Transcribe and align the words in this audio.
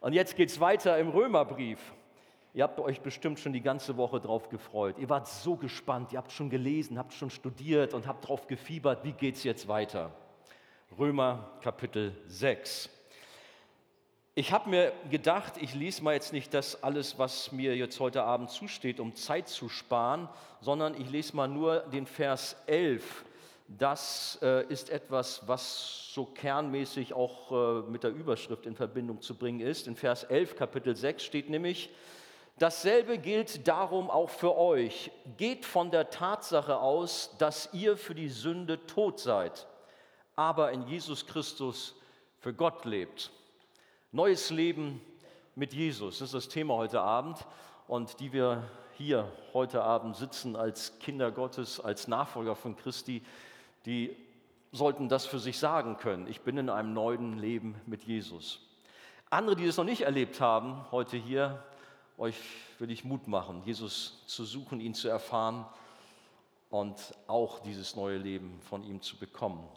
Und 0.00 0.12
jetzt 0.12 0.36
geht 0.36 0.50
es 0.50 0.60
weiter 0.60 0.98
im 0.98 1.08
Römerbrief. 1.08 1.80
Ihr 2.52 2.62
habt 2.62 2.78
euch 2.78 3.00
bestimmt 3.00 3.40
schon 3.40 3.52
die 3.52 3.62
ganze 3.62 3.96
Woche 3.96 4.20
drauf 4.20 4.48
gefreut. 4.48 4.96
Ihr 4.98 5.08
wart 5.08 5.26
so 5.26 5.56
gespannt, 5.56 6.12
ihr 6.12 6.18
habt 6.18 6.30
schon 6.30 6.50
gelesen, 6.50 6.98
habt 6.98 7.12
schon 7.12 7.30
studiert 7.30 7.94
und 7.94 8.06
habt 8.06 8.28
drauf 8.28 8.46
gefiebert, 8.46 9.02
wie 9.02 9.12
geht 9.12 9.34
es 9.34 9.44
jetzt 9.44 9.66
weiter. 9.66 10.12
Römer 10.96 11.50
Kapitel 11.62 12.16
6. 12.28 12.88
Ich 14.36 14.52
habe 14.52 14.68
mir 14.68 14.92
gedacht, 15.10 15.54
ich 15.60 15.74
lese 15.74 16.02
mal 16.02 16.14
jetzt 16.14 16.32
nicht 16.32 16.54
das 16.54 16.82
alles, 16.82 17.18
was 17.18 17.50
mir 17.50 17.76
jetzt 17.76 17.98
heute 18.00 18.24
Abend 18.24 18.50
zusteht, 18.50 19.00
um 19.00 19.14
Zeit 19.14 19.48
zu 19.48 19.68
sparen, 19.68 20.28
sondern 20.60 21.00
ich 21.00 21.08
lese 21.10 21.34
mal 21.34 21.48
nur 21.48 21.80
den 21.80 22.06
Vers 22.06 22.56
11. 22.66 23.24
Das 23.66 24.38
äh, 24.42 24.66
ist 24.66 24.90
etwas, 24.90 25.48
was 25.48 26.12
so 26.12 26.26
kernmäßig 26.26 27.14
auch 27.14 27.50
äh, 27.50 27.90
mit 27.90 28.04
der 28.04 28.10
Überschrift 28.10 28.66
in 28.66 28.76
Verbindung 28.76 29.22
zu 29.22 29.34
bringen 29.36 29.60
ist. 29.60 29.86
In 29.86 29.96
Vers 29.96 30.24
11, 30.24 30.56
Kapitel 30.56 30.94
6 30.94 31.22
steht 31.24 31.48
nämlich, 31.48 31.90
dasselbe 32.58 33.18
gilt 33.18 33.66
darum 33.66 34.10
auch 34.10 34.28
für 34.28 34.56
euch. 34.56 35.10
Geht 35.38 35.64
von 35.64 35.90
der 35.90 36.10
Tatsache 36.10 36.78
aus, 36.78 37.34
dass 37.38 37.72
ihr 37.72 37.96
für 37.96 38.14
die 38.14 38.28
Sünde 38.28 38.84
tot 38.86 39.18
seid, 39.18 39.66
aber 40.36 40.70
in 40.72 40.86
Jesus 40.86 41.26
Christus 41.26 41.94
für 42.38 42.52
Gott 42.52 42.84
lebt. 42.84 43.30
Neues 44.12 44.50
Leben 44.50 45.00
mit 45.54 45.72
Jesus, 45.72 46.18
das 46.18 46.28
ist 46.28 46.34
das 46.34 46.48
Thema 46.48 46.74
heute 46.74 47.00
Abend 47.00 47.38
und 47.88 48.20
die 48.20 48.32
wir 48.32 48.62
hier 48.92 49.32
heute 49.52 49.82
Abend 49.82 50.16
sitzen 50.16 50.54
als 50.54 50.98
Kinder 50.98 51.32
Gottes, 51.32 51.80
als 51.80 52.06
Nachfolger 52.06 52.54
von 52.54 52.76
Christi, 52.76 53.24
die 53.86 54.16
sollten 54.72 55.08
das 55.08 55.26
für 55.26 55.38
sich 55.38 55.58
sagen 55.58 55.96
können. 55.96 56.26
Ich 56.26 56.40
bin 56.40 56.58
in 56.58 56.68
einem 56.68 56.92
neuen 56.92 57.38
Leben 57.38 57.80
mit 57.86 58.04
Jesus. 58.04 58.60
Andere, 59.30 59.56
die 59.56 59.66
das 59.66 59.76
noch 59.76 59.84
nicht 59.84 60.02
erlebt 60.02 60.40
haben, 60.40 60.84
heute 60.90 61.16
hier, 61.16 61.62
euch 62.18 62.36
will 62.78 62.90
ich 62.90 63.04
Mut 63.04 63.28
machen, 63.28 63.62
Jesus 63.64 64.22
zu 64.26 64.44
suchen, 64.44 64.80
ihn 64.80 64.94
zu 64.94 65.08
erfahren 65.08 65.66
und 66.70 67.14
auch 67.26 67.60
dieses 67.60 67.96
neue 67.96 68.18
Leben 68.18 68.60
von 68.62 68.82
ihm 68.82 69.00
zu 69.00 69.16
bekommen. 69.16 69.68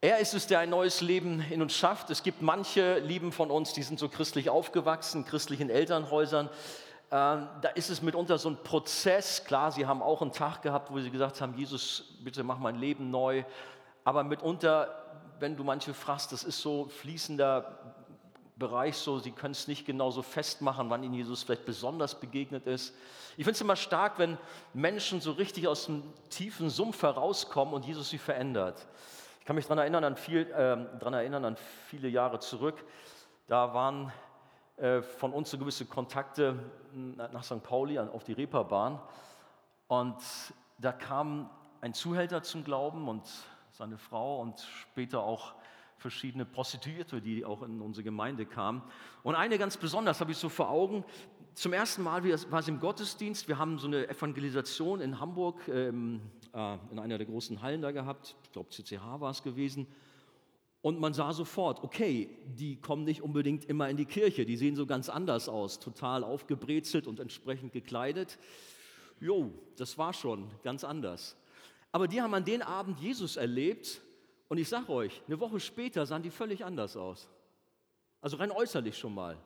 Er 0.00 0.18
ist 0.18 0.34
es, 0.34 0.48
der 0.48 0.58
ein 0.58 0.70
neues 0.70 1.00
Leben 1.00 1.40
in 1.50 1.62
uns 1.62 1.76
schafft. 1.76 2.10
Es 2.10 2.24
gibt 2.24 2.42
manche 2.42 2.98
Lieben 2.98 3.30
von 3.30 3.52
uns, 3.52 3.72
die 3.72 3.84
sind 3.84 4.00
so 4.00 4.08
christlich 4.08 4.50
aufgewachsen, 4.50 5.24
christlichen 5.24 5.70
Elternhäusern. 5.70 6.50
Ähm, 7.14 7.46
da 7.60 7.68
ist 7.74 7.90
es 7.90 8.00
mitunter 8.00 8.38
so 8.38 8.48
ein 8.48 8.56
Prozess. 8.56 9.44
Klar, 9.44 9.70
sie 9.70 9.84
haben 9.84 10.00
auch 10.00 10.22
einen 10.22 10.32
Tag 10.32 10.62
gehabt, 10.62 10.90
wo 10.90 10.98
sie 10.98 11.10
gesagt 11.10 11.42
haben, 11.42 11.54
Jesus, 11.58 12.16
bitte 12.24 12.42
mach 12.42 12.56
mein 12.56 12.76
Leben 12.76 13.10
neu. 13.10 13.44
Aber 14.02 14.24
mitunter, 14.24 14.88
wenn 15.38 15.54
du 15.54 15.62
manche 15.62 15.92
fragst, 15.92 16.32
das 16.32 16.42
ist 16.42 16.62
so 16.62 16.86
fließender 16.86 17.96
Bereich, 18.56 18.96
so 18.96 19.18
sie 19.18 19.30
können 19.30 19.52
es 19.52 19.68
nicht 19.68 19.84
genau 19.84 20.10
so 20.10 20.22
festmachen, 20.22 20.88
wann 20.88 21.02
ihnen 21.02 21.12
Jesus 21.12 21.42
vielleicht 21.42 21.66
besonders 21.66 22.18
begegnet 22.18 22.66
ist. 22.66 22.94
Ich 23.36 23.44
finde 23.44 23.52
es 23.52 23.60
immer 23.60 23.76
stark, 23.76 24.18
wenn 24.18 24.38
Menschen 24.72 25.20
so 25.20 25.32
richtig 25.32 25.68
aus 25.68 25.84
dem 25.86 26.02
tiefen 26.30 26.70
Sumpf 26.70 27.02
herauskommen 27.02 27.74
und 27.74 27.84
Jesus 27.84 28.08
sie 28.08 28.18
verändert. 28.18 28.86
Ich 29.40 29.44
kann 29.44 29.56
mich 29.56 29.66
daran 29.66 29.78
erinnern, 29.80 30.04
an 30.04 30.16
viel, 30.16 30.42
äh, 30.50 30.98
daran 30.98 31.12
erinnern 31.12 31.44
an 31.44 31.56
viele 31.88 32.08
Jahre 32.08 32.40
zurück. 32.40 32.82
Da 33.48 33.74
waren 33.74 34.10
von 35.18 35.32
uns 35.32 35.50
so 35.50 35.58
gewisse 35.58 35.86
Kontakte 35.86 36.58
nach 36.92 37.44
St. 37.44 37.62
Pauli 37.62 37.98
auf 37.98 38.24
die 38.24 38.32
Reeperbahn. 38.32 38.98
Und 39.86 40.16
da 40.78 40.90
kam 40.90 41.48
ein 41.80 41.94
Zuhälter 41.94 42.42
zum 42.42 42.64
Glauben 42.64 43.08
und 43.08 43.22
seine 43.70 43.96
Frau 43.96 44.40
und 44.40 44.60
später 44.60 45.22
auch 45.22 45.54
verschiedene 45.98 46.44
Prostituierte, 46.44 47.20
die 47.20 47.44
auch 47.44 47.62
in 47.62 47.80
unsere 47.80 48.02
Gemeinde 48.02 48.44
kamen. 48.44 48.82
Und 49.22 49.36
eine 49.36 49.56
ganz 49.56 49.76
besonders 49.76 50.20
habe 50.20 50.32
ich 50.32 50.38
so 50.38 50.48
vor 50.48 50.68
Augen. 50.68 51.04
Zum 51.54 51.72
ersten 51.72 52.02
Mal 52.02 52.24
war 52.24 52.60
es 52.60 52.68
im 52.68 52.80
Gottesdienst. 52.80 53.46
Wir 53.46 53.58
haben 53.58 53.78
so 53.78 53.86
eine 53.86 54.08
Evangelisation 54.08 55.00
in 55.00 55.20
Hamburg 55.20 55.68
ähm, 55.68 56.20
äh, 56.52 56.76
in 56.90 56.98
einer 56.98 57.18
der 57.18 57.26
großen 57.26 57.62
Hallen 57.62 57.82
da 57.82 57.92
gehabt, 57.92 58.36
ich 58.42 58.52
glaube 58.52 58.70
CCH 58.70 59.20
war 59.20 59.30
es 59.30 59.42
gewesen. 59.42 59.86
Und 60.82 60.98
man 60.98 61.14
sah 61.14 61.32
sofort, 61.32 61.82
okay, 61.84 62.28
die 62.44 62.80
kommen 62.80 63.04
nicht 63.04 63.22
unbedingt 63.22 63.64
immer 63.64 63.88
in 63.88 63.96
die 63.96 64.04
Kirche, 64.04 64.44
die 64.44 64.56
sehen 64.56 64.74
so 64.74 64.84
ganz 64.84 65.08
anders 65.08 65.48
aus, 65.48 65.78
total 65.78 66.24
aufgebrezelt 66.24 67.06
und 67.06 67.20
entsprechend 67.20 67.72
gekleidet. 67.72 68.36
Jo, 69.20 69.52
das 69.76 69.96
war 69.96 70.12
schon 70.12 70.50
ganz 70.64 70.82
anders. 70.82 71.36
Aber 71.92 72.08
die 72.08 72.20
haben 72.20 72.34
an 72.34 72.44
den 72.44 72.62
Abend 72.62 72.98
Jesus 72.98 73.36
erlebt 73.36 74.00
und 74.48 74.58
ich 74.58 74.68
sage 74.68 74.88
euch, 74.90 75.22
eine 75.28 75.38
Woche 75.38 75.60
später 75.60 76.04
sahen 76.04 76.22
die 76.22 76.30
völlig 76.30 76.64
anders 76.64 76.96
aus. 76.96 77.28
Also 78.20 78.36
rein 78.38 78.50
äußerlich 78.50 78.98
schon 78.98 79.14
mal, 79.14 79.38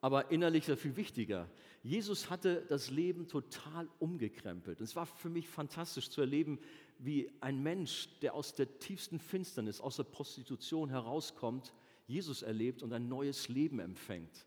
aber 0.00 0.32
innerlich 0.32 0.64
sehr 0.64 0.76
viel 0.76 0.96
wichtiger. 0.96 1.48
Jesus 1.82 2.28
hatte 2.30 2.64
das 2.68 2.90
Leben 2.90 3.28
total 3.28 3.88
umgekrempelt. 3.98 4.80
Und 4.80 4.84
es 4.84 4.96
war 4.96 5.06
für 5.06 5.28
mich 5.28 5.48
fantastisch 5.48 6.10
zu 6.10 6.20
erleben, 6.20 6.58
wie 7.04 7.32
ein 7.40 7.62
Mensch, 7.62 8.08
der 8.20 8.34
aus 8.34 8.54
der 8.54 8.78
tiefsten 8.78 9.18
Finsternis, 9.18 9.80
aus 9.80 9.96
der 9.96 10.04
Prostitution 10.04 10.88
herauskommt, 10.88 11.74
Jesus 12.06 12.42
erlebt 12.42 12.82
und 12.82 12.92
ein 12.92 13.08
neues 13.08 13.48
Leben 13.48 13.80
empfängt. 13.80 14.46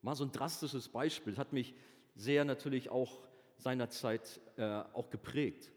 Mal 0.00 0.14
so 0.14 0.24
ein 0.24 0.32
drastisches 0.32 0.88
Beispiel, 0.88 1.36
hat 1.36 1.52
mich 1.52 1.74
sehr 2.14 2.44
natürlich 2.44 2.88
auch 2.88 3.28
seinerzeit 3.58 4.40
äh, 4.56 4.82
auch 4.94 5.10
geprägt. 5.10 5.70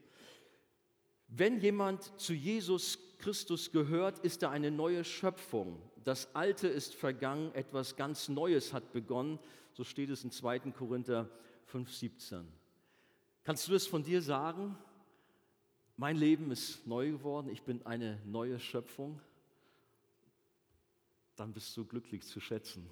Wenn 1.28 1.60
jemand 1.60 2.18
zu 2.20 2.34
Jesus 2.34 2.98
Christus 3.18 3.72
gehört, 3.72 4.20
ist 4.20 4.42
er 4.42 4.52
eine 4.52 4.72
neue 4.72 5.04
Schöpfung. 5.04 5.82
Das 6.04 6.34
Alte 6.34 6.70
ist 6.70 6.96
vergangen, 6.96 7.54
etwas 7.56 7.98
ganz 7.98 8.30
Neues 8.30 8.72
hat 8.72 8.94
begonnen. 8.94 9.38
So 9.74 9.84
steht 9.84 10.10
es 10.10 10.24
in 10.24 10.32
2. 10.32 10.60
Korinther 10.72 11.30
5,17. 11.72 12.46
Kannst 13.44 13.68
du 13.68 13.76
es 13.76 13.86
von 13.86 14.04
dir 14.04 14.22
sagen? 14.22 14.78
Mein 16.00 16.16
Leben 16.16 16.50
ist 16.50 16.88
neu 16.88 17.12
geworden, 17.12 17.50
ich 17.52 17.62
bin 17.64 17.86
eine 17.86 18.18
neue 18.26 18.58
Schöpfung. 18.58 19.20
Dann 21.36 21.52
bist 21.52 21.76
du 21.76 21.84
glücklich 21.84 22.26
zu 22.26 22.40
schätzen. 22.40 22.90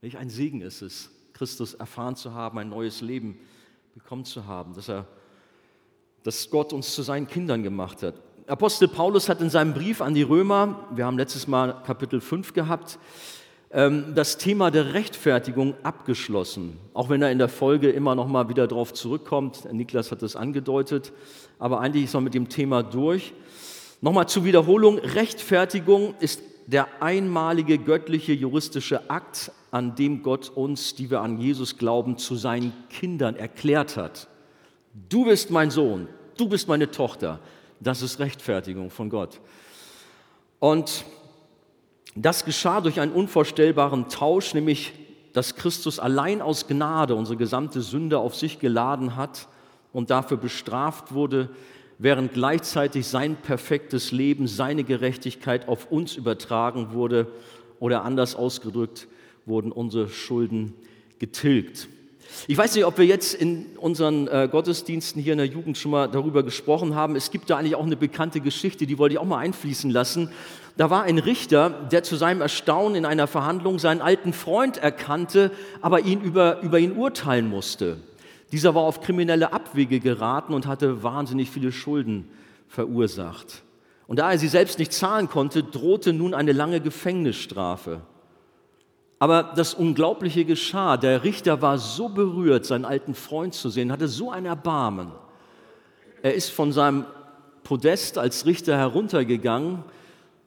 Welch 0.00 0.16
ein 0.16 0.30
Segen 0.30 0.62
ist 0.62 0.80
es, 0.80 1.10
Christus 1.34 1.74
erfahren 1.74 2.16
zu 2.16 2.32
haben, 2.32 2.56
ein 2.56 2.70
neues 2.70 3.02
Leben 3.02 3.38
bekommen 3.92 4.24
zu 4.24 4.46
haben, 4.46 4.72
dass, 4.72 4.88
er, 4.88 5.06
dass 6.22 6.48
Gott 6.48 6.72
uns 6.72 6.94
zu 6.94 7.02
seinen 7.02 7.26
Kindern 7.26 7.62
gemacht 7.62 8.02
hat. 8.02 8.14
Apostel 8.46 8.88
Paulus 8.88 9.28
hat 9.28 9.42
in 9.42 9.50
seinem 9.50 9.74
Brief 9.74 10.00
an 10.00 10.14
die 10.14 10.22
Römer, 10.22 10.88
wir 10.94 11.04
haben 11.04 11.18
letztes 11.18 11.46
Mal 11.46 11.82
Kapitel 11.82 12.22
5 12.22 12.54
gehabt, 12.54 12.98
das 13.70 14.38
Thema 14.38 14.70
der 14.70 14.94
Rechtfertigung 14.94 15.74
abgeschlossen. 15.82 16.78
Auch 16.94 17.08
wenn 17.08 17.20
er 17.20 17.32
in 17.32 17.38
der 17.38 17.48
Folge 17.48 17.90
immer 17.90 18.14
noch 18.14 18.28
mal 18.28 18.48
wieder 18.48 18.66
darauf 18.66 18.94
zurückkommt. 18.94 19.70
Niklas 19.72 20.12
hat 20.12 20.22
das 20.22 20.36
angedeutet. 20.36 21.12
Aber 21.58 21.80
eigentlich 21.80 22.04
ist 22.04 22.14
er 22.14 22.20
mit 22.20 22.34
dem 22.34 22.48
Thema 22.48 22.82
durch. 22.82 23.32
Nochmal 24.00 24.28
zur 24.28 24.44
Wiederholung. 24.44 24.98
Rechtfertigung 24.98 26.14
ist 26.20 26.42
der 26.66 26.86
einmalige 27.00 27.78
göttliche 27.78 28.32
juristische 28.32 29.10
Akt, 29.10 29.52
an 29.70 29.94
dem 29.94 30.22
Gott 30.22 30.50
uns, 30.54 30.94
die 30.94 31.10
wir 31.10 31.20
an 31.20 31.38
Jesus 31.38 31.76
glauben, 31.76 32.18
zu 32.18 32.36
seinen 32.36 32.72
Kindern 32.88 33.36
erklärt 33.36 33.96
hat. 33.96 34.28
Du 35.08 35.24
bist 35.24 35.50
mein 35.50 35.70
Sohn, 35.70 36.08
du 36.36 36.48
bist 36.48 36.68
meine 36.68 36.90
Tochter. 36.90 37.40
Das 37.80 38.00
ist 38.00 38.18
Rechtfertigung 38.18 38.90
von 38.90 39.10
Gott. 39.10 39.40
Und 40.58 41.04
das 42.16 42.44
geschah 42.44 42.80
durch 42.80 42.98
einen 42.98 43.12
unvorstellbaren 43.12 44.08
Tausch, 44.08 44.54
nämlich 44.54 44.92
dass 45.34 45.54
Christus 45.54 45.98
allein 45.98 46.40
aus 46.40 46.66
Gnade 46.66 47.14
unsere 47.14 47.36
gesamte 47.36 47.82
Sünde 47.82 48.18
auf 48.18 48.34
sich 48.34 48.58
geladen 48.58 49.16
hat 49.16 49.48
und 49.92 50.08
dafür 50.08 50.38
bestraft 50.38 51.12
wurde, 51.12 51.50
während 51.98 52.32
gleichzeitig 52.32 53.06
sein 53.06 53.36
perfektes 53.36 54.12
Leben, 54.12 54.46
seine 54.46 54.82
Gerechtigkeit 54.82 55.68
auf 55.68 55.92
uns 55.92 56.16
übertragen 56.16 56.92
wurde 56.92 57.26
oder 57.80 58.02
anders 58.02 58.34
ausgedrückt 58.34 59.08
wurden 59.44 59.70
unsere 59.70 60.08
Schulden 60.08 60.72
getilgt. 61.18 61.88
Ich 62.48 62.56
weiß 62.56 62.74
nicht, 62.74 62.84
ob 62.84 62.98
wir 62.98 63.06
jetzt 63.06 63.34
in 63.34 63.66
unseren 63.76 64.28
äh, 64.28 64.48
Gottesdiensten 64.50 65.20
hier 65.20 65.32
in 65.32 65.38
der 65.38 65.46
Jugend 65.46 65.78
schon 65.78 65.90
mal 65.90 66.08
darüber 66.08 66.42
gesprochen 66.42 66.94
haben. 66.94 67.16
Es 67.16 67.30
gibt 67.30 67.50
da 67.50 67.56
eigentlich 67.56 67.74
auch 67.74 67.84
eine 67.84 67.96
bekannte 67.96 68.40
Geschichte, 68.40 68.86
die 68.86 68.98
wollte 68.98 69.14
ich 69.14 69.18
auch 69.18 69.24
mal 69.24 69.38
einfließen 69.38 69.90
lassen. 69.90 70.30
Da 70.76 70.90
war 70.90 71.02
ein 71.02 71.18
Richter, 71.18 71.70
der 71.70 72.02
zu 72.02 72.16
seinem 72.16 72.42
Erstaunen 72.42 72.96
in 72.96 73.04
einer 73.04 73.26
Verhandlung 73.26 73.78
seinen 73.78 74.02
alten 74.02 74.32
Freund 74.32 74.76
erkannte, 74.76 75.50
aber 75.80 76.00
ihn 76.00 76.20
über, 76.20 76.60
über 76.60 76.78
ihn 76.78 76.92
urteilen 76.92 77.48
musste. 77.48 77.96
Dieser 78.52 78.74
war 78.74 78.82
auf 78.82 79.00
kriminelle 79.00 79.52
Abwege 79.52 80.00
geraten 80.00 80.54
und 80.54 80.66
hatte 80.66 81.02
wahnsinnig 81.02 81.50
viele 81.50 81.72
Schulden 81.72 82.28
verursacht. 82.68 83.62
Und 84.06 84.18
da 84.18 84.30
er 84.30 84.38
sie 84.38 84.48
selbst 84.48 84.78
nicht 84.78 84.92
zahlen 84.92 85.28
konnte, 85.28 85.64
drohte 85.64 86.12
nun 86.12 86.34
eine 86.34 86.52
lange 86.52 86.80
Gefängnisstrafe. 86.80 88.02
Aber 89.18 89.54
das 89.56 89.74
Unglaubliche 89.74 90.44
geschah. 90.44 90.96
Der 90.96 91.24
Richter 91.24 91.62
war 91.62 91.78
so 91.78 92.08
berührt, 92.08 92.66
seinen 92.66 92.84
alten 92.84 93.14
Freund 93.14 93.54
zu 93.54 93.70
sehen, 93.70 93.90
hatte 93.90 94.08
so 94.08 94.30
ein 94.30 94.44
Erbarmen. 94.44 95.12
Er 96.22 96.34
ist 96.34 96.50
von 96.50 96.72
seinem 96.72 97.06
Podest 97.62 98.18
als 98.18 98.46
Richter 98.46 98.76
heruntergegangen 98.76 99.82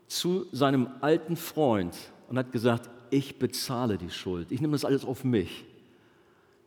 zu 0.08 0.46
seinem 0.52 0.90
alten 1.02 1.36
Freund 1.36 1.96
und 2.30 2.38
hat 2.38 2.52
gesagt, 2.52 2.90
ich 3.10 3.40
bezahle 3.40 3.98
die 3.98 4.12
Schuld. 4.12 4.52
Ich 4.52 4.62
nehme 4.62 4.74
das 4.74 4.86
alles 4.86 5.06
auf 5.06 5.24
mich. 5.24 5.66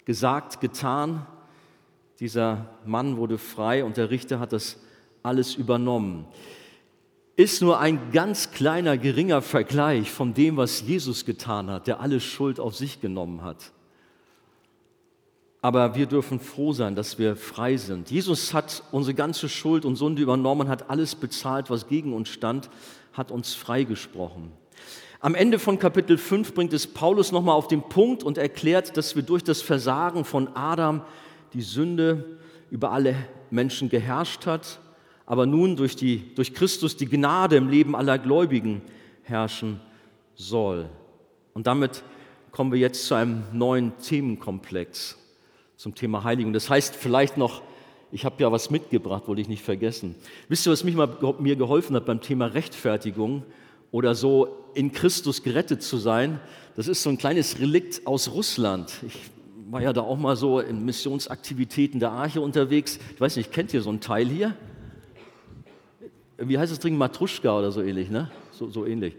Gesagt, 0.05 0.61
getan. 0.61 1.27
Dieser 2.21 2.67
Mann 2.85 3.17
wurde 3.17 3.39
frei 3.39 3.85
und 3.85 3.97
der 3.97 4.11
Richter 4.11 4.41
hat 4.41 4.53
das 4.53 4.79
alles 5.23 5.55
übernommen. 5.55 6.27
Ist 7.37 7.63
nur 7.63 7.81
ein 7.81 8.13
ganz 8.13 8.51
kleiner, 8.51 8.99
geringer 8.99 9.41
Vergleich 9.41 10.11
von 10.11 10.35
dem, 10.35 10.59
was 10.59 10.83
Jesus 10.83 11.25
getan 11.25 11.71
hat, 11.71 11.87
der 11.87 12.01
alle 12.01 12.21
Schuld 12.21 12.61
auf 12.61 12.77
sich 12.77 13.01
genommen 13.01 13.43
hat. 13.43 13.73
Aber 15.63 15.95
wir 15.95 16.07
dürfen 16.07 16.41
froh 16.41 16.73
sein, 16.73 16.95
dass 16.95 17.19
wir 17.19 17.37
frei 17.37 17.77
sind. 17.77 18.11
Jesus 18.11 18.53
hat 18.53 18.83
unsere 18.91 19.15
ganze 19.15 19.49
Schuld 19.49 19.85
und 19.85 19.97
Sünde 19.97 20.21
übernommen, 20.21 20.69
hat 20.69 20.91
alles 20.91 21.15
bezahlt, 21.15 21.71
was 21.71 21.87
gegen 21.87 22.13
uns 22.13 22.29
stand, 22.29 22.69
hat 23.13 23.31
uns 23.31 23.55
freigesprochen. 23.55 24.51
Am 25.21 25.37
Ende 25.37 25.61
von 25.61 25.79
Kapitel 25.79 26.19
5 26.19 26.53
bringt 26.53 26.73
es 26.73 26.89
Paulus 26.89 27.31
nochmal 27.31 27.55
auf 27.55 27.69
den 27.69 27.83
Punkt 27.83 28.25
und 28.25 28.39
erklärt, 28.39 28.97
dass 28.97 29.15
wir 29.15 29.23
durch 29.23 29.45
das 29.45 29.63
Versagen 29.63 30.25
von 30.25 30.49
Adam 30.57 31.03
die 31.55 31.63
Sünde 31.63 32.39
über 32.71 32.91
alle 32.91 33.15
Menschen 33.49 33.89
geherrscht 33.89 34.47
hat, 34.47 34.81
aber 35.33 35.47
nun 35.47 35.77
durch, 35.77 35.97
die, 35.97 36.35
durch 36.35 36.53
Christus 36.53 36.99
die 36.99 37.07
Gnade 37.07 37.57
im 37.57 37.71
Leben 37.71 37.97
aller 37.97 38.19
Gläubigen 38.19 38.83
herrschen 39.23 39.81
soll. 40.35 40.91
Und 41.55 41.67
damit 41.67 42.03
kommen 42.51 42.71
wir 42.71 42.79
jetzt 42.79 43.07
zu 43.07 43.15
einem 43.15 43.43
neuen 43.51 43.97
Themenkomplex 43.97 45.17
zum 45.79 45.95
Thema 45.95 46.23
Heiligung. 46.25 46.53
Das 46.53 46.69
heißt 46.69 46.95
vielleicht 46.95 47.39
noch, 47.39 47.63
ich 48.11 48.27
habe 48.27 48.43
ja 48.43 48.53
was 48.53 48.69
mitgebracht, 48.69 49.27
wollte 49.27 49.41
ich 49.41 49.49
nicht 49.49 49.63
vergessen. 49.63 50.17
Wisst 50.51 50.67
ihr, 50.67 50.71
was 50.71 50.85
mich 50.85 50.97
mal, 50.97 51.09
mir 51.39 51.57
geholfen 51.57 51.97
hat 51.97 52.05
beim 52.05 52.21
Thema 52.21 52.49
Rechtfertigung 52.49 53.43
oder 53.91 54.15
so 54.15 54.55
in 54.75 54.93
Christus 54.93 55.43
gerettet 55.43 55.83
zu 55.83 55.97
sein? 55.97 56.41
Das 56.77 56.89
ist 56.89 57.03
so 57.03 57.09
ein 57.09 57.17
kleines 57.17 57.59
Relikt 57.59 58.07
aus 58.07 58.33
Russland. 58.33 58.93
Ich 59.07 59.17
war 59.71 59.81
ja 59.81 59.95
da 59.95 60.03
auch 60.03 60.19
mal 60.19 60.37
so 60.37 60.61
in 60.61 60.85
Missionsaktivitäten 60.85 62.01
der 62.01 62.13
Arche 62.13 62.43
unterwegs. 62.43 62.99
Ich 63.15 63.21
weiß 63.23 63.37
nicht, 63.37 63.51
kennt 63.51 63.73
ihr 63.73 63.81
so 63.81 63.89
ein 63.89 64.01
Teil 64.01 64.29
hier? 64.29 64.55
Wie 66.49 66.59
heißt 66.59 66.73
das 66.73 66.79
Ding? 66.79 66.97
Matruschka 66.97 67.59
oder 67.59 67.73
so 67.73 67.83
ähnlich, 67.83 68.11
ne? 68.11 68.31
So, 68.53 68.69
so 68.69 68.87
ähnlich 68.87 69.15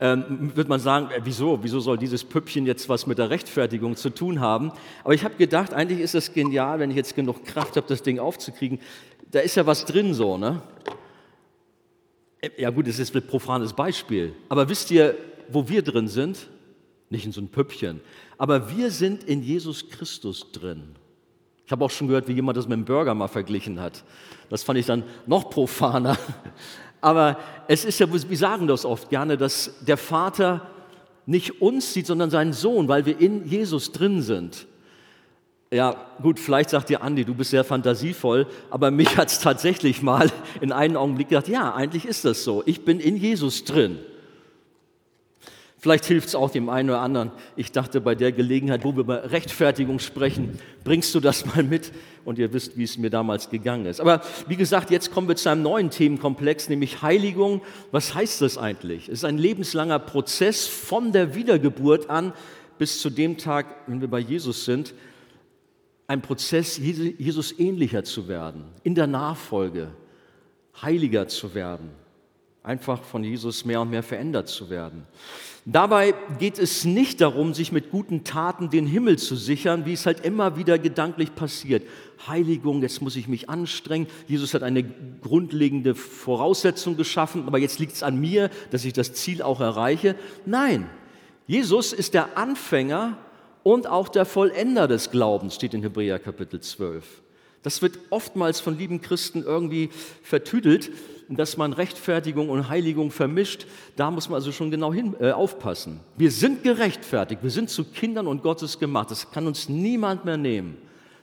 ähm, 0.00 0.52
wird 0.54 0.68
man 0.68 0.80
sagen, 0.80 1.10
äh, 1.10 1.20
wieso, 1.24 1.62
wieso 1.62 1.80
soll 1.80 1.98
dieses 1.98 2.24
Püppchen 2.24 2.66
jetzt 2.66 2.88
was 2.88 3.06
mit 3.06 3.18
der 3.18 3.30
Rechtfertigung 3.30 3.96
zu 3.96 4.10
tun 4.10 4.40
haben? 4.40 4.72
Aber 5.04 5.14
ich 5.14 5.24
habe 5.24 5.36
gedacht, 5.36 5.72
eigentlich 5.72 6.00
ist 6.00 6.14
es 6.14 6.32
genial, 6.32 6.78
wenn 6.78 6.90
ich 6.90 6.96
jetzt 6.96 7.14
genug 7.14 7.44
Kraft 7.44 7.76
habe, 7.76 7.86
das 7.88 8.02
Ding 8.02 8.18
aufzukriegen. 8.18 8.80
Da 9.30 9.40
ist 9.40 9.54
ja 9.54 9.66
was 9.66 9.84
drin 9.84 10.12
so, 10.12 10.36
ne? 10.36 10.62
Äh, 12.40 12.50
ja 12.58 12.70
gut, 12.70 12.86
das 12.88 12.98
ist 12.98 13.14
ein 13.14 13.26
profanes 13.26 13.72
Beispiel. 13.72 14.34
Aber 14.48 14.68
wisst 14.68 14.90
ihr, 14.90 15.16
wo 15.48 15.68
wir 15.68 15.82
drin 15.82 16.08
sind? 16.08 16.48
Nicht 17.08 17.26
in 17.26 17.32
so 17.32 17.40
ein 17.40 17.48
Püppchen. 17.48 18.00
Aber 18.36 18.76
wir 18.76 18.90
sind 18.90 19.22
in 19.24 19.42
Jesus 19.42 19.88
Christus 19.88 20.50
drin. 20.52 20.96
Ich 21.66 21.72
habe 21.72 21.84
auch 21.84 21.90
schon 21.90 22.08
gehört, 22.08 22.28
wie 22.28 22.32
jemand 22.32 22.56
das 22.56 22.68
mit 22.68 22.76
dem 22.76 22.84
Burger 22.84 23.14
mal 23.14 23.28
verglichen 23.28 23.80
hat. 23.80 24.04
Das 24.50 24.62
fand 24.62 24.78
ich 24.78 24.86
dann 24.86 25.02
noch 25.26 25.48
profaner. 25.50 26.18
Aber 27.00 27.38
es 27.68 27.84
ist 27.84 28.00
ja, 28.00 28.06
wir 28.10 28.36
sagen 28.36 28.66
das 28.66 28.84
oft 28.84 29.10
gerne, 29.10 29.36
dass 29.36 29.74
der 29.80 29.96
Vater 29.96 30.62
nicht 31.26 31.62
uns 31.62 31.92
sieht, 31.92 32.06
sondern 32.06 32.30
seinen 32.30 32.52
Sohn, 32.52 32.88
weil 32.88 33.06
wir 33.06 33.18
in 33.18 33.46
Jesus 33.46 33.92
drin 33.92 34.22
sind. 34.22 34.66
Ja, 35.70 35.96
gut, 36.22 36.38
vielleicht 36.38 36.70
sagt 36.70 36.88
dir 36.88 37.02
Andi, 37.02 37.24
du 37.24 37.34
bist 37.34 37.50
sehr 37.50 37.64
fantasievoll, 37.64 38.46
aber 38.70 38.90
mich 38.90 39.16
hat 39.16 39.28
es 39.28 39.40
tatsächlich 39.40 40.02
mal 40.02 40.30
in 40.60 40.70
einem 40.70 40.96
Augenblick 40.96 41.30
gedacht, 41.30 41.48
ja, 41.48 41.74
eigentlich 41.74 42.04
ist 42.04 42.24
das 42.24 42.44
so. 42.44 42.62
Ich 42.66 42.84
bin 42.84 43.00
in 43.00 43.16
Jesus 43.16 43.64
drin. 43.64 43.98
Vielleicht 45.84 46.06
hilft 46.06 46.28
es 46.28 46.34
auch 46.34 46.48
dem 46.48 46.70
einen 46.70 46.88
oder 46.88 47.00
anderen. 47.00 47.30
Ich 47.56 47.70
dachte, 47.70 48.00
bei 48.00 48.14
der 48.14 48.32
Gelegenheit, 48.32 48.84
wo 48.84 48.92
wir 48.92 49.00
über 49.00 49.30
Rechtfertigung 49.30 49.98
sprechen, 49.98 50.58
bringst 50.82 51.14
du 51.14 51.20
das 51.20 51.44
mal 51.54 51.62
mit 51.62 51.92
und 52.24 52.38
ihr 52.38 52.54
wisst, 52.54 52.78
wie 52.78 52.84
es 52.84 52.96
mir 52.96 53.10
damals 53.10 53.50
gegangen 53.50 53.84
ist. 53.84 54.00
Aber 54.00 54.22
wie 54.48 54.56
gesagt, 54.56 54.90
jetzt 54.90 55.12
kommen 55.12 55.28
wir 55.28 55.36
zu 55.36 55.50
einem 55.50 55.60
neuen 55.60 55.90
Themenkomplex, 55.90 56.70
nämlich 56.70 57.02
Heiligung. 57.02 57.60
Was 57.90 58.14
heißt 58.14 58.40
das 58.40 58.56
eigentlich? 58.56 59.10
Es 59.10 59.16
ist 59.16 59.24
ein 59.26 59.36
lebenslanger 59.36 59.98
Prozess 59.98 60.66
von 60.66 61.12
der 61.12 61.34
Wiedergeburt 61.34 62.08
an 62.08 62.32
bis 62.78 63.02
zu 63.02 63.10
dem 63.10 63.36
Tag, 63.36 63.66
wenn 63.86 64.00
wir 64.00 64.08
bei 64.08 64.20
Jesus 64.20 64.64
sind. 64.64 64.94
Ein 66.06 66.22
Prozess, 66.22 66.78
Jesus 66.78 67.58
ähnlicher 67.58 68.04
zu 68.04 68.26
werden, 68.26 68.64
in 68.84 68.94
der 68.94 69.06
Nachfolge, 69.06 69.88
heiliger 70.80 71.28
zu 71.28 71.54
werden, 71.54 71.90
einfach 72.64 73.02
von 73.02 73.22
Jesus 73.22 73.64
mehr 73.64 73.82
und 73.82 73.90
mehr 73.90 74.02
verändert 74.02 74.48
zu 74.48 74.70
werden. 74.70 75.04
Dabei 75.66 76.14
geht 76.38 76.58
es 76.58 76.84
nicht 76.84 77.20
darum, 77.20 77.54
sich 77.54 77.72
mit 77.72 77.90
guten 77.90 78.24
Taten 78.24 78.68
den 78.68 78.86
Himmel 78.86 79.18
zu 79.18 79.36
sichern, 79.36 79.86
wie 79.86 79.94
es 79.94 80.04
halt 80.04 80.24
immer 80.24 80.56
wieder 80.56 80.78
gedanklich 80.78 81.34
passiert. 81.34 81.84
Heiligung, 82.26 82.82
jetzt 82.82 83.00
muss 83.00 83.16
ich 83.16 83.28
mich 83.28 83.48
anstrengen. 83.48 84.06
Jesus 84.26 84.52
hat 84.52 84.62
eine 84.62 84.84
grundlegende 85.22 85.94
Voraussetzung 85.94 86.96
geschaffen, 86.96 87.44
aber 87.46 87.58
jetzt 87.58 87.78
liegt 87.78 87.92
es 87.92 88.02
an 88.02 88.20
mir, 88.20 88.50
dass 88.70 88.84
ich 88.84 88.92
das 88.92 89.14
Ziel 89.14 89.40
auch 89.40 89.60
erreiche. 89.60 90.16
Nein, 90.44 90.88
Jesus 91.46 91.92
ist 91.92 92.12
der 92.12 92.36
Anfänger 92.36 93.16
und 93.62 93.86
auch 93.86 94.08
der 94.08 94.26
Vollender 94.26 94.86
des 94.88 95.10
Glaubens, 95.10 95.54
steht 95.54 95.72
in 95.72 95.82
Hebräer 95.82 96.18
Kapitel 96.18 96.60
12. 96.60 97.22
Das 97.62 97.80
wird 97.80 97.98
oftmals 98.10 98.60
von 98.60 98.76
lieben 98.76 99.00
Christen 99.00 99.42
irgendwie 99.42 99.88
vertüdelt 100.22 100.90
dass 101.28 101.56
man 101.56 101.72
Rechtfertigung 101.72 102.50
und 102.50 102.68
Heiligung 102.68 103.10
vermischt, 103.10 103.66
da 103.96 104.10
muss 104.10 104.28
man 104.28 104.36
also 104.36 104.52
schon 104.52 104.70
genau 104.70 104.92
hin, 104.92 105.14
äh, 105.20 105.30
aufpassen. 105.30 106.00
Wir 106.16 106.30
sind 106.30 106.62
gerechtfertigt, 106.62 107.42
wir 107.42 107.50
sind 107.50 107.70
zu 107.70 107.84
Kindern 107.84 108.26
und 108.26 108.42
Gottes 108.42 108.78
gemacht, 108.78 109.10
das 109.10 109.30
kann 109.30 109.46
uns 109.46 109.68
niemand 109.68 110.24
mehr 110.24 110.36
nehmen. 110.36 110.76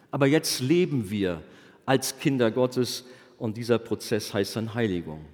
Aber 0.09 0.27
jetzt 0.27 0.59
leben 0.59 1.09
wir 1.09 1.42
als 1.86 2.19
Kinder 2.19 2.51
Gottes 2.51 3.06
und 3.38 3.57
dieser 3.57 3.80
Prozess 3.80 4.33
heißt 4.33 4.56
dann 4.56 4.74
Heiligung. 4.74 5.25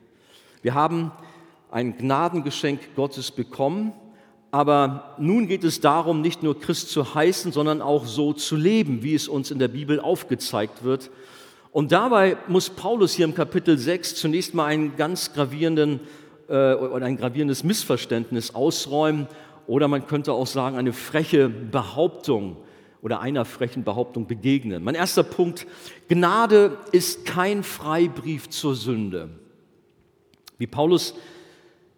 Wir 0.61 0.73
haben 0.73 1.11
ein 1.71 1.97
Gnadengeschenk 1.97 2.95
Gottes 2.95 3.31
bekommen, 3.31 3.93
aber 4.51 5.15
nun 5.17 5.47
geht 5.47 5.63
es 5.63 5.81
darum, 5.81 6.21
nicht 6.21 6.41
nur 6.41 6.59
Christ 6.59 6.89
zu 6.89 7.13
heißen, 7.13 7.51
sondern 7.51 7.81
auch 7.81 8.05
so 8.05 8.33
zu 8.33 8.55
leben, 8.55 9.03
wie 9.03 9.13
es 9.13 9.27
uns 9.27 9.51
in 9.51 9.59
der 9.59 9.67
Bibel 9.67 9.99
aufgezeigt 9.99 10.83
wird. 10.83 11.09
Und 11.77 11.91
dabei 11.91 12.37
muss 12.47 12.71
Paulus 12.71 13.13
hier 13.13 13.25
im 13.25 13.35
Kapitel 13.35 13.77
6 13.77 14.15
zunächst 14.15 14.55
mal 14.55 14.65
einen 14.65 14.95
ganz 14.95 15.33
gravierenden 15.33 15.99
äh, 16.49 16.73
oder 16.73 17.05
ein 17.05 17.17
gravierendes 17.17 17.63
Missverständnis 17.63 18.55
ausräumen 18.55 19.27
oder 19.67 19.87
man 19.87 20.07
könnte 20.07 20.33
auch 20.33 20.47
sagen, 20.47 20.75
eine 20.75 20.91
freche 20.91 21.49
Behauptung 21.49 22.57
oder 23.03 23.19
einer 23.19 23.45
frechen 23.45 23.83
Behauptung 23.83 24.25
begegnen. 24.25 24.83
Mein 24.83 24.95
erster 24.95 25.21
Punkt, 25.21 25.67
Gnade 26.07 26.75
ist 26.93 27.27
kein 27.27 27.61
Freibrief 27.61 28.49
zur 28.49 28.73
Sünde. 28.73 29.29
Wie 30.57 30.65
Paulus 30.65 31.13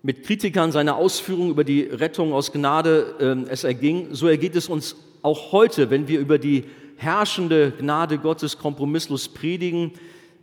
mit 0.04 0.24
Kritikern 0.24 0.74
seiner 0.74 0.98
Ausführungen 0.98 1.52
über 1.52 1.64
die 1.64 1.84
Rettung 1.84 2.34
aus 2.34 2.52
Gnade 2.52 3.46
äh, 3.48 3.50
es 3.50 3.64
erging, 3.64 4.10
so 4.12 4.28
ergeht 4.28 4.58
es 4.58 4.68
uns 4.68 4.98
auch 5.22 5.54
heute, 5.54 5.90
wenn 5.90 6.10
wir 6.10 6.20
über 6.20 6.38
die 6.38 6.66
herrschende 7.00 7.72
Gnade 7.72 8.18
Gottes 8.18 8.58
kompromisslos 8.58 9.30
predigen, 9.30 9.94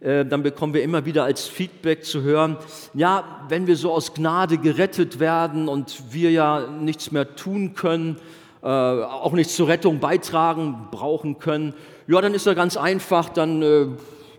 äh, 0.00 0.24
dann 0.24 0.42
bekommen 0.42 0.72
wir 0.72 0.82
immer 0.82 1.04
wieder 1.04 1.24
als 1.24 1.46
Feedback 1.46 2.02
zu 2.02 2.22
hören, 2.22 2.56
ja, 2.94 3.44
wenn 3.50 3.66
wir 3.66 3.76
so 3.76 3.92
aus 3.92 4.14
Gnade 4.14 4.56
gerettet 4.56 5.20
werden 5.20 5.68
und 5.68 6.02
wir 6.10 6.30
ja 6.30 6.66
nichts 6.66 7.12
mehr 7.12 7.36
tun 7.36 7.74
können, 7.74 8.16
äh, 8.62 8.66
auch 8.68 9.32
nichts 9.32 9.54
zur 9.54 9.68
Rettung 9.68 10.00
beitragen, 10.00 10.88
brauchen 10.90 11.38
können, 11.38 11.74
ja, 12.08 12.22
dann 12.22 12.32
ist 12.32 12.46
ja 12.46 12.54
ganz 12.54 12.78
einfach, 12.78 13.28
dann 13.28 13.60
äh, 13.62 13.86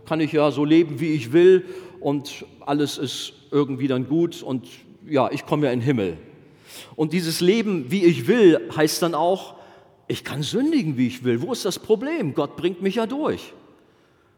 kann 0.08 0.20
ich 0.20 0.32
ja 0.32 0.50
so 0.50 0.66
leben, 0.66 1.00
wie 1.00 1.14
ich 1.14 1.34
will 1.34 1.66
und 2.00 2.46
alles 2.66 2.98
ist 2.98 3.34
irgendwie 3.52 3.88
dann 3.88 4.08
gut 4.08 4.42
und 4.42 4.66
ja, 5.08 5.30
ich 5.32 5.46
komme 5.46 5.68
ja 5.68 5.72
in 5.72 5.82
den 5.82 5.86
Himmel. 5.86 6.18
Und 6.96 7.14
dieses 7.14 7.42
Leben, 7.42 7.92
wie 7.92 8.06
ich 8.06 8.26
will, 8.26 8.60
heißt 8.76 9.04
dann 9.04 9.14
auch, 9.14 9.57
ich 10.08 10.24
kann 10.24 10.44
sündigen, 10.44 10.98
wie 10.98 11.08
ich 11.08 11.24
will. 11.24 11.42
Wo 11.42 11.52
ist 11.52 11.66
das 11.66 11.80
Problem? 11.80 12.34
Gott 12.34 12.56
bringt 12.56 12.82
mich 12.82 12.96
ja 12.96 13.06
durch. 13.06 13.54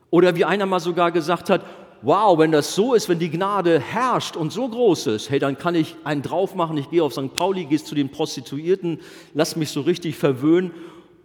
Oder 0.09 0.35
wie 0.35 0.45
einer 0.45 0.65
mal 0.65 0.79
sogar 0.79 1.11
gesagt 1.11 1.49
hat, 1.49 1.63
wow, 2.01 2.37
wenn 2.39 2.51
das 2.51 2.73
so 2.75 2.93
ist, 2.93 3.09
wenn 3.09 3.19
die 3.19 3.29
Gnade 3.29 3.79
herrscht 3.79 4.35
und 4.35 4.51
so 4.51 4.67
groß 4.67 5.07
ist, 5.07 5.29
hey, 5.29 5.39
dann 5.39 5.57
kann 5.57 5.75
ich 5.75 5.95
einen 6.03 6.21
drauf 6.21 6.55
machen, 6.55 6.77
ich 6.77 6.89
gehe 6.89 7.03
auf 7.03 7.13
St. 7.13 7.33
Pauli, 7.33 7.65
gehe 7.65 7.81
zu 7.83 7.93
den 7.93 8.09
Prostituierten, 8.09 8.99
lass 9.33 9.55
mich 9.55 9.69
so 9.69 9.81
richtig 9.81 10.15
verwöhnen 10.15 10.71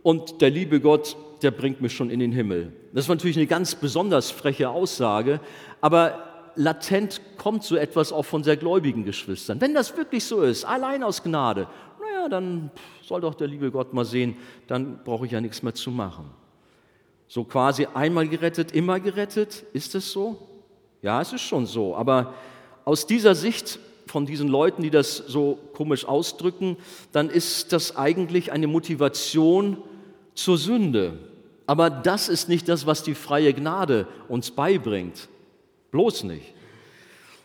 und 0.03 0.41
der 0.41 0.51
liebe 0.51 0.81
Gott, 0.81 1.17
der 1.43 1.53
bringt 1.53 1.81
mich 1.81 1.93
schon 1.93 2.11
in 2.11 2.21
den 2.21 2.33
Himmel. 2.33 2.73
Das 2.93 3.09
war 3.09 3.15
natürlich 3.15 3.37
eine 3.37 3.47
ganz 3.47 3.75
besonders 3.75 4.31
freche 4.31 4.69
Aussage, 4.69 5.41
aber 5.81 6.51
latent 6.57 7.21
kommt 7.39 7.63
so 7.63 7.77
etwas 7.77 8.13
auch 8.13 8.25
von 8.25 8.43
sehr 8.45 8.57
gläubigen 8.57 9.05
Geschwistern. 9.05 9.61
Wenn 9.61 9.75
das 9.75 9.97
wirklich 9.97 10.25
so 10.25 10.43
ist, 10.43 10.65
allein 10.65 11.03
aus 11.03 11.23
Gnade, 11.23 11.69
naja, 12.01 12.29
dann 12.29 12.71
soll 13.07 13.21
doch 13.21 13.35
der 13.35 13.49
liebe 13.49 13.71
Gott 13.71 13.93
mal 13.93 14.05
sehen, 14.05 14.37
dann 14.67 15.03
brauche 15.05 15.27
ich 15.27 15.33
ja 15.33 15.41
nichts 15.41 15.63
mehr 15.63 15.75
zu 15.75 15.91
machen. 15.91 16.31
So 17.29 17.45
quasi 17.45 17.87
einmal 17.95 18.29
gerettet, 18.29 18.73
immer 18.73 19.01
gerettet, 19.01 19.65
ist 19.73 19.95
es 19.95 20.13
so? 20.13 20.49
Ja, 21.03 21.21
es 21.21 21.33
ist 21.33 21.43
schon 21.43 21.67
so. 21.67 21.97
Aber 21.97 22.35
aus 22.85 23.07
dieser 23.07 23.35
Sicht 23.35 23.79
von 24.07 24.27
diesen 24.27 24.49
Leuten, 24.49 24.83
die 24.83 24.91
das 24.91 25.17
so 25.17 25.59
komisch 25.75 26.05
ausdrücken, 26.05 26.77
dann 27.13 27.31
ist 27.31 27.73
das 27.73 27.97
eigentlich 27.97 28.53
eine 28.53 28.67
Motivation 28.67 29.79
zur 30.35 30.59
Sünde. 30.59 31.19
Aber 31.67 31.91
das 31.91 32.29
ist 32.29 32.49
nicht 32.49 32.69
das, 32.69 32.87
was 32.87 33.03
die 33.03 33.15
freie 33.15 33.55
Gnade 33.55 34.07
uns 34.29 34.51
beibringt. 34.51 35.29
Bloß 35.91 36.25
nicht. 36.25 36.53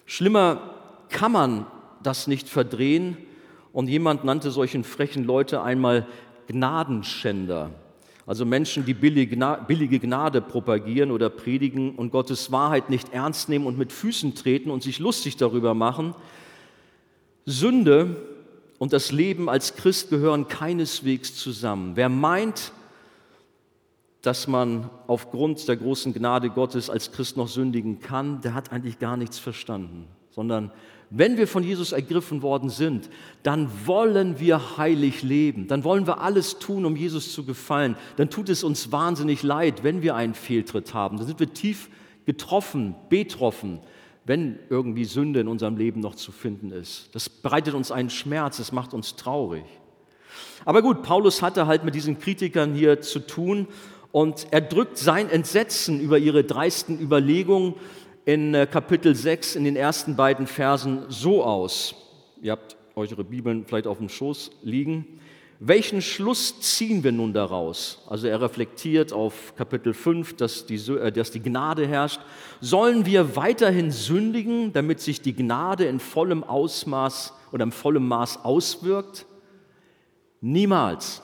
Schlimmer 0.05 0.75
kann 1.09 1.31
man 1.31 1.65
das 2.03 2.27
nicht 2.27 2.49
verdrehen. 2.49 3.17
Und 3.73 3.87
jemand 3.87 4.23
nannte 4.23 4.51
solchen 4.51 4.83
frechen 4.83 5.23
Leute 5.23 5.61
einmal 5.61 6.07
Gnadenschänder. 6.47 7.71
Also 8.25 8.45
Menschen, 8.45 8.85
die 8.85 8.93
billige 8.93 9.99
Gnade 9.99 10.41
propagieren 10.41 11.09
oder 11.09 11.29
predigen 11.29 11.95
und 11.95 12.11
Gottes 12.11 12.51
Wahrheit 12.51 12.89
nicht 12.89 13.11
ernst 13.11 13.49
nehmen 13.49 13.65
und 13.65 13.77
mit 13.77 13.91
Füßen 13.91 14.35
treten 14.35 14.69
und 14.69 14.83
sich 14.83 14.99
lustig 14.99 15.37
darüber 15.37 15.73
machen. 15.73 16.13
Sünde 17.45 18.15
und 18.77 18.93
das 18.93 19.11
Leben 19.11 19.49
als 19.49 19.75
Christ 19.75 20.11
gehören 20.11 20.47
keineswegs 20.47 21.35
zusammen. 21.35 21.95
Wer 21.95 22.09
meint, 22.09 22.71
dass 24.21 24.47
man 24.47 24.89
aufgrund 25.07 25.67
der 25.67 25.77
großen 25.77 26.13
Gnade 26.13 26.49
Gottes 26.49 26.89
als 26.89 27.11
Christ 27.11 27.35
noch 27.35 27.47
sündigen 27.47 27.99
kann, 27.99 28.41
der 28.41 28.53
hat 28.53 28.71
eigentlich 28.71 28.99
gar 28.99 29.17
nichts 29.17 29.39
verstanden, 29.39 30.07
sondern 30.29 30.71
wenn 31.09 31.37
wir 31.37 31.47
von 31.47 31.63
Jesus 31.63 31.91
ergriffen 31.91 32.41
worden 32.41 32.69
sind, 32.69 33.09
dann 33.41 33.69
wollen 33.85 34.39
wir 34.39 34.77
heilig 34.77 35.23
leben, 35.23 35.67
dann 35.67 35.83
wollen 35.83 36.05
wir 36.05 36.21
alles 36.21 36.59
tun, 36.59 36.85
um 36.85 36.95
Jesus 36.95 37.33
zu 37.33 37.45
gefallen, 37.45 37.95
dann 38.17 38.29
tut 38.29 38.49
es 38.49 38.63
uns 38.63 38.91
wahnsinnig 38.91 39.41
leid, 39.41 39.83
wenn 39.83 40.01
wir 40.01 40.15
einen 40.15 40.35
Fehltritt 40.35 40.93
haben, 40.93 41.17
dann 41.17 41.25
sind 41.25 41.39
wir 41.39 41.53
tief 41.53 41.89
getroffen, 42.25 42.95
betroffen, 43.09 43.79
wenn 44.25 44.59
irgendwie 44.69 45.05
Sünde 45.05 45.39
in 45.39 45.47
unserem 45.47 45.77
Leben 45.77 45.99
noch 46.01 46.13
zu 46.13 46.31
finden 46.31 46.71
ist. 46.71 47.09
Das 47.13 47.27
bereitet 47.27 47.73
uns 47.73 47.91
einen 47.91 48.11
Schmerz, 48.11 48.57
das 48.57 48.71
macht 48.71 48.93
uns 48.93 49.15
traurig. 49.15 49.63
Aber 50.65 50.83
gut, 50.83 51.01
Paulus 51.01 51.41
hatte 51.41 51.65
halt 51.65 51.83
mit 51.83 51.95
diesen 51.95 52.19
Kritikern 52.19 52.75
hier 52.75 53.01
zu 53.01 53.19
tun 53.19 53.67
und 54.11 54.47
er 54.51 54.61
drückt 54.61 54.97
sein 54.97 55.29
Entsetzen 55.29 55.99
über 55.99 56.17
ihre 56.17 56.43
dreisten 56.43 56.99
Überlegungen 56.99 57.75
in 58.29 58.53
äh, 58.53 58.67
Kapitel 58.67 59.15
6 59.15 59.55
in 59.55 59.63
den 59.63 59.75
ersten 59.75 60.15
beiden 60.15 60.45
Versen 60.45 61.05
so 61.09 61.43
aus. 61.43 61.95
Ihr 62.43 62.51
habt 62.51 62.77
eure 62.93 63.23
Bibeln 63.23 63.65
vielleicht 63.65 63.87
auf 63.87 63.97
dem 63.97 64.07
Schoß 64.07 64.51
liegen. 64.61 65.19
Welchen 65.59 65.99
Schluss 66.03 66.61
ziehen 66.61 67.03
wir 67.03 67.11
nun 67.11 67.33
daraus? 67.33 68.05
Also 68.07 68.27
er 68.27 68.39
reflektiert 68.39 69.13
auf 69.13 69.55
Kapitel 69.55 69.95
5, 69.95 70.35
dass 70.35 70.67
die, 70.67 70.75
äh, 70.75 71.11
dass 71.11 71.31
die 71.31 71.41
Gnade 71.41 71.87
herrscht. 71.87 72.21
Sollen 72.61 73.07
wir 73.07 73.35
weiterhin 73.35 73.89
sündigen, 73.89 74.73
damit 74.73 74.99
sich 74.99 75.21
die 75.21 75.33
Gnade 75.33 75.85
in 75.85 75.99
vollem 75.99 76.43
Ausmaß 76.43 77.33
oder 77.51 77.63
im 77.63 77.71
vollen 77.71 78.07
Maß 78.07 78.45
auswirkt? 78.45 79.25
Niemals 80.39 81.23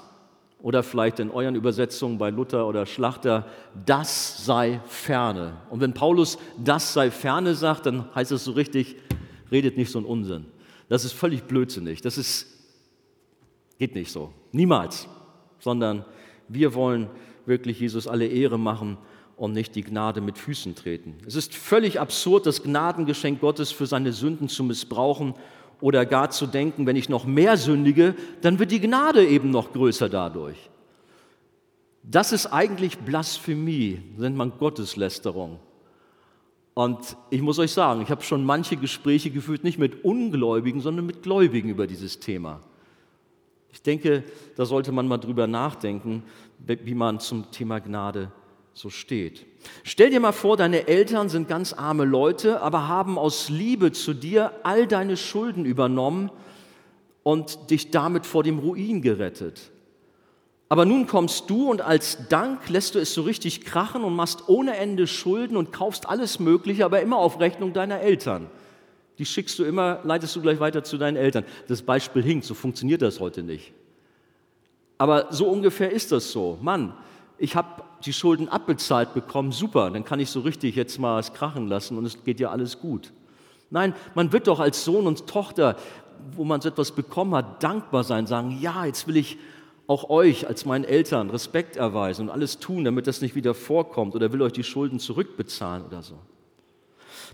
oder 0.65 0.81
vielleicht 0.81 1.19
in 1.19 1.29
euren 1.29 1.53
Übersetzungen 1.53 2.17
bei 2.17 2.31
Luther 2.31 2.65
oder 2.65 2.87
Schlachter, 2.87 3.45
das 3.85 4.43
sei 4.43 4.81
ferne. 4.87 5.57
Und 5.69 5.79
wenn 5.79 5.93
Paulus 5.93 6.39
das 6.57 6.91
sei 6.91 7.11
ferne 7.11 7.53
sagt, 7.53 7.85
dann 7.85 8.09
heißt 8.15 8.31
es 8.31 8.45
so 8.45 8.53
richtig, 8.53 8.95
redet 9.51 9.77
nicht 9.77 9.91
so 9.91 9.99
einen 9.99 10.07
Unsinn. 10.07 10.47
Das 10.89 11.05
ist 11.05 11.11
völlig 11.11 11.43
blödsinnig. 11.43 12.01
Das 12.01 12.17
ist, 12.17 12.47
geht 13.77 13.93
nicht 13.93 14.11
so. 14.11 14.33
Niemals. 14.53 15.07
Sondern 15.59 16.03
wir 16.47 16.73
wollen 16.73 17.11
wirklich 17.45 17.79
Jesus 17.79 18.07
alle 18.07 18.25
Ehre 18.25 18.57
machen 18.57 18.97
und 19.37 19.51
nicht 19.51 19.75
die 19.75 19.83
Gnade 19.83 20.19
mit 20.19 20.39
Füßen 20.39 20.73
treten. 20.73 21.13
Es 21.27 21.35
ist 21.35 21.53
völlig 21.53 21.99
absurd, 21.99 22.47
das 22.47 22.63
Gnadengeschenk 22.63 23.39
Gottes 23.39 23.71
für 23.71 23.85
seine 23.85 24.13
Sünden 24.13 24.49
zu 24.49 24.63
missbrauchen 24.63 25.35
oder 25.81 26.05
gar 26.05 26.29
zu 26.29 26.47
denken, 26.47 26.85
wenn 26.85 26.95
ich 26.95 27.09
noch 27.09 27.25
mehr 27.25 27.57
sündige, 27.57 28.15
dann 28.41 28.59
wird 28.59 28.71
die 28.71 28.79
Gnade 28.79 29.25
eben 29.25 29.49
noch 29.49 29.73
größer 29.73 30.09
dadurch. 30.09 30.69
Das 32.03 32.31
ist 32.31 32.47
eigentlich 32.47 32.99
Blasphemie, 32.99 34.01
nennt 34.17 34.37
man 34.37 34.57
Gotteslästerung. 34.57 35.59
Und 36.75 37.15
ich 37.29 37.41
muss 37.41 37.57
euch 37.57 37.71
sagen, 37.71 38.01
ich 38.01 38.09
habe 38.09 38.21
schon 38.21 38.43
manche 38.43 38.75
Gespräche 38.75 39.31
geführt, 39.31 39.63
nicht 39.63 39.79
mit 39.79 40.03
Ungläubigen, 40.03 40.81
sondern 40.81 41.05
mit 41.05 41.23
Gläubigen 41.23 41.69
über 41.69 41.87
dieses 41.87 42.19
Thema. 42.19 42.59
Ich 43.71 43.81
denke, 43.81 44.23
da 44.55 44.65
sollte 44.65 44.91
man 44.91 45.07
mal 45.07 45.17
drüber 45.17 45.47
nachdenken, 45.47 46.23
wie 46.59 46.93
man 46.93 47.19
zum 47.19 47.49
Thema 47.51 47.79
Gnade 47.79 48.31
so 48.73 48.89
steht. 48.89 49.45
Stell 49.83 50.09
dir 50.09 50.19
mal 50.19 50.31
vor, 50.31 50.57
deine 50.57 50.87
Eltern 50.87 51.29
sind 51.29 51.47
ganz 51.47 51.73
arme 51.73 52.05
Leute, 52.05 52.61
aber 52.61 52.87
haben 52.87 53.17
aus 53.17 53.49
Liebe 53.49 53.91
zu 53.91 54.13
dir 54.13 54.51
all 54.63 54.87
deine 54.87 55.17
Schulden 55.17 55.65
übernommen 55.65 56.31
und 57.23 57.71
dich 57.71 57.91
damit 57.91 58.25
vor 58.25 58.43
dem 58.43 58.59
Ruin 58.59 59.01
gerettet. 59.01 59.71
Aber 60.67 60.85
nun 60.85 61.05
kommst 61.05 61.49
du 61.49 61.69
und 61.69 61.81
als 61.81 62.27
Dank 62.29 62.69
lässt 62.69 62.95
du 62.95 62.99
es 62.99 63.13
so 63.13 63.21
richtig 63.21 63.61
krachen 63.65 64.03
und 64.03 64.15
machst 64.15 64.49
ohne 64.49 64.77
Ende 64.77 65.05
Schulden 65.07 65.57
und 65.57 65.71
kaufst 65.71 66.09
alles 66.09 66.39
Mögliche, 66.39 66.85
aber 66.85 67.01
immer 67.01 67.17
auf 67.17 67.39
Rechnung 67.39 67.73
deiner 67.73 67.99
Eltern. 67.99 68.47
Die 69.17 69.25
schickst 69.25 69.57
du 69.59 69.63
immer, 69.63 69.99
leitest 70.03 70.35
du 70.35 70.41
gleich 70.41 70.59
weiter 70.59 70.83
zu 70.83 70.97
deinen 70.97 71.17
Eltern. 71.17 71.45
Das 71.67 71.81
Beispiel 71.81 72.23
hinkt, 72.23 72.45
so 72.45 72.53
funktioniert 72.53 73.01
das 73.01 73.19
heute 73.19 73.43
nicht. 73.43 73.73
Aber 74.97 75.27
so 75.31 75.47
ungefähr 75.47 75.91
ist 75.91 76.11
das 76.11 76.31
so. 76.31 76.57
Mann, 76.61 76.93
ich 77.37 77.55
habe 77.55 77.83
die 78.05 78.13
Schulden 78.13 78.49
abbezahlt 78.49 79.13
bekommen, 79.13 79.51
super, 79.51 79.89
dann 79.89 80.05
kann 80.05 80.19
ich 80.19 80.29
so 80.29 80.41
richtig 80.41 80.75
jetzt 80.75 80.99
mal 80.99 81.19
es 81.19 81.33
krachen 81.33 81.67
lassen 81.67 81.97
und 81.97 82.05
es 82.05 82.23
geht 82.23 82.39
ja 82.39 82.51
alles 82.51 82.79
gut. 82.79 83.11
Nein, 83.69 83.93
man 84.13 84.31
wird 84.31 84.47
doch 84.47 84.59
als 84.59 84.85
Sohn 84.85 85.07
und 85.07 85.27
Tochter, 85.27 85.75
wo 86.35 86.43
man 86.43 86.61
so 86.61 86.69
etwas 86.69 86.91
bekommen 86.91 87.35
hat, 87.35 87.63
dankbar 87.63 88.03
sein, 88.03 88.27
sagen, 88.27 88.57
ja, 88.61 88.85
jetzt 88.85 89.07
will 89.07 89.17
ich 89.17 89.37
auch 89.87 90.09
euch 90.09 90.47
als 90.47 90.65
meinen 90.65 90.83
Eltern 90.83 91.29
Respekt 91.29 91.75
erweisen 91.75 92.23
und 92.23 92.29
alles 92.29 92.59
tun, 92.59 92.83
damit 92.83 93.07
das 93.07 93.21
nicht 93.21 93.35
wieder 93.35 93.53
vorkommt 93.53 94.15
oder 94.15 94.31
will 94.31 94.41
euch 94.41 94.53
die 94.53 94.63
Schulden 94.63 94.99
zurückbezahlen 94.99 95.85
oder 95.85 96.01
so. 96.01 96.15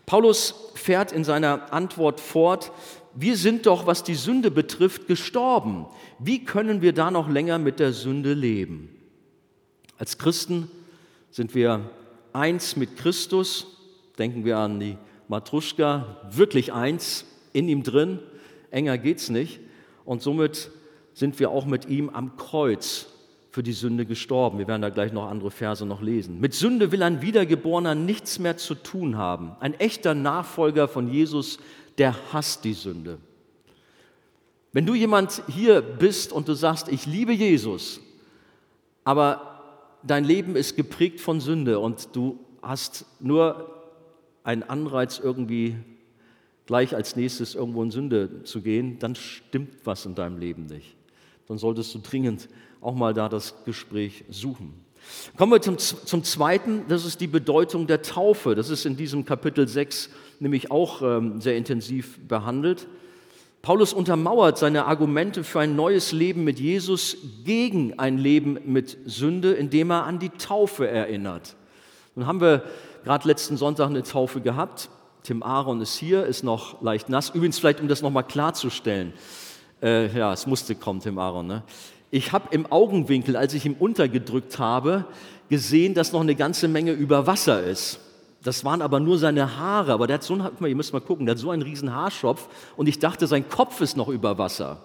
Paulus 0.05 0.71
fährt 0.73 1.11
in 1.11 1.23
seiner 1.23 1.73
Antwort 1.73 2.19
fort, 2.19 2.71
wir 3.13 3.35
sind 3.35 3.65
doch, 3.65 3.85
was 3.85 4.03
die 4.03 4.15
Sünde 4.15 4.51
betrifft, 4.51 5.07
gestorben. 5.07 5.85
Wie 6.17 6.43
können 6.43 6.81
wir 6.81 6.93
da 6.93 7.11
noch 7.11 7.29
länger 7.29 7.57
mit 7.57 7.79
der 7.79 7.91
Sünde 7.91 8.33
leben? 8.33 8.89
Als 10.01 10.17
Christen 10.17 10.67
sind 11.29 11.53
wir 11.53 11.87
eins 12.33 12.75
mit 12.75 12.97
Christus, 12.97 13.67
denken 14.17 14.45
wir 14.45 14.57
an 14.57 14.79
die 14.79 14.97
Matruschka, 15.27 16.17
wirklich 16.31 16.73
eins 16.73 17.23
in 17.53 17.69
ihm 17.69 17.83
drin, 17.83 18.17
enger 18.71 18.97
geht's 18.97 19.29
nicht. 19.29 19.59
Und 20.03 20.23
somit 20.23 20.71
sind 21.13 21.39
wir 21.39 21.51
auch 21.51 21.67
mit 21.67 21.87
ihm 21.87 22.09
am 22.09 22.35
Kreuz 22.35 23.09
für 23.51 23.61
die 23.61 23.73
Sünde 23.73 24.07
gestorben. 24.07 24.57
Wir 24.57 24.67
werden 24.67 24.81
da 24.81 24.89
gleich 24.89 25.13
noch 25.13 25.29
andere 25.29 25.51
Verse 25.51 25.85
noch 25.85 26.01
lesen. 26.01 26.39
Mit 26.39 26.55
Sünde 26.55 26.91
will 26.91 27.03
ein 27.03 27.21
Wiedergeborener 27.21 27.93
nichts 27.93 28.39
mehr 28.39 28.57
zu 28.57 28.73
tun 28.73 29.17
haben. 29.17 29.51
Ein 29.59 29.75
echter 29.75 30.15
Nachfolger 30.15 30.87
von 30.87 31.13
Jesus, 31.13 31.59
der 31.99 32.15
hasst 32.33 32.63
die 32.63 32.73
Sünde. 32.73 33.19
Wenn 34.73 34.87
du 34.87 34.95
jemand 34.95 35.43
hier 35.47 35.83
bist 35.83 36.33
und 36.33 36.47
du 36.47 36.55
sagst, 36.55 36.89
ich 36.89 37.05
liebe 37.05 37.33
Jesus, 37.33 38.01
aber 39.03 39.50
dein 40.03 40.23
Leben 40.23 40.55
ist 40.55 40.75
geprägt 40.75 41.21
von 41.21 41.39
Sünde 41.39 41.79
und 41.79 42.09
du 42.13 42.39
hast 42.61 43.05
nur 43.19 43.73
einen 44.43 44.63
Anreiz, 44.63 45.19
irgendwie 45.19 45.75
gleich 46.65 46.95
als 46.95 47.15
nächstes 47.15 47.55
irgendwo 47.55 47.83
in 47.83 47.91
Sünde 47.91 48.43
zu 48.43 48.61
gehen, 48.61 48.97
dann 48.99 49.15
stimmt 49.15 49.75
was 49.83 50.05
in 50.05 50.15
deinem 50.15 50.37
Leben 50.37 50.65
nicht. 50.65 50.95
Dann 51.47 51.57
solltest 51.57 51.93
du 51.93 51.99
dringend 51.99 52.47
auch 52.79 52.95
mal 52.95 53.13
da 53.13 53.29
das 53.29 53.63
Gespräch 53.65 54.23
suchen. 54.29 54.73
Kommen 55.35 55.51
wir 55.51 55.61
zum, 55.61 55.77
zum 55.77 56.23
Zweiten, 56.23 56.85
das 56.87 57.05
ist 57.05 57.21
die 57.21 57.27
Bedeutung 57.27 57.87
der 57.87 58.01
Taufe. 58.01 58.55
Das 58.55 58.69
ist 58.69 58.85
in 58.85 58.95
diesem 58.95 59.25
Kapitel 59.25 59.67
6 59.67 60.09
nämlich 60.39 60.71
auch 60.71 61.01
ähm, 61.01 61.41
sehr 61.41 61.57
intensiv 61.57 62.19
behandelt. 62.27 62.87
Paulus 63.61 63.93
untermauert 63.93 64.57
seine 64.57 64.85
Argumente 64.85 65.43
für 65.43 65.59
ein 65.59 65.75
neues 65.75 66.11
Leben 66.11 66.43
mit 66.43 66.59
Jesus 66.59 67.17
gegen 67.45 67.99
ein 67.99 68.17
Leben 68.17 68.57
mit 68.65 68.97
Sünde, 69.05 69.53
indem 69.53 69.91
er 69.91 70.05
an 70.05 70.17
die 70.17 70.29
Taufe 70.29 70.87
erinnert. 70.87 71.55
Nun 72.15 72.25
haben 72.25 72.41
wir 72.41 72.63
gerade 73.03 73.27
letzten 73.27 73.57
Sonntag 73.57 73.89
eine 73.89 74.01
Taufe 74.01 74.41
gehabt. 74.41 74.89
Tim 75.21 75.43
Aaron 75.43 75.79
ist 75.79 75.95
hier, 75.95 76.25
ist 76.25 76.43
noch 76.43 76.81
leicht 76.81 77.09
nass. 77.09 77.29
Übrigens, 77.29 77.59
vielleicht 77.59 77.79
um 77.79 77.87
das 77.87 78.01
nochmal 78.01 78.23
klarzustellen. 78.23 79.13
Äh, 79.81 80.07
ja, 80.17 80.33
es 80.33 80.47
musste 80.47 80.73
kommen, 80.73 80.99
Tim 80.99 81.19
Aaron. 81.19 81.45
Ne? 81.45 81.63
Ich 82.09 82.31
habe 82.31 82.47
im 82.51 82.71
Augenwinkel, 82.71 83.35
als 83.35 83.53
ich 83.53 83.67
ihm 83.67 83.75
untergedrückt 83.75 84.57
habe, 84.57 85.05
gesehen, 85.49 85.93
dass 85.93 86.13
noch 86.13 86.21
eine 86.21 86.33
ganze 86.33 86.67
Menge 86.67 86.93
über 86.93 87.27
Wasser 87.27 87.63
ist. 87.63 87.99
Das 88.43 88.65
waren 88.65 88.81
aber 88.81 88.99
nur 88.99 89.17
seine 89.19 89.57
Haare, 89.57 89.93
aber 89.93 90.07
der 90.07 90.15
hat 90.15 90.23
so 90.23 90.33
einen, 90.33 90.43
guck 90.43 90.61
mal, 90.61 90.67
ihr 90.67 90.75
müsst 90.75 90.93
mal 90.93 90.99
gucken, 90.99 91.25
der 91.25 91.35
hat 91.35 91.39
so 91.39 91.51
einen 91.51 91.61
riesen 91.61 91.93
Haarschopf 91.93 92.47
und 92.75 92.87
ich 92.87 92.99
dachte, 92.99 93.27
sein 93.27 93.47
Kopf 93.47 93.81
ist 93.81 93.97
noch 93.97 94.07
über 94.07 94.37
Wasser. 94.37 94.77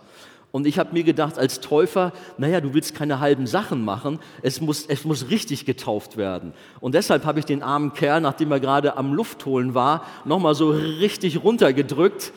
Und 0.53 0.67
ich 0.67 0.79
habe 0.79 0.93
mir 0.93 1.05
gedacht, 1.05 1.39
als 1.39 1.61
Täufer, 1.61 2.13
naja, 2.39 2.61
du 2.61 2.73
willst 2.73 2.95
keine 2.95 3.21
halben 3.21 3.47
Sachen 3.47 3.85
machen, 3.85 4.21
es 4.43 4.61
muss, 4.61 4.87
es 4.87 5.05
muss 5.05 5.29
richtig 5.29 5.67
getauft 5.67 6.17
werden. 6.17 6.53
Und 6.81 6.95
deshalb 6.95 7.25
habe 7.25 7.39
ich 7.41 7.45
den 7.45 7.63
armen 7.63 7.93
Kerl, 7.93 8.21
nachdem 8.21 8.53
er 8.53 8.61
gerade 8.61 8.97
am 8.97 9.13
Luftholen 9.13 9.75
war, 9.75 10.07
nochmal 10.25 10.55
so 10.55 10.71
richtig 10.71 11.43
runtergedrückt, 11.43 12.33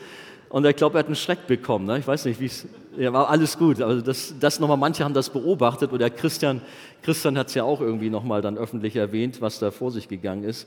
Und 0.50 0.66
ich 0.66 0.74
glaube, 0.74 0.98
er 0.98 1.00
hat 1.00 1.06
einen 1.06 1.14
Schreck 1.16 1.46
bekommen. 1.46 1.86
Ne? 1.86 1.98
Ich 1.98 2.06
weiß 2.06 2.24
nicht, 2.24 2.40
wie 2.40 2.46
es. 2.46 2.66
Ja, 2.98 3.12
war 3.12 3.30
alles 3.30 3.56
gut. 3.56 3.80
Also 3.80 4.02
das, 4.02 4.34
das 4.40 4.58
nochmal, 4.58 4.76
manche 4.76 5.04
haben 5.04 5.14
das 5.14 5.30
beobachtet 5.30 5.92
oder 5.92 6.10
Christian, 6.10 6.60
Christian 7.02 7.38
hat 7.38 7.46
es 7.46 7.54
ja 7.54 7.62
auch 7.62 7.80
irgendwie 7.80 8.10
nochmal 8.10 8.42
dann 8.42 8.58
öffentlich 8.58 8.96
erwähnt, 8.96 9.40
was 9.40 9.60
da 9.60 9.70
vor 9.70 9.92
sich 9.92 10.08
gegangen 10.08 10.42
ist. 10.42 10.66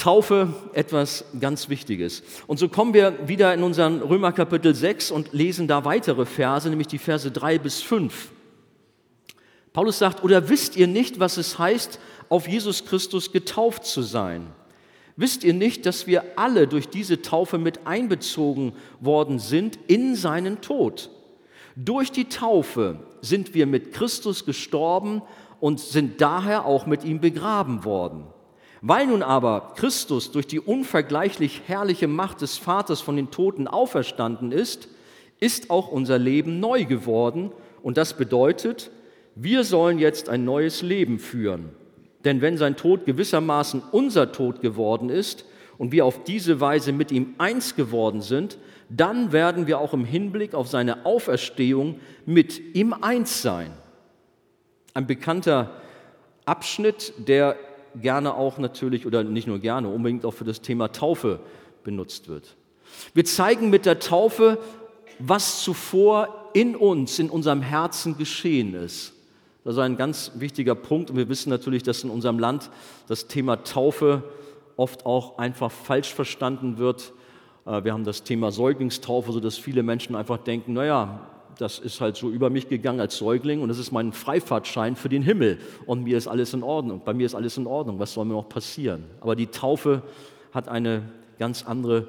Taufe 0.00 0.54
etwas 0.72 1.26
ganz 1.38 1.68
Wichtiges. 1.68 2.22
Und 2.46 2.58
so 2.58 2.70
kommen 2.70 2.94
wir 2.94 3.28
wieder 3.28 3.52
in 3.52 3.62
unseren 3.62 4.00
Römer 4.00 4.32
Kapitel 4.32 4.74
6 4.74 5.10
und 5.10 5.34
lesen 5.34 5.68
da 5.68 5.84
weitere 5.84 6.24
Verse, 6.24 6.68
nämlich 6.70 6.88
die 6.88 6.96
Verse 6.96 7.30
3 7.30 7.58
bis 7.58 7.82
5. 7.82 8.30
Paulus 9.74 9.98
sagt, 9.98 10.24
oder 10.24 10.48
wisst 10.48 10.74
ihr 10.76 10.86
nicht, 10.86 11.20
was 11.20 11.36
es 11.36 11.58
heißt, 11.58 12.00
auf 12.30 12.48
Jesus 12.48 12.86
Christus 12.86 13.30
getauft 13.30 13.84
zu 13.84 14.00
sein? 14.00 14.46
Wisst 15.16 15.44
ihr 15.44 15.52
nicht, 15.52 15.84
dass 15.84 16.06
wir 16.06 16.24
alle 16.36 16.66
durch 16.66 16.88
diese 16.88 17.20
Taufe 17.20 17.58
mit 17.58 17.86
einbezogen 17.86 18.72
worden 19.00 19.38
sind 19.38 19.78
in 19.86 20.16
seinen 20.16 20.62
Tod? 20.62 21.10
Durch 21.76 22.10
die 22.10 22.30
Taufe 22.30 23.00
sind 23.20 23.52
wir 23.52 23.66
mit 23.66 23.92
Christus 23.92 24.46
gestorben 24.46 25.20
und 25.60 25.78
sind 25.78 26.22
daher 26.22 26.64
auch 26.64 26.86
mit 26.86 27.04
ihm 27.04 27.20
begraben 27.20 27.84
worden. 27.84 28.24
Weil 28.82 29.06
nun 29.06 29.22
aber 29.22 29.72
Christus 29.76 30.32
durch 30.32 30.46
die 30.46 30.60
unvergleichlich 30.60 31.62
herrliche 31.66 32.08
Macht 32.08 32.40
des 32.40 32.56
Vaters 32.56 33.00
von 33.00 33.16
den 33.16 33.30
Toten 33.30 33.68
auferstanden 33.68 34.52
ist, 34.52 34.88
ist 35.38 35.70
auch 35.70 35.88
unser 35.88 36.18
Leben 36.18 36.60
neu 36.60 36.84
geworden 36.84 37.52
und 37.82 37.96
das 37.96 38.16
bedeutet, 38.16 38.90
wir 39.34 39.64
sollen 39.64 39.98
jetzt 39.98 40.28
ein 40.28 40.44
neues 40.44 40.82
Leben 40.82 41.18
führen. 41.18 41.70
Denn 42.24 42.40
wenn 42.40 42.58
sein 42.58 42.76
Tod 42.76 43.06
gewissermaßen 43.06 43.82
unser 43.92 44.32
Tod 44.32 44.60
geworden 44.60 45.08
ist 45.08 45.44
und 45.78 45.92
wir 45.92 46.04
auf 46.04 46.24
diese 46.24 46.60
Weise 46.60 46.92
mit 46.92 47.10
ihm 47.12 47.34
eins 47.38 47.76
geworden 47.76 48.20
sind, 48.20 48.58
dann 48.90 49.32
werden 49.32 49.66
wir 49.66 49.78
auch 49.78 49.94
im 49.94 50.04
Hinblick 50.04 50.54
auf 50.54 50.68
seine 50.68 51.06
Auferstehung 51.06 52.00
mit 52.26 52.74
ihm 52.74 52.92
eins 52.92 53.40
sein. 53.40 53.72
Ein 54.92 55.06
bekannter 55.06 55.70
Abschnitt, 56.44 57.14
der 57.16 57.56
gerne 57.94 58.34
auch 58.34 58.58
natürlich, 58.58 59.06
oder 59.06 59.24
nicht 59.24 59.46
nur 59.46 59.58
gerne, 59.58 59.88
unbedingt 59.88 60.24
auch 60.24 60.34
für 60.34 60.44
das 60.44 60.60
Thema 60.60 60.92
Taufe 60.92 61.40
benutzt 61.84 62.28
wird. 62.28 62.56
Wir 63.14 63.24
zeigen 63.24 63.70
mit 63.70 63.86
der 63.86 63.98
Taufe, 63.98 64.58
was 65.18 65.62
zuvor 65.62 66.50
in 66.54 66.76
uns, 66.76 67.18
in 67.18 67.30
unserem 67.30 67.62
Herzen 67.62 68.16
geschehen 68.16 68.74
ist. 68.74 69.12
Das 69.64 69.74
ist 69.74 69.80
ein 69.80 69.96
ganz 69.96 70.32
wichtiger 70.36 70.74
Punkt 70.74 71.10
und 71.10 71.16
wir 71.16 71.28
wissen 71.28 71.50
natürlich, 71.50 71.82
dass 71.82 72.02
in 72.02 72.10
unserem 72.10 72.38
Land 72.38 72.70
das 73.06 73.26
Thema 73.26 73.62
Taufe 73.62 74.22
oft 74.76 75.04
auch 75.04 75.38
einfach 75.38 75.70
falsch 75.70 76.14
verstanden 76.14 76.78
wird. 76.78 77.12
Äh, 77.66 77.84
wir 77.84 77.92
haben 77.92 78.04
das 78.04 78.22
Thema 78.22 78.50
Säuglingstaufe, 78.50 79.32
sodass 79.32 79.58
viele 79.58 79.82
Menschen 79.82 80.16
einfach 80.16 80.38
denken, 80.38 80.72
naja, 80.72 81.26
das 81.60 81.78
ist 81.78 82.00
halt 82.00 82.16
so 82.16 82.30
über 82.30 82.48
mich 82.48 82.68
gegangen 82.68 83.00
als 83.00 83.18
Säugling 83.18 83.60
und 83.60 83.68
das 83.68 83.78
ist 83.78 83.92
mein 83.92 84.12
Freifahrtschein 84.12 84.96
für 84.96 85.10
den 85.10 85.22
Himmel 85.22 85.58
und 85.84 86.04
mir 86.04 86.16
ist 86.16 86.26
alles 86.26 86.54
in 86.54 86.62
Ordnung. 86.62 87.02
Bei 87.04 87.12
mir 87.12 87.26
ist 87.26 87.34
alles 87.34 87.58
in 87.58 87.66
Ordnung. 87.66 87.98
Was 87.98 88.14
soll 88.14 88.24
mir 88.24 88.32
noch 88.32 88.48
passieren? 88.48 89.04
Aber 89.20 89.36
die 89.36 89.48
Taufe 89.48 90.02
hat 90.52 90.68
eine 90.68 91.02
ganz 91.38 91.64
andere 91.66 92.08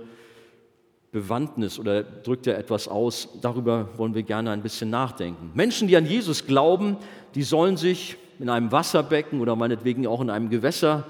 Bewandtnis 1.12 1.80
oder 1.80 2.04
drückt 2.04 2.46
ja 2.46 2.54
etwas 2.54 2.88
aus. 2.88 3.28
Darüber 3.42 3.90
wollen 3.98 4.16
wir 4.16 4.24
gerne 4.24 4.52
ein 4.52 4.62
bisschen 4.62 4.90
nachdenken. 4.90 5.52
Menschen, 5.54 5.90
die 5.90 5.98
an 5.98 6.06
Jesus 6.06 6.46
glauben, 6.46 6.96
die 7.36 7.44
sollen 7.44 7.76
sich 7.76 8.16
in 8.40 8.48
einem 8.48 8.72
Wasserbecken 8.72 9.42
oder 9.42 9.58
meinetwegen 9.58 10.08
auch 10.08 10.22
in 10.22 10.30
einem 10.30 10.50
Gewässer, 10.50 11.06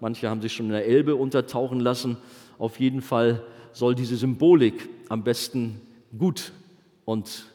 manche 0.00 0.28
haben 0.28 0.42
sich 0.42 0.52
schon 0.52 0.66
in 0.66 0.72
der 0.72 0.86
Elbe 0.86 1.16
untertauchen 1.16 1.80
lassen, 1.80 2.18
auf 2.58 2.78
jeden 2.78 3.00
Fall 3.00 3.42
soll 3.72 3.94
diese 3.94 4.16
Symbolik 4.16 4.88
am 5.08 5.24
besten 5.24 5.80
gut 6.16 6.52
und 7.04 7.46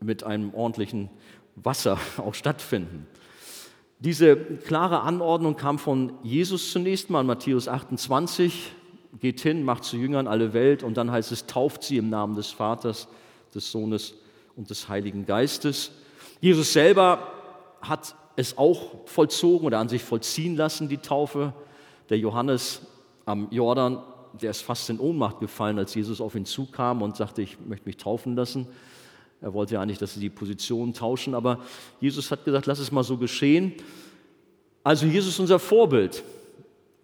mit 0.00 0.24
einem 0.24 0.54
ordentlichen 0.54 1.10
Wasser 1.56 1.98
auch 2.16 2.34
stattfinden. 2.34 3.06
Diese 3.98 4.36
klare 4.36 5.00
Anordnung 5.02 5.56
kam 5.56 5.78
von 5.78 6.14
Jesus 6.22 6.72
zunächst 6.72 7.10
mal 7.10 7.22
Matthäus 7.22 7.68
28, 7.68 8.72
geht 9.18 9.40
hin, 9.40 9.62
macht 9.62 9.84
zu 9.84 9.98
Jüngern 9.98 10.26
alle 10.26 10.54
Welt 10.54 10.82
und 10.82 10.96
dann 10.96 11.10
heißt 11.10 11.32
es, 11.32 11.46
tauft 11.46 11.82
sie 11.82 11.98
im 11.98 12.08
Namen 12.08 12.34
des 12.34 12.50
Vaters, 12.50 13.08
des 13.54 13.70
Sohnes 13.70 14.14
und 14.56 14.70
des 14.70 14.88
Heiligen 14.88 15.26
Geistes. 15.26 15.92
Jesus 16.40 16.72
selber 16.72 17.32
hat 17.82 18.14
es 18.36 18.56
auch 18.56 19.06
vollzogen 19.06 19.66
oder 19.66 19.78
an 19.78 19.88
sich 19.88 20.02
vollziehen 20.02 20.56
lassen, 20.56 20.88
die 20.88 20.98
Taufe. 20.98 21.52
Der 22.08 22.18
Johannes 22.18 22.82
am 23.26 23.48
Jordan, 23.50 24.02
der 24.40 24.50
ist 24.50 24.62
fast 24.62 24.88
in 24.88 24.98
Ohnmacht 24.98 25.40
gefallen, 25.40 25.78
als 25.78 25.94
Jesus 25.94 26.20
auf 26.20 26.34
ihn 26.34 26.46
zukam 26.46 27.02
und 27.02 27.16
sagte, 27.16 27.42
ich 27.42 27.58
möchte 27.60 27.86
mich 27.86 27.98
taufen 27.98 28.34
lassen. 28.34 28.66
Er 29.40 29.54
wollte 29.54 29.74
ja 29.74 29.86
nicht, 29.86 30.02
dass 30.02 30.14
sie 30.14 30.20
die 30.20 30.30
Position 30.30 30.92
tauschen, 30.92 31.34
aber 31.34 31.60
Jesus 32.00 32.30
hat 32.30 32.44
gesagt, 32.44 32.66
lass 32.66 32.78
es 32.78 32.92
mal 32.92 33.04
so 33.04 33.16
geschehen. 33.16 33.72
Also 34.84 35.06
Jesus 35.06 35.34
ist 35.34 35.40
unser 35.40 35.58
Vorbild. 35.58 36.22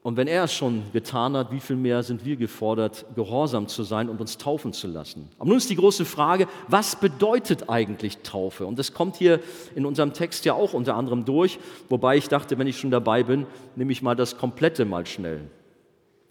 Und 0.07 0.17
wenn 0.17 0.29
er 0.29 0.45
es 0.45 0.55
schon 0.55 0.85
getan 0.93 1.37
hat, 1.37 1.51
wie 1.51 1.59
viel 1.59 1.75
mehr 1.75 2.05
sind 2.05 2.25
wir 2.25 2.37
gefordert, 2.37 3.05
gehorsam 3.17 3.67
zu 3.67 3.83
sein 3.83 4.09
und 4.09 4.21
uns 4.21 4.39
taufen 4.39 4.73
zu 4.73 4.87
lassen? 4.87 5.29
Aber 5.37 5.49
nun 5.49 5.59
ist 5.59 5.69
die 5.69 5.75
große 5.75 6.05
Frage, 6.05 6.47
was 6.69 6.95
bedeutet 6.95 7.69
eigentlich 7.69 8.19
Taufe? 8.19 8.67
Und 8.67 8.79
das 8.79 8.93
kommt 8.93 9.17
hier 9.17 9.41
in 9.75 9.85
unserem 9.85 10.13
Text 10.13 10.45
ja 10.45 10.55
auch 10.55 10.75
unter 10.75 10.95
anderem 10.95 11.25
durch, 11.25 11.59
wobei 11.89 12.17
ich 12.17 12.29
dachte, 12.29 12.57
wenn 12.57 12.69
ich 12.69 12.79
schon 12.79 12.93
dabei 12.93 13.25
bin, 13.25 13.47
nehme 13.75 13.91
ich 13.91 14.01
mal 14.01 14.15
das 14.15 14.39
Komplette 14.39 14.85
mal 14.85 15.07
schnell. 15.07 15.51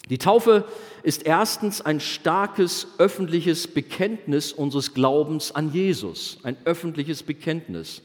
Die 0.09 0.17
Taufe 0.19 0.65
ist 1.01 1.25
erstens 1.25 1.81
ein 1.81 1.99
starkes 1.99 2.87
öffentliches 2.99 3.67
Bekenntnis 3.67 4.53
unseres 4.53 4.93
Glaubens 4.93 5.53
an 5.53 5.73
Jesus, 5.73 6.37
ein 6.43 6.57
öffentliches 6.65 7.23
Bekenntnis. 7.23 8.03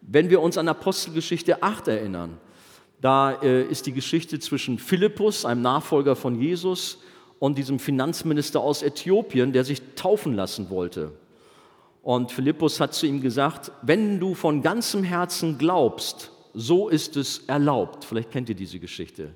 Wenn 0.00 0.28
wir 0.28 0.40
uns 0.40 0.58
an 0.58 0.68
Apostelgeschichte 0.68 1.62
8 1.62 1.88
erinnern, 1.88 2.38
da 3.00 3.32
äh, 3.42 3.62
ist 3.62 3.86
die 3.86 3.92
Geschichte 3.92 4.40
zwischen 4.40 4.78
Philippus, 4.78 5.44
einem 5.44 5.62
Nachfolger 5.62 6.16
von 6.16 6.40
Jesus, 6.40 6.98
und 7.38 7.58
diesem 7.58 7.78
Finanzminister 7.78 8.60
aus 8.60 8.82
Äthiopien, 8.82 9.52
der 9.52 9.64
sich 9.64 9.82
taufen 9.96 10.34
lassen 10.34 10.70
wollte. 10.70 11.12
Und 12.02 12.32
Philippus 12.32 12.80
hat 12.80 12.94
zu 12.94 13.06
ihm 13.06 13.20
gesagt, 13.20 13.70
wenn 13.82 14.20
du 14.20 14.34
von 14.34 14.62
ganzem 14.62 15.04
Herzen 15.04 15.58
glaubst, 15.58 16.32
so 16.54 16.88
ist 16.88 17.16
es 17.16 17.40
erlaubt. 17.46 18.04
Vielleicht 18.04 18.30
kennt 18.30 18.48
ihr 18.48 18.54
diese 18.54 18.78
Geschichte. 18.78 19.34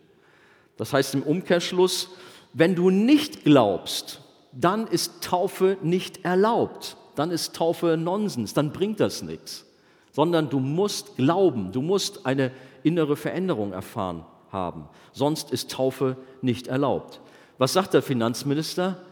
Das 0.79 0.95
heißt 0.95 1.15
im 1.15 1.23
Umkehrschluss, 1.23 2.09
wenn 2.55 2.75
du 2.75 2.89
nicht 2.89 3.45
glaubst, 3.45 4.23
dann 4.53 4.87
ist 4.87 5.23
Taufe 5.23 5.77
nicht 5.83 6.25
erlaubt. 6.25 6.97
Dann 7.15 7.31
ist 7.31 7.55
Taufe 7.55 7.97
Nonsens, 7.97 8.55
dann 8.55 8.73
bringt 8.73 9.01
das 9.01 9.23
nichts. 9.23 9.67
Sondern 10.13 10.49
du 10.49 10.61
musst 10.61 11.17
glauben, 11.17 11.73
du 11.73 11.83
musst 11.83 12.25
eine 12.25 12.53
innere 12.83 13.17
Veränderung 13.17 13.73
erfahren 13.73 14.25
haben. 14.51 14.89
Sonst 15.13 15.51
ist 15.51 15.71
Taufe 15.71 16.17
nicht 16.41 16.69
erlaubt. 16.69 17.21
Was 17.59 17.73
sagt 17.73 17.93
der 17.93 18.03
Finanzminister? 18.03 19.03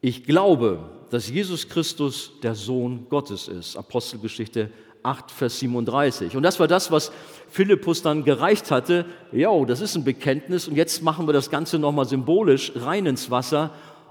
Ich 0.00 0.24
glaube, 0.24 0.80
dass 1.10 1.28
Jesus 1.28 1.68
Christus 1.68 2.32
der 2.42 2.54
Sohn 2.54 3.06
Gottes 3.08 3.48
ist. 3.48 3.76
Apostelgeschichte 3.76 4.70
8, 5.02 5.30
Vers 5.30 5.58
37. 5.58 6.36
Und 6.36 6.42
das 6.42 6.60
war 6.60 6.68
das, 6.68 6.90
was 6.90 7.12
Philippus 7.48 8.02
dann 8.02 8.24
gereicht 8.24 8.70
hatte. 8.70 9.06
Ja, 9.32 9.64
das 9.64 9.80
ist 9.80 9.94
ein 9.94 10.04
Bekenntnis 10.04 10.68
und 10.68 10.76
jetzt 10.76 11.02
machen 11.02 11.26
wir 11.26 11.32
das 11.32 11.50
Ganze 11.50 11.78
nochmal 11.78 12.06
symbolisch 12.06 12.72
rein 12.76 13.06
ins 13.06 13.30
Wasser. 13.30 13.70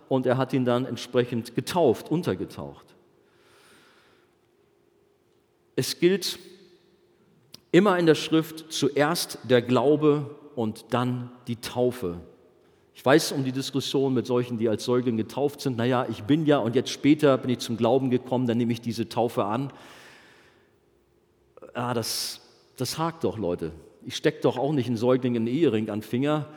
Und 0.10 0.26
er 0.26 0.38
hat 0.38 0.54
ihn 0.54 0.63
dann 0.63 0.86
entsprechend 0.86 1.56
getauft, 1.56 2.10
untergetaucht. 2.10 2.86
Es 5.76 6.00
gilt 6.00 6.39
Immer 7.71 8.00
in 8.00 8.06
der 8.06 8.15
Schrift 8.15 8.71
zuerst 8.71 9.39
der 9.43 9.62
Glaube 9.62 10.36
und 10.56 10.86
dann 10.91 11.32
die 11.47 11.58
Taufe. 11.58 12.21
Ich 12.95 13.06
weiß 13.06 13.34
um 13.34 13.43
die 13.43 13.52
Diskussion 13.52 14.13
mit 14.13 14.26
solchen, 14.26 14.58
die 14.58 14.69
als 14.69 14.86
Säugling 14.86 15.17
getauft 15.17 15.62
sind. 15.62 15.78
Naja, 15.78 16.08
ich 16.10 16.23
bin 16.23 16.45
ja 16.45 16.58
und 16.58 16.76
jetzt 16.76 16.89
später 16.89 17.38
bin 17.38 17.52
ich 17.52 17.60
zum 17.60 17.78
Glauben 17.78 18.10
gekommen, 18.10 18.47
dann 18.47 18.58
nehme 18.58 18.71
ich 18.71 18.82
diese 18.82 19.10
Taufe 19.10 19.43
an. 19.45 19.71
Ja, 21.78 21.94
das, 21.94 22.42
das 22.76 22.98
hakt 22.98 23.24
doch, 23.24 23.38
Leute. 23.38 23.72
Ich 24.04 24.16
stecke 24.16 24.42
doch 24.42 24.58
auch 24.58 24.74
nicht 24.74 24.88
einen 24.88 24.98
Säugling 24.98 25.36
in 25.36 25.46
den 25.46 25.54
Ehering 25.54 25.92
an 25.92 26.00
den 26.00 26.02
Finger 26.02 26.48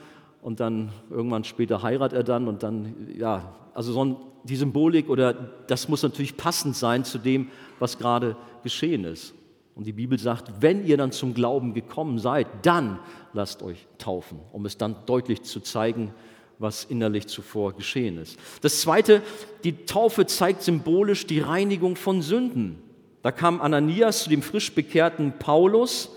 und 0.41 0.61
dann 0.61 0.93
irgendwann 1.11 1.45
später 1.45 1.83
heiratet 1.83 2.17
er 2.17 2.25
dann 2.25 2.49
und 2.49 2.63
dann, 2.63 2.95
ja, 3.19 3.55
also 3.75 3.93
so 3.93 4.03
ein, 4.03 4.17
die 4.45 4.57
Symbolik 4.57 5.11
oder 5.11 5.35
das 5.35 5.91
muss 5.91 6.03
natürlich 6.03 6.39
passend 6.39 6.75
sein 6.75 7.05
zu 7.05 7.19
dem, 7.19 7.49
was 7.79 7.99
gerade 7.99 8.35
geschehen 8.63 9.05
ist. 9.05 9.35
Und 9.75 9.87
die 9.87 9.93
Bibel 9.93 10.19
sagt, 10.19 10.63
wenn 10.63 10.87
ihr 10.87 10.97
dann 10.97 11.13
zum 11.13 11.35
Glauben 11.35 11.75
gekommen 11.75 12.19
seid, 12.19 12.47
dann 12.63 12.99
lasst 13.35 13.63
euch 13.63 13.87
taufen, 13.99 14.41
um 14.53 14.65
es 14.65 14.79
dann 14.79 14.97
deutlich 15.05 15.43
zu 15.43 15.61
zeigen, 15.61 16.15
was 16.59 16.85
innerlich 16.85 17.27
zuvor 17.27 17.75
geschehen 17.75 18.17
ist. 18.17 18.39
Das 18.63 18.81
Zweite, 18.81 19.21
die 19.65 19.85
Taufe 19.85 20.25
zeigt 20.25 20.63
symbolisch 20.63 21.27
die 21.27 21.41
Reinigung 21.41 21.97
von 21.97 22.23
Sünden. 22.23 22.90
Da 23.23 23.33
kam 23.33 23.61
Ananias 23.61 24.25
zu 24.25 24.31
dem 24.31 24.43
frisch 24.43 24.75
bekehrten 24.75 25.33
Paulus 25.39 26.11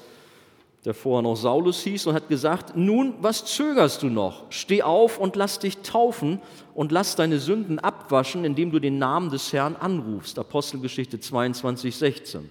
der 0.85 0.93
vorher 0.93 1.21
noch 1.21 1.35
Saulus 1.35 1.81
hieß, 1.81 2.07
und 2.07 2.15
hat 2.15 2.27
gesagt, 2.27 2.75
nun, 2.75 3.13
was 3.21 3.45
zögerst 3.45 4.03
du 4.03 4.07
noch? 4.07 4.43
Steh 4.49 4.83
auf 4.83 5.17
und 5.17 5.35
lass 5.35 5.59
dich 5.59 5.77
taufen 5.77 6.41
und 6.73 6.91
lass 6.91 7.15
deine 7.15 7.39
Sünden 7.39 7.79
abwaschen, 7.79 8.43
indem 8.43 8.71
du 8.71 8.79
den 8.79 8.97
Namen 8.97 9.29
des 9.29 9.53
Herrn 9.53 9.75
anrufst. 9.77 10.37
Apostelgeschichte 10.37 11.19
22, 11.19 11.95
16. 11.95 12.49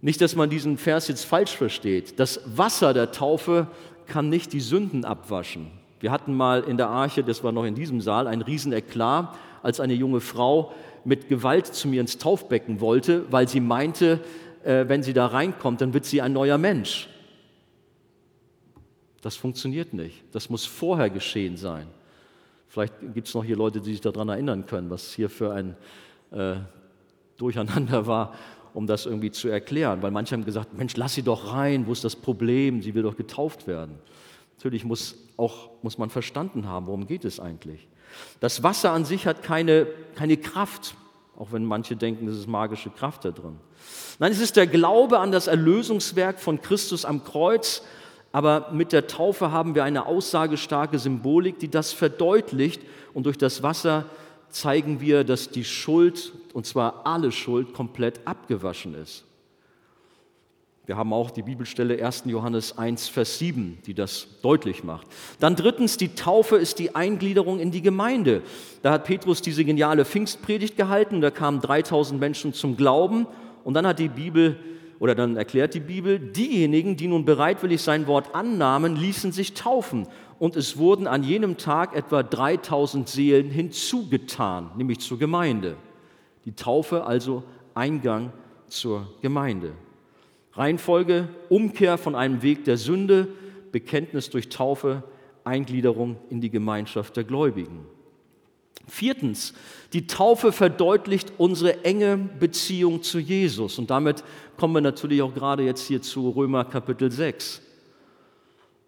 Nicht, 0.00 0.20
dass 0.20 0.34
man 0.34 0.48
diesen 0.48 0.78
Vers 0.78 1.08
jetzt 1.08 1.24
falsch 1.24 1.56
versteht. 1.56 2.18
Das 2.18 2.40
Wasser 2.46 2.94
der 2.94 3.10
Taufe 3.10 3.66
kann 4.06 4.30
nicht 4.30 4.52
die 4.52 4.60
Sünden 4.60 5.04
abwaschen. 5.04 5.70
Wir 6.00 6.12
hatten 6.12 6.32
mal 6.32 6.62
in 6.62 6.76
der 6.76 6.88
Arche, 6.88 7.24
das 7.24 7.42
war 7.42 7.52
noch 7.52 7.64
in 7.64 7.74
diesem 7.74 8.00
Saal, 8.00 8.26
ein 8.28 8.40
Rieseneklat, 8.40 9.34
als 9.62 9.80
eine 9.80 9.94
junge 9.94 10.20
Frau 10.20 10.72
mit 11.08 11.26
Gewalt 11.28 11.66
zu 11.66 11.88
mir 11.88 12.02
ins 12.02 12.18
Taufbecken 12.18 12.80
wollte, 12.82 13.24
weil 13.32 13.48
sie 13.48 13.60
meinte, 13.60 14.20
äh, 14.62 14.84
wenn 14.88 15.02
sie 15.02 15.14
da 15.14 15.26
reinkommt, 15.26 15.80
dann 15.80 15.94
wird 15.94 16.04
sie 16.04 16.20
ein 16.20 16.34
neuer 16.34 16.58
Mensch. 16.58 17.08
Das 19.22 19.34
funktioniert 19.34 19.94
nicht. 19.94 20.22
Das 20.32 20.50
muss 20.50 20.66
vorher 20.66 21.08
geschehen 21.08 21.56
sein. 21.56 21.86
Vielleicht 22.68 22.92
gibt 23.14 23.26
es 23.26 23.34
noch 23.34 23.42
hier 23.42 23.56
Leute, 23.56 23.80
die 23.80 23.92
sich 23.92 24.02
daran 24.02 24.28
erinnern 24.28 24.66
können, 24.66 24.90
was 24.90 25.14
hier 25.14 25.30
für 25.30 25.54
ein 25.54 25.76
äh, 26.30 26.56
Durcheinander 27.38 28.06
war, 28.06 28.34
um 28.74 28.86
das 28.86 29.06
irgendwie 29.06 29.30
zu 29.30 29.48
erklären. 29.48 30.02
Weil 30.02 30.10
manche 30.10 30.34
haben 30.34 30.44
gesagt, 30.44 30.76
Mensch, 30.76 30.94
lass 30.98 31.14
sie 31.14 31.22
doch 31.22 31.54
rein, 31.54 31.86
wo 31.86 31.92
ist 31.92 32.04
das 32.04 32.16
Problem? 32.16 32.82
Sie 32.82 32.94
will 32.94 33.02
doch 33.02 33.16
getauft 33.16 33.66
werden. 33.66 33.94
Natürlich 34.58 34.84
muss, 34.84 35.16
auch, 35.38 35.70
muss 35.82 35.96
man 35.96 36.10
verstanden 36.10 36.66
haben, 36.66 36.86
worum 36.86 37.06
geht 37.06 37.24
es 37.24 37.40
eigentlich. 37.40 37.88
Das 38.40 38.62
Wasser 38.62 38.92
an 38.92 39.04
sich 39.04 39.26
hat 39.26 39.42
keine, 39.42 39.86
keine 40.14 40.36
Kraft, 40.36 40.94
auch 41.36 41.52
wenn 41.52 41.64
manche 41.64 41.96
denken, 41.96 42.28
es 42.28 42.36
ist 42.36 42.46
magische 42.46 42.90
Kraft 42.90 43.24
da 43.24 43.30
drin. 43.30 43.58
Nein, 44.18 44.32
es 44.32 44.40
ist 44.40 44.56
der 44.56 44.66
Glaube 44.66 45.20
an 45.20 45.32
das 45.32 45.46
Erlösungswerk 45.46 46.40
von 46.40 46.60
Christus 46.60 47.04
am 47.04 47.24
Kreuz, 47.24 47.82
aber 48.32 48.70
mit 48.72 48.92
der 48.92 49.06
Taufe 49.06 49.52
haben 49.52 49.74
wir 49.74 49.84
eine 49.84 50.06
aussagestarke 50.06 50.98
Symbolik, 50.98 51.58
die 51.58 51.70
das 51.70 51.92
verdeutlicht 51.92 52.82
und 53.14 53.26
durch 53.26 53.38
das 53.38 53.62
Wasser 53.62 54.06
zeigen 54.50 55.00
wir, 55.00 55.24
dass 55.24 55.50
die 55.50 55.64
Schuld, 55.64 56.32
und 56.52 56.66
zwar 56.66 57.06
alle 57.06 57.32
Schuld, 57.32 57.72
komplett 57.74 58.26
abgewaschen 58.26 58.94
ist. 58.94 59.24
Wir 60.88 60.96
haben 60.96 61.12
auch 61.12 61.30
die 61.30 61.42
Bibelstelle 61.42 62.02
1. 62.02 62.22
Johannes 62.24 62.78
1, 62.78 63.08
Vers 63.08 63.38
7, 63.38 63.76
die 63.84 63.92
das 63.92 64.40
deutlich 64.40 64.84
macht. 64.84 65.06
Dann 65.38 65.54
drittens, 65.54 65.98
die 65.98 66.14
Taufe 66.14 66.56
ist 66.56 66.78
die 66.78 66.94
Eingliederung 66.94 67.60
in 67.60 67.70
die 67.70 67.82
Gemeinde. 67.82 68.40
Da 68.80 68.92
hat 68.92 69.04
Petrus 69.04 69.42
diese 69.42 69.66
geniale 69.66 70.06
Pfingstpredigt 70.06 70.78
gehalten, 70.78 71.20
da 71.20 71.30
kamen 71.30 71.60
3000 71.60 72.18
Menschen 72.18 72.54
zum 72.54 72.78
Glauben 72.78 73.26
und 73.64 73.74
dann 73.74 73.86
hat 73.86 73.98
die 73.98 74.08
Bibel 74.08 74.56
oder 74.98 75.14
dann 75.14 75.36
erklärt 75.36 75.74
die 75.74 75.80
Bibel, 75.80 76.18
diejenigen, 76.18 76.96
die 76.96 77.08
nun 77.08 77.26
bereitwillig 77.26 77.82
sein 77.82 78.06
Wort 78.06 78.34
annahmen, 78.34 78.96
ließen 78.96 79.30
sich 79.30 79.52
taufen 79.52 80.08
und 80.38 80.56
es 80.56 80.78
wurden 80.78 81.06
an 81.06 81.22
jenem 81.22 81.58
Tag 81.58 81.94
etwa 81.94 82.22
3000 82.22 83.06
Seelen 83.06 83.50
hinzugetan, 83.50 84.70
nämlich 84.78 85.00
zur 85.00 85.18
Gemeinde. 85.18 85.76
Die 86.46 86.52
Taufe 86.52 87.04
also 87.04 87.42
Eingang 87.74 88.32
zur 88.68 89.06
Gemeinde. 89.20 89.74
Reihenfolge, 90.58 91.28
Umkehr 91.48 91.98
von 91.98 92.14
einem 92.14 92.42
Weg 92.42 92.64
der 92.64 92.76
Sünde, 92.76 93.28
Bekenntnis 93.70 94.28
durch 94.28 94.48
Taufe, 94.48 95.04
Eingliederung 95.44 96.16
in 96.30 96.40
die 96.40 96.50
Gemeinschaft 96.50 97.16
der 97.16 97.24
Gläubigen. 97.24 97.86
Viertens, 98.88 99.54
die 99.92 100.06
Taufe 100.06 100.50
verdeutlicht 100.50 101.32
unsere 101.38 101.84
enge 101.84 102.16
Beziehung 102.16 103.02
zu 103.02 103.18
Jesus. 103.18 103.78
Und 103.78 103.90
damit 103.90 104.24
kommen 104.56 104.74
wir 104.74 104.80
natürlich 104.80 105.22
auch 105.22 105.34
gerade 105.34 105.62
jetzt 105.62 105.86
hier 105.86 106.02
zu 106.02 106.30
Römer 106.30 106.64
Kapitel 106.64 107.10
6. 107.10 107.62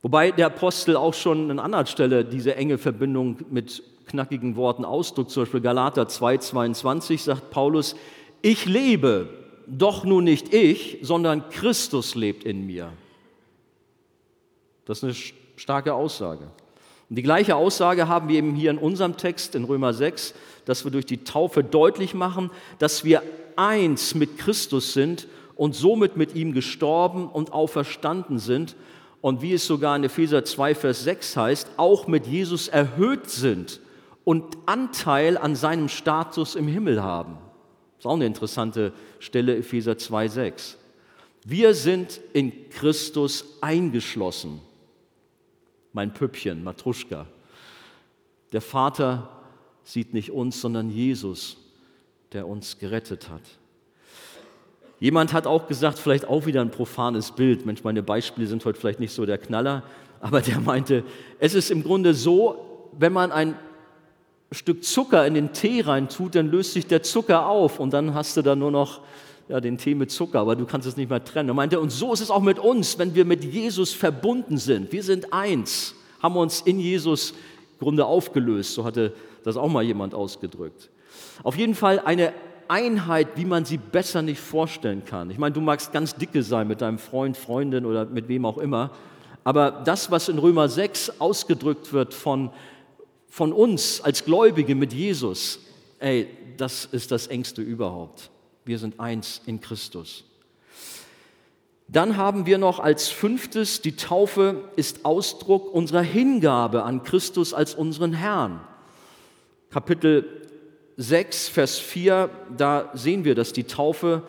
Wobei 0.03 0.31
der 0.31 0.47
Apostel 0.47 0.97
auch 0.97 1.15
schon 1.15 1.51
an 1.51 1.59
anderer 1.59 1.87
Stelle 1.87 2.25
diese 2.25 2.57
enge 2.57 2.79
Verbindung 2.79 3.37
mit 3.51 3.83
knackigen 4.07 4.57
Worten 4.57 4.85
ausdrückt. 4.85 5.31
Zum 5.31 5.43
Beispiel 5.43 5.61
Galater 5.61 6.05
2,22 6.05 7.19
sagt 7.19 7.51
Paulus, 7.51 7.95
ich 8.43 8.65
lebe, 8.65 9.29
doch 9.71 10.05
nun 10.05 10.25
nicht 10.25 10.53
ich, 10.53 10.99
sondern 11.03 11.49
Christus 11.51 12.15
lebt 12.15 12.45
in 12.45 12.67
mir. 12.67 12.93
Das 14.85 14.99
ist 14.99 15.05
eine 15.05 15.15
starke 15.57 15.95
Aussage. 15.95 16.51
Und 17.09 17.17
die 17.17 17.23
gleiche 17.23 17.57
Aussage 17.57 18.09
haben 18.09 18.29
wir 18.29 18.39
eben 18.39 18.55
hier 18.55 18.71
in 18.71 18.79
unserem 18.79 19.17
Text 19.17 19.55
in 19.55 19.65
Römer 19.65 19.93
6, 19.93 20.35
dass 20.65 20.85
wir 20.85 20.91
durch 20.91 21.07
die 21.07 21.25
Taufe 21.25 21.65
deutlich 21.65 22.15
machen, 22.15 22.51
dass 22.79 23.05
wir 23.05 23.23
eins 23.57 24.15
mit 24.15 24.39
Christus 24.39 24.93
sind 24.93 25.27
und 25.57 25.75
somit 25.75 26.17
mit 26.17 26.35
ihm 26.35 26.53
gestorben 26.53 27.29
und 27.29 27.53
auferstanden 27.53 28.39
sind. 28.39 28.77
Und 29.21 29.43
wie 29.43 29.53
es 29.53 29.67
sogar 29.67 29.97
in 29.97 30.05
Epheser 30.05 30.45
2, 30.45 30.75
Vers 30.75 31.05
6 31.05 31.37
heißt, 31.37 31.71
auch 31.77 32.07
mit 32.07 32.27
Jesus 32.27 32.69
erhöht 32.69 33.29
sind 33.29 33.81
und 34.25 34.57
Anteil 34.67 35.37
an 35.37 35.55
seinem 35.57 35.89
Status 35.89 36.55
im 36.55 36.69
Himmel 36.69 37.03
haben. 37.03 37.37
Das 38.01 38.07
ist 38.07 38.11
auch 38.13 38.15
eine 38.15 38.25
interessante 38.25 38.95
Stelle, 39.19 39.59
Epheser 39.59 39.99
2, 39.99 40.29
6. 40.29 40.79
Wir 41.45 41.75
sind 41.75 42.19
in 42.33 42.71
Christus 42.71 43.45
eingeschlossen. 43.61 44.63
Mein 45.93 46.15
Püppchen, 46.15 46.65
Matruschka. 46.65 47.27
Der 48.53 48.63
Vater 48.63 49.29
sieht 49.85 50.15
nicht 50.15 50.31
uns, 50.31 50.63
sondern 50.63 50.89
Jesus, 50.89 51.59
der 52.33 52.49
uns 52.49 52.79
gerettet 52.79 53.29
hat. 53.29 53.43
Jemand 54.99 55.35
hat 55.35 55.47
auch 55.47 55.69
gesagt, 55.69 55.99
vielleicht 55.99 56.25
auch 56.25 56.47
wieder 56.47 56.63
ein 56.63 56.71
profanes 56.71 57.33
Bild. 57.33 57.67
Mensch, 57.67 57.85
meine 57.85 58.03
Beispiele 58.03 58.47
sind 58.47 58.65
heute 58.65 58.81
vielleicht 58.81 59.01
nicht 59.01 59.13
so 59.13 59.27
der 59.27 59.37
Knaller, 59.37 59.83
aber 60.21 60.41
der 60.41 60.59
meinte, 60.59 61.05
es 61.39 61.53
ist 61.53 61.71
im 61.71 61.83
Grunde 61.83 62.15
so, 62.15 62.89
wenn 62.99 63.13
man 63.13 63.31
ein 63.31 63.57
Stück 64.53 64.85
Zucker 64.85 65.27
in 65.27 65.35
den 65.35 65.53
Tee 65.53 65.81
reintut, 65.81 66.35
dann 66.35 66.51
löst 66.51 66.73
sich 66.73 66.87
der 66.87 67.03
Zucker 67.03 67.47
auf 67.47 67.79
und 67.79 67.93
dann 67.93 68.15
hast 68.15 68.37
du 68.37 68.43
da 68.43 68.57
nur 68.57 68.71
noch 68.71 69.01
ja, 69.49 69.61
den 69.61 69.79
Tee 69.79 69.95
mit 69.95 70.11
Zucker, 70.11 70.41
aber 70.41 70.57
du 70.57 70.65
kannst 70.67 70.87
es 70.89 70.97
nicht 70.97 71.11
mehr 71.11 71.25
trennen. 71.25 71.49
Er 71.49 71.55
meinte, 71.55 71.81
und 71.81 71.91
so 71.91 72.13
ist 72.13 72.21
es 72.21 72.31
auch 72.31 72.41
mit 72.41 72.59
uns, 72.59 72.99
wenn 72.99 73.15
wir 73.15 73.25
mit 73.25 73.45
Jesus 73.45 73.93
verbunden 73.93 74.59
sind. 74.59 74.93
Wir 74.93 75.03
sind 75.03 75.33
eins, 75.33 75.95
haben 76.21 76.37
uns 76.37 76.61
in 76.63 76.79
Jesus 76.79 77.31
im 77.31 77.85
Grunde 77.85 78.07
aufgelöst. 78.07 78.75
So 78.75 78.85
hatte 78.85 79.13
das 79.45 79.57
auch 79.57 79.69
mal 79.69 79.83
jemand 79.83 80.15
ausgedrückt. 80.15 80.91
Auf 81.43 81.57
jeden 81.57 81.75
Fall 81.75 82.01
eine 82.01 82.33
Einheit, 82.69 83.29
wie 83.37 83.45
man 83.45 83.65
sie 83.65 83.79
besser 83.79 84.23
nicht 84.23 84.41
vorstellen 84.41 85.05
kann. 85.05 85.31
Ich 85.31 85.39
meine, 85.39 85.53
du 85.53 85.61
magst 85.61 85.93
ganz 85.93 86.15
dicke 86.15 86.43
sein 86.43 86.69
mit 86.69 86.81
deinem 86.81 86.99
Freund, 86.99 87.37
Freundin 87.37 87.85
oder 87.85 88.05
mit 88.05 88.29
wem 88.29 88.45
auch 88.45 88.59
immer, 88.59 88.91
aber 89.43 89.71
das, 89.71 90.11
was 90.11 90.29
in 90.29 90.39
Römer 90.39 90.69
6 90.69 91.21
ausgedrückt 91.21 91.93
wird 91.93 92.15
von 92.15 92.51
von 93.31 93.53
uns 93.53 94.01
als 94.01 94.25
Gläubige 94.25 94.75
mit 94.75 94.93
Jesus, 94.93 95.61
ey, 96.01 96.29
das 96.57 96.85
ist 96.85 97.13
das 97.13 97.29
engste 97.29 97.63
überhaupt. 97.63 98.29
Wir 98.65 98.79
sind 98.79 98.99
eins 99.01 99.41
in 99.47 99.61
Christus. 99.61 100.25
Dann 101.89 102.17
haben 102.17 102.45
wir 102.45 102.59
noch 102.59 102.81
als 102.81 103.09
fünftes, 103.09 103.81
die 103.81 103.97
Taufe 103.97 104.69
ist 104.77 105.05
Ausdruck 105.05 105.73
unserer 105.73 106.03
Hingabe 106.03 106.83
an 106.83 107.03
Christus 107.03 107.55
als 107.55 107.75
unseren 107.75 108.13
Herrn. 108.13 108.61
Kapitel 109.71 110.49
6, 110.97 111.49
Vers 111.49 111.79
4, 111.79 112.31
da 112.57 112.91
sehen 112.95 113.25
wir, 113.25 113.35
dass 113.35 113.53
die 113.53 113.65
Taufe 113.65 114.25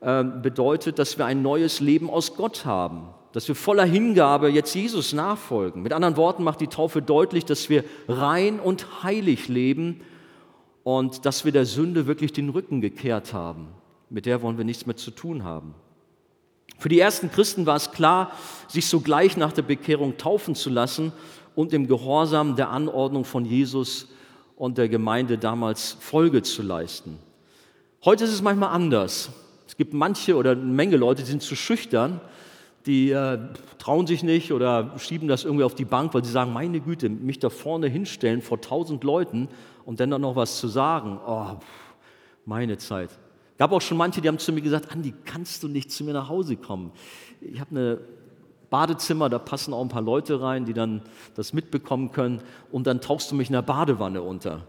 äh, 0.00 0.22
bedeutet, 0.22 0.98
dass 0.98 1.18
wir 1.18 1.24
ein 1.24 1.42
neues 1.42 1.80
Leben 1.80 2.08
aus 2.08 2.36
Gott 2.36 2.64
haben 2.64 3.08
dass 3.34 3.48
wir 3.48 3.56
voller 3.56 3.84
Hingabe 3.84 4.48
jetzt 4.48 4.72
Jesus 4.76 5.12
nachfolgen. 5.12 5.82
Mit 5.82 5.92
anderen 5.92 6.16
Worten 6.16 6.44
macht 6.44 6.60
die 6.60 6.68
Taufe 6.68 7.02
deutlich, 7.02 7.44
dass 7.44 7.68
wir 7.68 7.82
rein 8.06 8.60
und 8.60 9.02
heilig 9.02 9.48
leben 9.48 10.02
und 10.84 11.26
dass 11.26 11.44
wir 11.44 11.50
der 11.50 11.66
Sünde 11.66 12.06
wirklich 12.06 12.32
den 12.32 12.50
Rücken 12.50 12.80
gekehrt 12.80 13.32
haben. 13.32 13.70
Mit 14.08 14.26
der 14.26 14.40
wollen 14.40 14.56
wir 14.56 14.64
nichts 14.64 14.86
mehr 14.86 14.94
zu 14.94 15.10
tun 15.10 15.42
haben. 15.42 15.74
Für 16.78 16.88
die 16.88 17.00
ersten 17.00 17.28
Christen 17.28 17.66
war 17.66 17.74
es 17.74 17.90
klar, 17.90 18.30
sich 18.68 18.86
sogleich 18.86 19.36
nach 19.36 19.52
der 19.52 19.62
Bekehrung 19.62 20.16
taufen 20.16 20.54
zu 20.54 20.70
lassen 20.70 21.12
und 21.56 21.72
im 21.72 21.88
Gehorsam 21.88 22.54
der 22.54 22.70
Anordnung 22.70 23.24
von 23.24 23.44
Jesus 23.44 24.06
und 24.54 24.78
der 24.78 24.88
Gemeinde 24.88 25.38
damals 25.38 25.96
Folge 25.98 26.42
zu 26.42 26.62
leisten. 26.62 27.18
Heute 28.04 28.22
ist 28.22 28.32
es 28.32 28.42
manchmal 28.42 28.68
anders. 28.68 29.30
Es 29.66 29.76
gibt 29.76 29.92
manche 29.92 30.36
oder 30.36 30.52
eine 30.52 30.60
Menge 30.60 30.96
Leute, 30.96 31.24
die 31.24 31.30
sind 31.30 31.42
zu 31.42 31.56
schüchtern, 31.56 32.20
die 32.86 33.10
äh, 33.10 33.38
trauen 33.78 34.06
sich 34.06 34.22
nicht 34.22 34.52
oder 34.52 34.92
schieben 34.98 35.26
das 35.28 35.44
irgendwie 35.44 35.64
auf 35.64 35.74
die 35.74 35.84
Bank, 35.84 36.12
weil 36.12 36.24
sie 36.24 36.30
sagen, 36.30 36.52
meine 36.52 36.80
Güte, 36.80 37.08
mich 37.08 37.38
da 37.38 37.48
vorne 37.48 37.88
hinstellen 37.88 38.42
vor 38.42 38.60
tausend 38.60 39.04
Leuten 39.04 39.48
und 39.84 40.00
dann 40.00 40.10
noch 40.10 40.36
was 40.36 40.58
zu 40.58 40.68
sagen, 40.68 41.18
oh, 41.26 41.56
meine 42.44 42.76
Zeit. 42.76 43.10
Gab 43.56 43.72
auch 43.72 43.80
schon 43.80 43.96
manche, 43.96 44.20
die 44.20 44.28
haben 44.28 44.38
zu 44.38 44.52
mir 44.52 44.60
gesagt, 44.60 44.92
Andi, 44.92 45.14
kannst 45.24 45.62
du 45.62 45.68
nicht 45.68 45.90
zu 45.90 46.04
mir 46.04 46.12
nach 46.12 46.28
Hause 46.28 46.56
kommen? 46.56 46.90
Ich 47.40 47.60
habe 47.60 47.70
eine 47.70 47.98
Badezimmer, 48.68 49.28
da 49.28 49.38
passen 49.38 49.72
auch 49.72 49.82
ein 49.82 49.88
paar 49.88 50.02
Leute 50.02 50.40
rein, 50.40 50.64
die 50.64 50.74
dann 50.74 51.02
das 51.36 51.52
mitbekommen 51.52 52.10
können 52.10 52.42
und 52.72 52.86
dann 52.86 53.00
tauchst 53.00 53.30
du 53.30 53.36
mich 53.36 53.48
in 53.48 53.52
der 53.52 53.62
Badewanne 53.62 54.20
unter. 54.20 54.66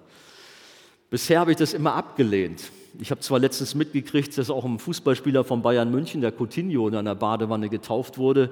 Bisher 1.09 1.39
habe 1.39 1.51
ich 1.51 1.57
das 1.57 1.73
immer 1.73 1.95
abgelehnt. 1.95 2.71
Ich 2.99 3.11
habe 3.11 3.19
zwar 3.21 3.39
letztens 3.39 3.75
mitgekriegt, 3.75 4.37
dass 4.37 4.49
auch 4.49 4.63
ein 4.63 4.79
Fußballspieler 4.79 5.43
von 5.43 5.61
Bayern 5.61 5.91
München, 5.91 6.21
der 6.21 6.31
Coutinho, 6.31 6.87
in 6.87 6.95
einer 6.95 7.15
Badewanne 7.15 7.69
getauft 7.69 8.17
wurde, 8.17 8.51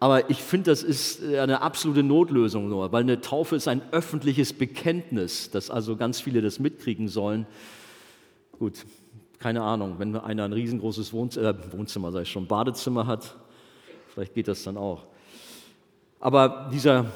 aber 0.00 0.30
ich 0.30 0.42
finde, 0.42 0.70
das 0.70 0.82
ist 0.82 1.22
eine 1.22 1.62
absolute 1.62 2.02
Notlösung 2.02 2.68
nur, 2.68 2.90
weil 2.92 3.02
eine 3.02 3.20
Taufe 3.20 3.56
ist 3.56 3.68
ein 3.68 3.82
öffentliches 3.92 4.52
Bekenntnis, 4.52 5.50
dass 5.50 5.70
also 5.70 5.96
ganz 5.96 6.20
viele 6.20 6.42
das 6.42 6.58
mitkriegen 6.58 7.08
sollen. 7.08 7.46
Gut, 8.58 8.84
keine 9.38 9.62
Ahnung, 9.62 9.96
wenn 9.98 10.16
einer 10.16 10.44
ein 10.44 10.52
riesengroßes 10.52 11.12
Wohnzimmer, 11.12 11.50
äh, 11.50 11.72
Wohnzimmer 11.72 12.10
sei 12.10 12.24
schon, 12.24 12.46
Badezimmer 12.46 13.06
hat, 13.06 13.36
vielleicht 14.08 14.34
geht 14.34 14.48
das 14.48 14.64
dann 14.64 14.76
auch. 14.76 15.04
Aber 16.18 16.70
dieser 16.72 17.06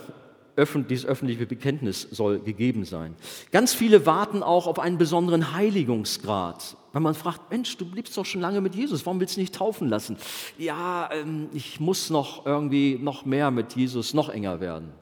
dieses 0.88 1.06
öffentliche 1.06 1.46
Bekenntnis 1.46 2.02
soll 2.10 2.40
gegeben 2.40 2.84
sein. 2.84 3.14
Ganz 3.52 3.74
viele 3.74 4.06
warten 4.06 4.42
auch 4.42 4.66
auf 4.66 4.78
einen 4.78 4.98
besonderen 4.98 5.54
Heiligungsgrad. 5.54 6.76
Wenn 6.92 7.02
man 7.02 7.14
fragt, 7.14 7.50
Mensch, 7.50 7.76
du 7.76 7.84
lebst 7.94 8.16
doch 8.16 8.26
schon 8.26 8.40
lange 8.40 8.60
mit 8.60 8.74
Jesus, 8.74 9.06
warum 9.06 9.20
willst 9.20 9.36
du 9.36 9.40
nicht 9.40 9.54
taufen 9.54 9.88
lassen? 9.88 10.16
Ja, 10.58 11.10
ähm, 11.12 11.48
ich 11.52 11.80
muss 11.80 12.10
noch 12.10 12.46
irgendwie 12.46 12.98
noch 13.00 13.24
mehr 13.24 13.50
mit 13.50 13.76
Jesus, 13.76 14.14
noch 14.14 14.28
enger 14.28 14.60
werden. 14.60 14.92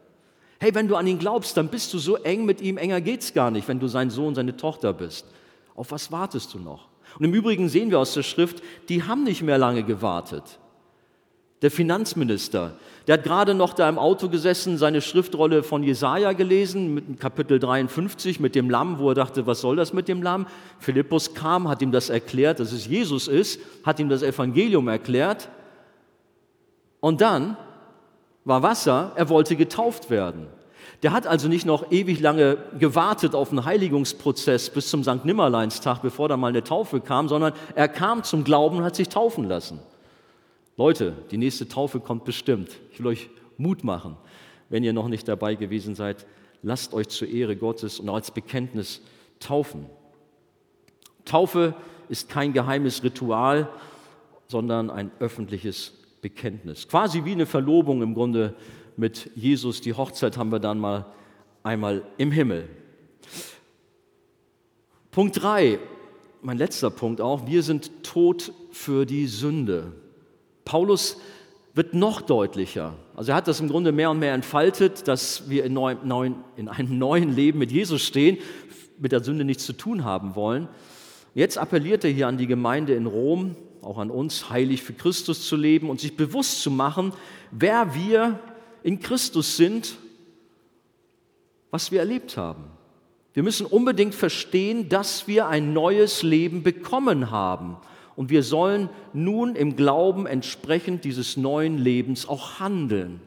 Hey, 0.59 0.75
wenn 0.75 0.88
du 0.88 0.97
an 0.97 1.07
ihn 1.07 1.19
glaubst, 1.19 1.57
dann 1.57 1.69
bist 1.69 1.92
du 1.92 1.99
so 1.99 2.16
eng 2.16 2.45
mit 2.45 2.61
ihm, 2.61 2.79
enger 2.79 3.01
geht's 3.01 3.35
gar 3.35 3.51
nicht, 3.51 3.69
wenn 3.69 3.81
du 3.81 3.88
sein 3.88 4.11
Sohn, 4.11 4.35
seine 4.35 4.57
Tochter 4.57 4.92
bist. 4.92 5.27
Auf 5.75 5.90
was 5.90 6.11
wartest 6.11 6.55
du 6.55 6.59
noch? 6.59 6.88
Und 7.19 7.25
im 7.25 7.35
Übrigen 7.35 7.69
sehen 7.69 7.90
wir 7.90 7.99
aus 7.99 8.14
der 8.14 8.23
Schrift, 8.23 8.62
die 8.88 9.03
haben 9.03 9.25
nicht 9.25 9.42
mehr 9.42 9.59
lange 9.59 9.83
gewartet. 9.83 10.59
Der 11.62 11.71
Finanzminister, 11.71 12.73
der 13.07 13.14
hat 13.14 13.25
gerade 13.25 13.55
noch 13.55 13.73
da 13.73 13.88
im 13.88 13.99
Auto 13.99 14.29
gesessen, 14.29 14.77
seine 14.77 15.01
Schriftrolle 15.01 15.62
von 15.62 15.83
Jesaja 15.83 16.35
gelesen, 16.35 16.92
mit 16.92 17.19
Kapitel 17.19 17.59
53 17.59 18.40
mit 18.40 18.55
dem 18.55 18.69
Lamm, 18.69 18.99
wo 18.99 19.09
er 19.11 19.14
dachte, 19.14 19.47
was 19.47 19.62
soll 19.62 19.77
das 19.77 19.95
mit 19.95 20.07
dem 20.07 20.23
Lamm? 20.23 20.47
Philippus 20.81 21.33
kam, 21.33 21.66
hat 21.69 21.81
ihm 21.81 21.92
das 21.92 22.11
erklärt, 22.11 22.61
dass 22.61 22.73
es 22.73 22.87
Jesus 22.87 23.27
ist, 23.27 23.59
hat 23.85 23.99
ihm 23.99 24.11
das 24.11 24.23
Evangelium 24.23 24.88
erklärt. 24.88 25.49
Und 27.01 27.23
dann 27.23 27.57
war 28.45 28.62
Wasser, 28.62 29.12
er 29.14 29.31
wollte 29.31 29.57
getauft 29.57 30.11
werden. 30.11 30.49
Der 31.03 31.12
hat 31.12 31.27
also 31.27 31.49
nicht 31.49 31.64
noch 31.64 31.90
ewig 31.90 32.21
lange 32.21 32.59
gewartet 32.79 33.35
auf 33.35 33.51
einen 33.51 33.64
Heiligungsprozess 33.64 34.69
bis 34.71 34.90
zum 34.90 35.05
St. 35.05 35.25
Nimmerleinstag, 35.25 36.03
bevor 36.03 36.29
da 36.29 36.37
mal 36.37 36.49
eine 36.49 36.64
Taufe 36.64 37.01
kam, 37.01 37.29
sondern 37.29 37.55
er 37.75 37.88
kam 37.88 38.25
zum 38.25 38.45
Glauben 38.45 38.77
und 38.77 38.85
hat 38.85 38.97
sich 38.97 39.09
taufen 39.09 39.49
lassen. 39.49 39.81
Leute, 40.77 41.15
die 41.31 41.39
nächste 41.39 41.69
Taufe 41.69 42.01
kommt 42.01 42.25
bestimmt. 42.25 42.71
Ich 42.93 42.99
will 42.99 43.07
euch 43.07 43.31
Mut 43.57 43.83
machen, 43.83 44.17
wenn 44.69 44.85
ihr 44.85 44.93
noch 44.93 45.09
nicht 45.09 45.27
dabei 45.27 45.55
gewesen 45.55 45.95
seid. 45.95 46.27
Lasst 46.62 46.93
euch 46.93 47.09
zur 47.09 47.29
Ehre 47.29 47.57
Gottes 47.57 47.99
und 47.99 48.09
als 48.09 48.31
Bekenntnis 48.31 49.01
taufen. 49.41 49.87
Taufe 51.25 51.75
ist 52.09 52.29
kein 52.29 52.53
geheimes 52.53 53.03
Ritual, 53.03 53.69
sondern 54.49 54.91
ein 54.91 55.11
öffentliches 55.19 55.93
Bekenntnis. 56.21 56.89
Quasi 56.89 57.25
wie 57.25 57.33
eine 57.33 57.47
Verlobung 57.47 58.03
im 58.03 58.15
Grunde 58.15 58.55
mit 58.97 59.31
Jesus. 59.35 59.81
Die 59.81 59.95
Hochzeit 59.95 60.37
haben 60.37 60.53
wir 60.53 60.61
dann 60.61 60.79
mal 60.79 61.07
einmal 61.62 62.03
im 62.19 62.31
Himmel. 62.31 62.69
Punkt 65.11 65.43
3, 65.43 65.79
mein 66.43 66.59
letzter 66.59 66.91
Punkt 66.91 67.21
auch, 67.21 67.47
wir 67.47 67.62
sind 67.62 68.05
tot 68.05 68.53
für 68.71 69.07
die 69.07 69.27
Sünde. 69.27 69.93
Paulus 70.67 71.17
wird 71.73 71.95
noch 71.95 72.21
deutlicher. 72.21 72.95
Also 73.15 73.33
er 73.33 73.37
hat 73.37 73.49
das 73.49 73.61
im 73.61 73.69
Grunde 73.69 73.93
mehr 73.93 74.11
und 74.11 74.19
mehr 74.19 74.35
entfaltet, 74.35 75.09
dass 75.09 75.49
wir 75.49 75.65
in, 75.65 75.73
neuen, 75.73 76.07
neuen, 76.07 76.35
in 76.57 76.69
einem 76.69 76.99
neuen 76.99 77.35
Leben 77.35 77.59
mit 77.59 77.73
Jesus 77.73 78.03
stehen, 78.03 78.39
mit 78.99 79.13
der 79.13 79.25
Sünde 79.25 79.45
nichts 79.45 79.65
zu 79.65 79.73
tun 79.73 80.05
haben 80.05 80.35
wollen. 80.35 80.69
Jetzt 81.35 81.57
appelliert 81.57 82.05
er 82.05 82.11
hier 82.11 82.29
an 82.29 82.37
die 82.37 82.47
Gemeinde 82.47 82.95
in 82.95 83.07
Rom, 83.07 83.57
auch 83.81 83.99
an 83.99 84.11
uns, 84.11 84.51
heilig 84.51 84.83
für 84.83 84.95
Christus 84.95 85.47
zu 85.47 85.55
leben 85.55 85.89
und 85.89 86.01
sich 86.01 86.17
bewusst 86.17 86.63
zu 86.63 86.71
machen, 86.71 87.13
wer 87.51 87.95
wir 87.95 88.41
in 88.83 89.01
Christus 89.01 89.57
sind, 89.57 89.97
was 91.71 91.93
wir 91.93 92.01
erlebt 92.01 92.37
haben. 92.37 92.65
Wir 93.35 93.43
müssen 93.43 93.67
unbedingt 93.67 94.15
verstehen, 94.15 94.89
dass 94.89 95.29
wir 95.29 95.47
ein 95.47 95.75
neues 95.75 96.23
Leben 96.23 96.63
bekommen 96.63 97.31
haben 97.31 97.77
und 98.17 98.31
wir 98.31 98.43
sollen 98.43 98.89
nun 99.13 99.55
im 99.55 99.77
Glauben 99.77 100.27
entsprechend 100.27 101.05
dieses 101.05 101.37
neuen 101.37 101.79
Lebens 101.79 102.27
auch 102.29 102.59
handeln. 102.59 103.21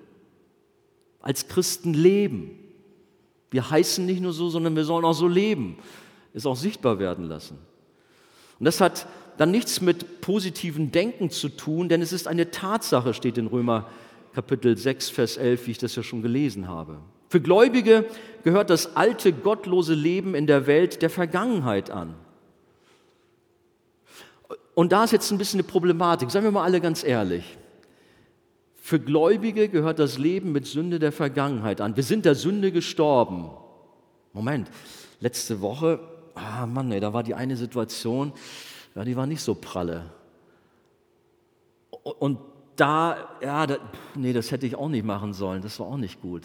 Als 1.22 1.48
Christen 1.48 1.94
leben. 1.94 2.52
Wir 3.52 3.70
heißen 3.70 4.06
nicht 4.06 4.22
nur 4.22 4.34
so, 4.34 4.50
sondern 4.50 4.76
wir 4.76 4.84
sollen 4.84 5.06
auch 5.06 5.14
so 5.14 5.28
leben. 5.28 5.78
Es 6.34 6.46
auch 6.46 6.56
sichtbar 6.56 7.00
werden 7.00 7.26
lassen. 7.26 7.58
Und 8.60 8.66
das 8.66 8.82
hat 8.82 9.08
dann 9.38 9.52
nichts 9.52 9.80
mit 9.80 10.22
positivem 10.22 10.92
Denken 10.92 11.30
zu 11.30 11.50
tun, 11.50 11.88
denn 11.88 12.02
es 12.02 12.12
ist 12.12 12.28
eine 12.28 12.52
Tatsache, 12.52 13.14
steht 13.14 13.38
in 13.38 13.48
Römer 13.48 13.88
Kapitel 14.34 14.78
6, 14.78 15.10
Vers 15.10 15.38
11, 15.38 15.68
wie 15.68 15.72
ich 15.72 15.78
das 15.78 15.96
ja 15.96 16.04
schon 16.04 16.22
gelesen 16.22 16.68
habe. 16.68 16.98
Für 17.30 17.40
Gläubige 17.40 18.06
gehört 18.44 18.70
das 18.70 18.96
alte, 18.96 19.34
gottlose 19.34 19.94
Leben 19.94 20.36
in 20.36 20.48
der 20.48 20.68
Welt 20.68 21.02
der 21.02 21.10
Vergangenheit 21.10 21.92
an. 21.92 22.16
Und 24.80 24.94
da 24.94 25.04
ist 25.04 25.12
jetzt 25.12 25.30
ein 25.30 25.38
bisschen 25.38 25.60
eine 25.60 25.68
Problematik, 25.68 26.32
sagen 26.32 26.46
wir 26.46 26.52
mal 26.54 26.64
alle 26.64 26.80
ganz 26.80 27.04
ehrlich. 27.04 27.58
Für 28.78 28.98
Gläubige 28.98 29.68
gehört 29.68 30.00
das 30.00 30.18
Leben 30.18 30.54
mit 30.54 30.68
Sünde 30.68 31.00
der 31.00 31.12
Vergangenheit 31.12 31.82
an. 31.82 31.98
Wir 31.98 32.04
sind 32.04 32.24
der 32.24 32.34
Sünde 32.34 32.72
gestorben. 32.72 33.50
Moment, 34.32 34.72
letzte 35.20 35.60
Woche, 35.60 36.00
ah 36.34 36.66
Mann, 36.66 36.94
ey, 36.94 37.02
da 37.02 37.12
war 37.12 37.24
die 37.24 37.34
eine 37.36 37.58
Situation, 37.58 38.32
ja, 38.96 39.04
die 39.04 39.18
war 39.18 39.28
nicht 39.28 39.42
so 39.42 39.54
pralle. 39.54 40.12
Und 42.02 42.40
da, 42.78 43.18
ja, 43.44 43.68
da, 43.68 43.80
nee, 44.16 44.32
das 44.32 44.50
hätte 44.50 44.66
ich 44.66 44.78
auch 44.78 44.88
nicht 44.88 45.04
machen 45.04 45.34
sollen, 45.34 45.62
das 45.62 45.78
war 45.82 45.88
auch 45.88 45.98
nicht 45.98 46.22
gut. 46.22 46.44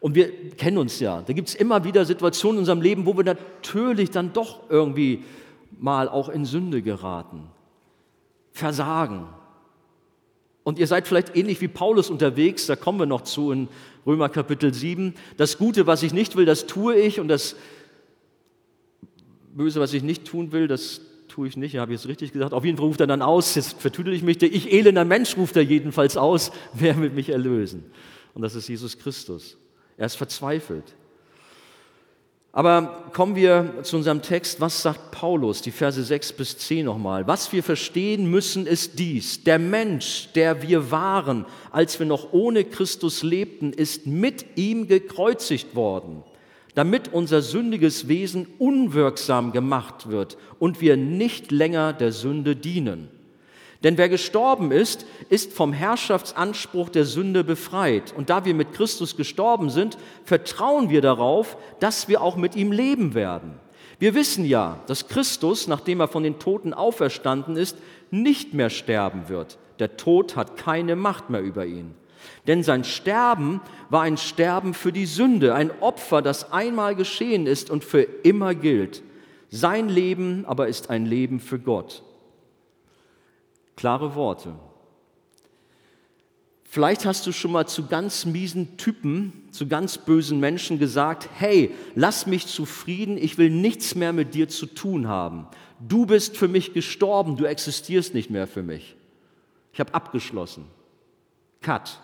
Und 0.00 0.14
wir 0.14 0.50
kennen 0.50 0.76
uns 0.76 1.00
ja, 1.00 1.22
da 1.22 1.32
gibt 1.32 1.48
es 1.48 1.54
immer 1.54 1.82
wieder 1.82 2.04
Situationen 2.04 2.58
in 2.58 2.60
unserem 2.60 2.82
Leben, 2.82 3.06
wo 3.06 3.16
wir 3.16 3.24
natürlich 3.24 4.10
dann 4.10 4.34
doch 4.34 4.68
irgendwie 4.68 5.24
mal 5.80 6.08
auch 6.08 6.28
in 6.28 6.44
Sünde 6.44 6.82
geraten, 6.82 7.48
versagen. 8.52 9.26
Und 10.62 10.78
ihr 10.78 10.86
seid 10.86 11.08
vielleicht 11.08 11.36
ähnlich 11.36 11.60
wie 11.60 11.68
Paulus 11.68 12.10
unterwegs, 12.10 12.66
da 12.66 12.76
kommen 12.76 12.98
wir 12.98 13.06
noch 13.06 13.22
zu 13.22 13.50
in 13.50 13.68
Römer 14.06 14.28
Kapitel 14.28 14.72
7. 14.72 15.14
Das 15.36 15.58
Gute, 15.58 15.86
was 15.86 16.02
ich 16.02 16.12
nicht 16.12 16.36
will, 16.36 16.44
das 16.44 16.66
tue 16.66 16.96
ich 16.96 17.18
und 17.18 17.28
das 17.28 17.56
Böse, 19.54 19.80
was 19.80 19.94
ich 19.94 20.02
nicht 20.02 20.26
tun 20.26 20.52
will, 20.52 20.68
das 20.68 21.00
tue 21.28 21.48
ich 21.48 21.56
nicht. 21.56 21.76
Habe 21.76 21.94
ich 21.94 22.00
es 22.00 22.08
richtig 22.08 22.32
gesagt? 22.32 22.52
Auf 22.52 22.64
jeden 22.64 22.76
Fall 22.76 22.86
ruft 22.86 23.00
er 23.00 23.06
dann 23.06 23.22
aus, 23.22 23.54
jetzt 23.54 23.80
vertüdel 23.80 24.12
ich 24.12 24.22
mich, 24.22 24.38
der 24.38 24.52
ich 24.52 24.72
elender 24.72 25.04
Mensch 25.04 25.36
ruft 25.36 25.56
er 25.56 25.62
jedenfalls 25.62 26.16
aus, 26.16 26.52
wer 26.74 26.98
wird 26.98 27.14
mich 27.14 27.30
erlösen? 27.30 27.84
Und 28.34 28.42
das 28.42 28.54
ist 28.54 28.68
Jesus 28.68 28.98
Christus. 28.98 29.56
Er 29.96 30.06
ist 30.06 30.16
verzweifelt. 30.16 30.94
Aber 32.52 33.10
kommen 33.12 33.36
wir 33.36 33.74
zu 33.82 33.96
unserem 33.96 34.22
Text. 34.22 34.60
Was 34.60 34.82
sagt 34.82 35.12
Paulus? 35.12 35.62
Die 35.62 35.70
Verse 35.70 36.02
6 36.02 36.32
bis 36.32 36.58
10 36.58 36.84
nochmal. 36.84 37.26
Was 37.28 37.52
wir 37.52 37.62
verstehen 37.62 38.28
müssen, 38.28 38.66
ist 38.66 38.98
dies. 38.98 39.44
Der 39.44 39.60
Mensch, 39.60 40.30
der 40.34 40.62
wir 40.62 40.90
waren, 40.90 41.46
als 41.70 41.98
wir 42.00 42.06
noch 42.06 42.32
ohne 42.32 42.64
Christus 42.64 43.22
lebten, 43.22 43.72
ist 43.72 44.06
mit 44.06 44.44
ihm 44.56 44.88
gekreuzigt 44.88 45.76
worden, 45.76 46.24
damit 46.74 47.12
unser 47.12 47.40
sündiges 47.40 48.08
Wesen 48.08 48.48
unwirksam 48.58 49.52
gemacht 49.52 50.10
wird 50.10 50.36
und 50.58 50.80
wir 50.80 50.96
nicht 50.96 51.52
länger 51.52 51.92
der 51.92 52.10
Sünde 52.10 52.56
dienen. 52.56 53.19
Denn 53.82 53.96
wer 53.96 54.08
gestorben 54.08 54.72
ist, 54.72 55.06
ist 55.30 55.52
vom 55.52 55.72
Herrschaftsanspruch 55.72 56.90
der 56.90 57.06
Sünde 57.06 57.44
befreit. 57.44 58.12
Und 58.14 58.28
da 58.28 58.44
wir 58.44 58.54
mit 58.54 58.74
Christus 58.74 59.16
gestorben 59.16 59.70
sind, 59.70 59.96
vertrauen 60.24 60.90
wir 60.90 61.00
darauf, 61.00 61.56
dass 61.78 62.06
wir 62.06 62.20
auch 62.20 62.36
mit 62.36 62.56
ihm 62.56 62.72
leben 62.72 63.14
werden. 63.14 63.54
Wir 63.98 64.14
wissen 64.14 64.44
ja, 64.44 64.80
dass 64.86 65.08
Christus, 65.08 65.66
nachdem 65.66 66.00
er 66.00 66.08
von 66.08 66.22
den 66.22 66.38
Toten 66.38 66.74
auferstanden 66.74 67.56
ist, 67.56 67.76
nicht 68.10 68.54
mehr 68.54 68.70
sterben 68.70 69.28
wird. 69.28 69.58
Der 69.78 69.96
Tod 69.96 70.36
hat 70.36 70.56
keine 70.56 70.96
Macht 70.96 71.30
mehr 71.30 71.42
über 71.42 71.64
ihn. 71.64 71.94
Denn 72.46 72.62
sein 72.62 72.84
Sterben 72.84 73.60
war 73.88 74.02
ein 74.02 74.18
Sterben 74.18 74.74
für 74.74 74.92
die 74.92 75.06
Sünde, 75.06 75.54
ein 75.54 75.70
Opfer, 75.80 76.20
das 76.20 76.52
einmal 76.52 76.94
geschehen 76.94 77.46
ist 77.46 77.70
und 77.70 77.84
für 77.84 78.02
immer 78.02 78.54
gilt. 78.54 79.02
Sein 79.48 79.88
Leben 79.88 80.44
aber 80.46 80.68
ist 80.68 80.90
ein 80.90 81.06
Leben 81.06 81.40
für 81.40 81.58
Gott. 81.58 82.02
Klare 83.80 84.14
Worte. 84.14 84.52
Vielleicht 86.64 87.06
hast 87.06 87.26
du 87.26 87.32
schon 87.32 87.52
mal 87.52 87.66
zu 87.66 87.86
ganz 87.86 88.26
miesen 88.26 88.76
Typen, 88.76 89.32
zu 89.52 89.68
ganz 89.68 89.96
bösen 89.96 90.38
Menschen 90.38 90.78
gesagt, 90.78 91.30
hey, 91.38 91.74
lass 91.94 92.26
mich 92.26 92.46
zufrieden, 92.46 93.16
ich 93.16 93.38
will 93.38 93.48
nichts 93.48 93.94
mehr 93.94 94.12
mit 94.12 94.34
dir 94.34 94.50
zu 94.50 94.66
tun 94.66 95.08
haben. 95.08 95.46
Du 95.78 96.04
bist 96.04 96.36
für 96.36 96.46
mich 96.46 96.74
gestorben, 96.74 97.38
du 97.38 97.46
existierst 97.46 98.12
nicht 98.12 98.28
mehr 98.28 98.46
für 98.46 98.62
mich. 98.62 98.96
Ich 99.72 99.80
habe 99.80 99.94
abgeschlossen. 99.94 100.66
Cut. 101.62 102.00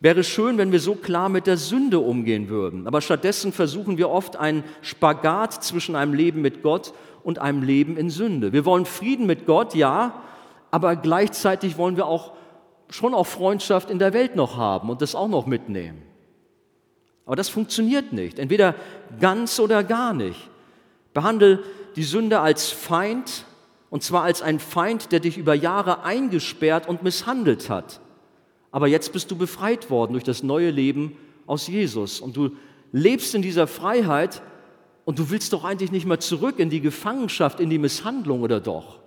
Wäre 0.00 0.24
schön, 0.24 0.58
wenn 0.58 0.72
wir 0.72 0.80
so 0.80 0.96
klar 0.96 1.28
mit 1.28 1.46
der 1.46 1.58
Sünde 1.58 2.00
umgehen 2.00 2.48
würden. 2.48 2.88
Aber 2.88 3.00
stattdessen 3.02 3.52
versuchen 3.52 3.98
wir 3.98 4.10
oft 4.10 4.34
einen 4.34 4.64
Spagat 4.82 5.62
zwischen 5.62 5.94
einem 5.94 6.12
Leben 6.12 6.40
mit 6.40 6.64
Gott 6.64 6.92
und 7.22 7.38
einem 7.38 7.62
Leben 7.62 7.96
in 7.96 8.10
Sünde. 8.10 8.52
Wir 8.52 8.64
wollen 8.64 8.84
Frieden 8.84 9.26
mit 9.26 9.46
Gott, 9.46 9.76
ja, 9.76 10.24
aber 10.70 10.96
gleichzeitig 10.96 11.76
wollen 11.78 11.96
wir 11.96 12.06
auch 12.06 12.32
schon 12.88 13.14
auch 13.14 13.26
Freundschaft 13.26 13.90
in 13.90 13.98
der 13.98 14.12
Welt 14.12 14.36
noch 14.36 14.56
haben 14.56 14.90
und 14.90 15.02
das 15.02 15.14
auch 15.14 15.28
noch 15.28 15.46
mitnehmen. 15.46 16.02
Aber 17.26 17.36
das 17.36 17.48
funktioniert 17.48 18.12
nicht. 18.12 18.38
Entweder 18.38 18.74
ganz 19.20 19.60
oder 19.60 19.84
gar 19.84 20.12
nicht. 20.12 20.48
Behandle 21.14 21.62
die 21.96 22.02
Sünde 22.02 22.40
als 22.40 22.70
Feind, 22.70 23.44
und 23.88 24.02
zwar 24.02 24.22
als 24.22 24.42
ein 24.42 24.60
Feind, 24.60 25.12
der 25.12 25.20
dich 25.20 25.36
über 25.36 25.54
Jahre 25.54 26.02
eingesperrt 26.02 26.88
und 26.88 27.02
misshandelt 27.02 27.68
hat. 27.68 28.00
Aber 28.70 28.86
jetzt 28.86 29.12
bist 29.12 29.30
du 29.30 29.36
befreit 29.36 29.90
worden 29.90 30.12
durch 30.12 30.24
das 30.24 30.42
neue 30.42 30.70
Leben 30.70 31.16
aus 31.46 31.66
Jesus. 31.66 32.20
Und 32.20 32.36
du 32.36 32.50
lebst 32.92 33.34
in 33.34 33.42
dieser 33.42 33.66
Freiheit 33.66 34.42
und 35.04 35.18
du 35.18 35.30
willst 35.30 35.52
doch 35.52 35.64
eigentlich 35.64 35.90
nicht 35.90 36.06
mehr 36.06 36.20
zurück 36.20 36.58
in 36.58 36.70
die 36.70 36.80
Gefangenschaft, 36.80 37.58
in 37.58 37.70
die 37.70 37.78
Misshandlung 37.78 38.42
oder 38.42 38.60
doch? 38.60 38.99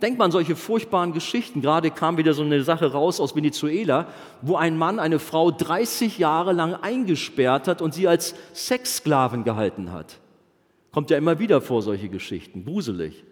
Denkt 0.00 0.18
man 0.18 0.26
an 0.26 0.32
solche 0.32 0.54
furchtbaren 0.54 1.12
Geschichten. 1.12 1.60
Gerade 1.60 1.90
kam 1.90 2.18
wieder 2.18 2.32
so 2.32 2.42
eine 2.42 2.62
Sache 2.62 2.92
raus 2.92 3.18
aus 3.18 3.34
Venezuela, 3.34 4.06
wo 4.42 4.54
ein 4.56 4.78
Mann 4.78 5.00
eine 5.00 5.18
Frau 5.18 5.50
30 5.50 6.18
Jahre 6.18 6.52
lang 6.52 6.74
eingesperrt 6.74 7.66
hat 7.66 7.82
und 7.82 7.94
sie 7.94 8.06
als 8.06 8.34
Sexsklaven 8.54 9.42
gehalten 9.42 9.90
hat. 9.90 10.18
Kommt 10.92 11.10
ja 11.10 11.18
immer 11.18 11.40
wieder 11.40 11.60
vor, 11.60 11.82
solche 11.82 12.08
Geschichten, 12.08 12.64
gruselig. 12.64 13.24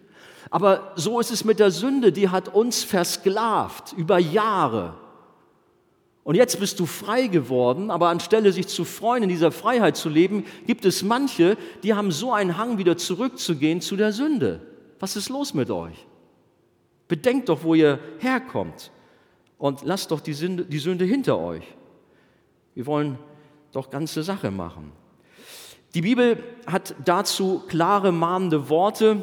Aber 0.51 0.93
so 0.97 1.21
ist 1.21 1.31
es 1.31 1.45
mit 1.45 1.61
der 1.61 1.71
Sünde, 1.71 2.13
die 2.13 2.29
hat 2.29 2.53
uns 2.53 2.83
versklavt 2.83 3.93
über 3.93 4.19
Jahre. 4.19 4.95
Und 6.25 6.35
jetzt 6.35 6.59
bist 6.59 6.81
du 6.81 6.87
frei 6.87 7.29
geworden, 7.29 7.93
aber 7.93 8.09
anstelle 8.09 8.53
sich 8.53 8.67
zu 8.67 8.85
freuen, 8.85 9.23
in 9.23 9.29
dieser 9.29 9.53
Freiheit 9.53 9.97
zu 9.97 10.09
leben, 10.09 10.45
gibt 10.67 10.85
es 10.85 11.05
manche, 11.05 11.57
die 11.85 11.95
haben 11.95 12.11
so 12.11 12.33
einen 12.33 12.59
Hang, 12.59 12.79
wieder 12.79 12.97
zurückzugehen 12.97 13.81
zu 13.81 13.97
der 13.97 14.13
Sünde. 14.13 14.61
Was 14.99 15.15
ist 15.15 15.29
los 15.29 15.55
mit 15.55 15.71
euch? 15.71 16.07
Bedenkt 17.09 17.49
doch, 17.49 17.63
wo 17.63 17.75
ihr 17.75 17.99
herkommt 18.19 18.91
und 19.59 19.83
lasst 19.85 20.11
doch 20.11 20.21
die 20.21 20.33
Sünde, 20.33 20.65
die 20.65 20.79
Sünde 20.79 21.05
hinter 21.05 21.39
euch. 21.39 21.65
Wir 22.75 22.87
wollen 22.87 23.19
doch 23.73 23.91
ganze 23.91 24.23
Sache 24.23 24.51
machen. 24.51 24.93
Die 25.95 26.03
Bibel 26.03 26.43
hat 26.67 26.95
dazu 27.05 27.63
klare, 27.69 28.13
mahnende 28.13 28.69
Worte, 28.69 29.23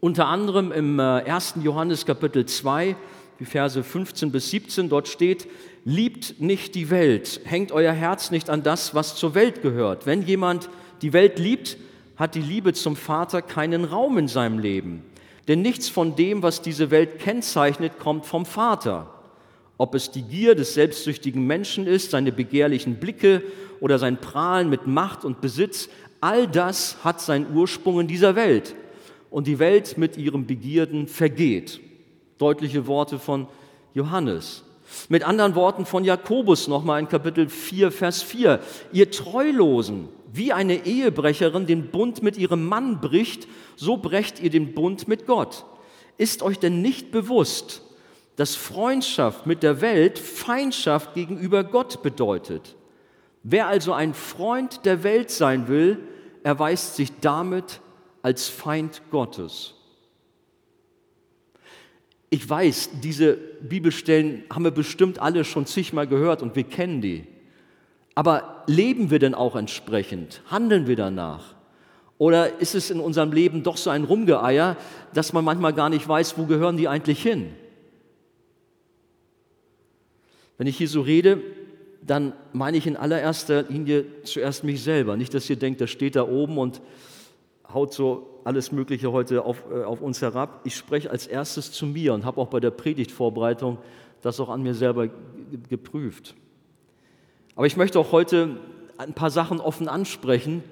unter 0.00 0.26
anderem 0.26 0.70
im 0.70 1.00
1. 1.00 1.56
Äh, 1.56 1.60
Johannes 1.60 2.04
Kapitel 2.04 2.46
2, 2.46 2.94
die 3.40 3.44
Verse 3.44 3.82
15 3.82 4.30
bis 4.30 4.50
17. 4.50 4.88
Dort 4.88 5.08
steht, 5.08 5.48
liebt 5.84 6.40
nicht 6.40 6.74
die 6.74 6.90
Welt, 6.90 7.40
hängt 7.44 7.72
euer 7.72 7.92
Herz 7.92 8.30
nicht 8.30 8.50
an 8.50 8.62
das, 8.62 8.94
was 8.94 9.16
zur 9.16 9.34
Welt 9.34 9.62
gehört. 9.62 10.06
Wenn 10.06 10.22
jemand 10.22 10.68
die 11.02 11.12
Welt 11.12 11.38
liebt, 11.38 11.76
hat 12.16 12.34
die 12.34 12.42
Liebe 12.42 12.72
zum 12.72 12.96
Vater 12.96 13.42
keinen 13.42 13.84
Raum 13.84 14.18
in 14.18 14.28
seinem 14.28 14.58
Leben. 14.58 15.02
Denn 15.48 15.62
nichts 15.62 15.88
von 15.88 16.16
dem, 16.16 16.42
was 16.42 16.62
diese 16.62 16.90
Welt 16.90 17.18
kennzeichnet, 17.18 17.98
kommt 17.98 18.26
vom 18.26 18.46
Vater. 18.46 19.10
Ob 19.76 19.94
es 19.94 20.10
die 20.10 20.22
Gier 20.22 20.54
des 20.54 20.74
selbstsüchtigen 20.74 21.46
Menschen 21.46 21.86
ist, 21.86 22.12
seine 22.12 22.32
begehrlichen 22.32 22.96
Blicke 22.96 23.42
oder 23.80 23.98
sein 23.98 24.18
Prahlen 24.20 24.70
mit 24.70 24.86
Macht 24.86 25.24
und 25.24 25.40
Besitz, 25.40 25.88
all 26.20 26.46
das 26.46 26.98
hat 27.04 27.20
seinen 27.20 27.54
Ursprung 27.54 28.00
in 28.00 28.06
dieser 28.06 28.36
Welt. 28.36 28.74
Und 29.30 29.46
die 29.46 29.58
Welt 29.58 29.98
mit 29.98 30.16
ihren 30.16 30.46
Begierden 30.46 31.08
vergeht. 31.08 31.80
Deutliche 32.38 32.86
Worte 32.86 33.18
von 33.18 33.48
Johannes. 33.92 34.62
Mit 35.08 35.24
anderen 35.24 35.54
Worten 35.54 35.86
von 35.86 36.04
Jakobus 36.04 36.68
nochmal 36.68 37.00
in 37.00 37.08
Kapitel 37.08 37.48
4, 37.48 37.90
Vers 37.90 38.22
4. 38.22 38.60
Ihr 38.92 39.10
Treulosen, 39.10 40.08
wie 40.34 40.52
eine 40.52 40.84
Ehebrecherin 40.84 41.66
den 41.66 41.92
Bund 41.92 42.22
mit 42.22 42.36
ihrem 42.36 42.66
Mann 42.66 43.00
bricht, 43.00 43.46
so 43.76 43.96
brecht 43.96 44.40
ihr 44.40 44.50
den 44.50 44.74
Bund 44.74 45.06
mit 45.06 45.26
Gott. 45.26 45.64
Ist 46.18 46.42
euch 46.42 46.58
denn 46.58 46.82
nicht 46.82 47.12
bewusst, 47.12 47.82
dass 48.34 48.56
Freundschaft 48.56 49.46
mit 49.46 49.62
der 49.62 49.80
Welt 49.80 50.18
Feindschaft 50.18 51.14
gegenüber 51.14 51.62
Gott 51.62 52.02
bedeutet? 52.02 52.74
Wer 53.44 53.68
also 53.68 53.92
ein 53.92 54.12
Freund 54.12 54.84
der 54.84 55.04
Welt 55.04 55.30
sein 55.30 55.68
will, 55.68 56.00
erweist 56.42 56.96
sich 56.96 57.12
damit 57.20 57.80
als 58.22 58.48
Feind 58.48 59.02
Gottes. 59.12 59.74
Ich 62.30 62.48
weiß, 62.50 62.90
diese 63.02 63.34
Bibelstellen 63.34 64.42
haben 64.52 64.64
wir 64.64 64.72
bestimmt 64.72 65.20
alle 65.20 65.44
schon 65.44 65.66
zigmal 65.66 66.08
gehört 66.08 66.42
und 66.42 66.56
wir 66.56 66.64
kennen 66.64 67.00
die. 67.00 67.24
Aber 68.14 68.62
leben 68.66 69.10
wir 69.10 69.18
denn 69.18 69.34
auch 69.34 69.56
entsprechend? 69.56 70.42
Handeln 70.50 70.86
wir 70.86 70.96
danach? 70.96 71.54
Oder 72.18 72.60
ist 72.60 72.74
es 72.74 72.90
in 72.90 73.00
unserem 73.00 73.32
Leben 73.32 73.62
doch 73.62 73.76
so 73.76 73.90
ein 73.90 74.04
Rumgeeier, 74.04 74.76
dass 75.12 75.32
man 75.32 75.44
manchmal 75.44 75.72
gar 75.72 75.88
nicht 75.88 76.08
weiß, 76.08 76.38
wo 76.38 76.44
gehören 76.44 76.76
die 76.76 76.86
eigentlich 76.88 77.20
hin? 77.20 77.52
Wenn 80.56 80.68
ich 80.68 80.76
hier 80.76 80.88
so 80.88 81.00
rede, 81.00 81.40
dann 82.02 82.32
meine 82.52 82.76
ich 82.76 82.86
in 82.86 82.96
allererster 82.96 83.64
Linie 83.64 84.04
zuerst 84.22 84.62
mich 84.62 84.82
selber. 84.82 85.16
Nicht, 85.16 85.34
dass 85.34 85.50
ihr 85.50 85.56
denkt, 85.56 85.80
das 85.80 85.90
steht 85.90 86.14
da 86.14 86.28
oben 86.28 86.58
und 86.58 86.80
haut 87.72 87.92
so 87.92 88.40
alles 88.44 88.70
Mögliche 88.70 89.10
heute 89.10 89.42
auf, 89.44 89.64
äh, 89.72 89.82
auf 89.82 90.00
uns 90.00 90.22
herab. 90.22 90.60
Ich 90.64 90.76
spreche 90.76 91.10
als 91.10 91.26
erstes 91.26 91.72
zu 91.72 91.86
mir 91.86 92.14
und 92.14 92.24
habe 92.24 92.40
auch 92.40 92.48
bei 92.48 92.60
der 92.60 92.70
Predigtvorbereitung 92.70 93.78
das 94.20 94.38
auch 94.38 94.50
an 94.50 94.62
mir 94.62 94.74
selber 94.74 95.08
geprüft. 95.68 96.34
Aber 97.56 97.66
ich 97.66 97.76
möchte 97.76 98.00
auch 98.00 98.10
heute 98.10 98.56
ein 98.98 99.12
paar 99.12 99.30
Sachen 99.30 99.60
offen 99.60 99.88
ansprechen 99.88 100.64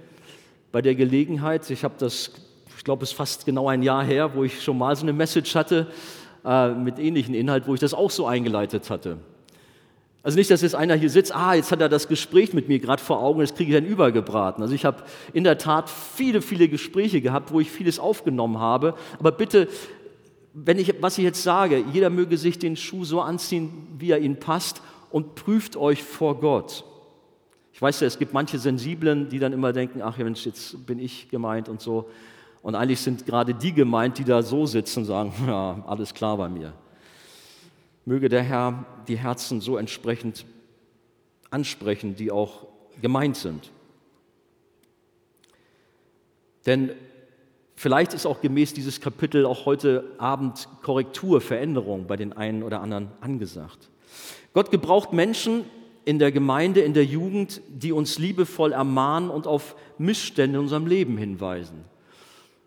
bei 0.73 0.83
der 0.83 0.97
Gelegenheit. 0.97 1.71
Ich 1.71 1.85
habe 1.85 1.95
das, 1.97 2.33
ich 2.77 2.83
glaube, 2.83 3.05
es 3.05 3.11
ist 3.11 3.17
fast 3.17 3.47
genau 3.47 3.69
ein 3.69 3.85
Jahr 3.85 4.03
her, 4.05 4.35
wo 4.35 4.43
ich 4.43 4.63
schon 4.63 4.79
mal 4.79 4.97
so 4.97 5.03
eine 5.03 5.13
Message 5.13 5.55
hatte 5.55 5.87
äh, 6.45 6.73
mit 6.73 6.99
ähnlichem 6.99 7.35
Inhalt, 7.35 7.69
wo 7.69 7.75
ich 7.75 7.81
das 7.81 7.95
auch 7.95 8.11
so 8.11 8.27
eingeleitet 8.27 8.91
hatte. 8.91 9.19
Also 10.25 10.37
nicht, 10.39 10.51
dass 10.51 10.63
jetzt 10.63 10.75
einer 10.75 10.97
hier 10.97 11.11
sitzt, 11.11 11.35
ah, 11.35 11.55
jetzt 11.55 11.71
hat 11.71 11.81
er 11.81 11.89
das 11.89 12.09
Gespräch 12.09 12.53
mit 12.53 12.67
mir 12.67 12.81
gerade 12.81 13.03
vor 13.03 13.21
Augen, 13.23 13.41
jetzt 13.41 13.57
kriege 13.57 13.71
ich 13.73 13.81
dann 13.81 13.89
übergebraten. 13.89 14.63
Also 14.63 14.75
ich 14.75 14.85
habe 14.85 15.05
in 15.33 15.45
der 15.45 15.59
Tat 15.59 15.89
viele, 15.89 16.43
viele 16.43 16.69
Gespräche 16.69 17.21
gehabt, 17.21 17.53
wo 17.53 17.61
ich 17.61 17.71
vieles 17.71 18.01
aufgenommen 18.01 18.59
habe. 18.59 18.95
Aber 19.21 19.31
bitte, 19.31 19.69
wenn 20.53 20.81
ich, 20.81 20.95
was 21.01 21.17
ich 21.19 21.25
jetzt 21.25 21.45
sage, 21.45 21.85
jeder 21.93 22.11
möge 22.11 22.39
sich 22.39 22.59
den 22.59 22.77
Schuh 22.77 23.05
so 23.05 23.21
anziehen, 23.21 23.71
wie 23.99 24.11
er 24.11 24.19
ihn 24.19 24.39
passt 24.39 24.83
und 25.13 25.35
prüft 25.35 25.77
euch 25.77 26.03
vor 26.03 26.41
Gott. 26.41 26.85
Ich 27.73 27.81
weiß 27.81 28.01
ja, 28.01 28.07
es 28.07 28.19
gibt 28.19 28.33
manche 28.33 28.59
Sensiblen, 28.59 29.29
die 29.29 29.39
dann 29.39 29.53
immer 29.53 29.73
denken, 29.73 30.03
ach 30.03 30.19
Mensch, 30.19 30.45
jetzt 30.45 30.87
bin 30.87 30.99
ich 30.99 31.29
gemeint 31.29 31.69
und 31.69 31.81
so. 31.81 32.09
Und 32.63 32.75
eigentlich 32.75 33.01
sind 33.01 33.27
gerade 33.27 33.55
die 33.55 33.73
gemeint, 33.73 34.19
die 34.19 34.25
da 34.25 34.43
so 34.43 34.67
sitzen 34.67 35.01
und 35.01 35.05
sagen, 35.07 35.33
ja, 35.47 35.83
alles 35.87 36.15
klar 36.15 36.37
bei 36.37 36.49
mir. 36.49 36.73
Möge 38.05 38.29
der 38.29 38.43
Herr 38.43 38.85
die 39.09 39.17
Herzen 39.17 39.61
so 39.61 39.77
entsprechend 39.77 40.45
ansprechen, 41.51 42.17
die 42.17 42.31
auch 42.31 42.67
gemeint 43.01 43.37
sind. 43.37 43.71
Denn 46.67 46.93
vielleicht 47.75 48.15
ist 48.15 48.27
auch 48.27 48.41
gemäß 48.41 48.75
dieses 48.75 49.01
Kapitel 49.01 49.45
auch 49.45 49.67
heute 49.67 50.05
Abend 50.19 50.69
Korrektur, 50.83 51.41
Veränderung 51.41 52.07
bei 52.07 52.17
den 52.17 52.33
einen 52.33 52.63
oder 52.63 52.81
anderen 52.81 53.09
angesagt. 53.21 53.89
Gott 54.53 54.71
gebraucht 54.71 55.13
Menschen 55.13 55.65
in 56.05 56.19
der 56.19 56.33
Gemeinde, 56.33 56.81
in 56.81 56.95
der 56.95 57.05
Jugend, 57.05 57.61
die 57.69 57.93
uns 57.93 58.19
liebevoll 58.19 58.73
ermahnen 58.73 59.31
und 59.31 59.47
auf 59.47 59.77
Missstände 59.99 60.59
in 60.59 60.65
unserem 60.65 60.87
Leben 60.87 61.17
hinweisen 61.17 61.85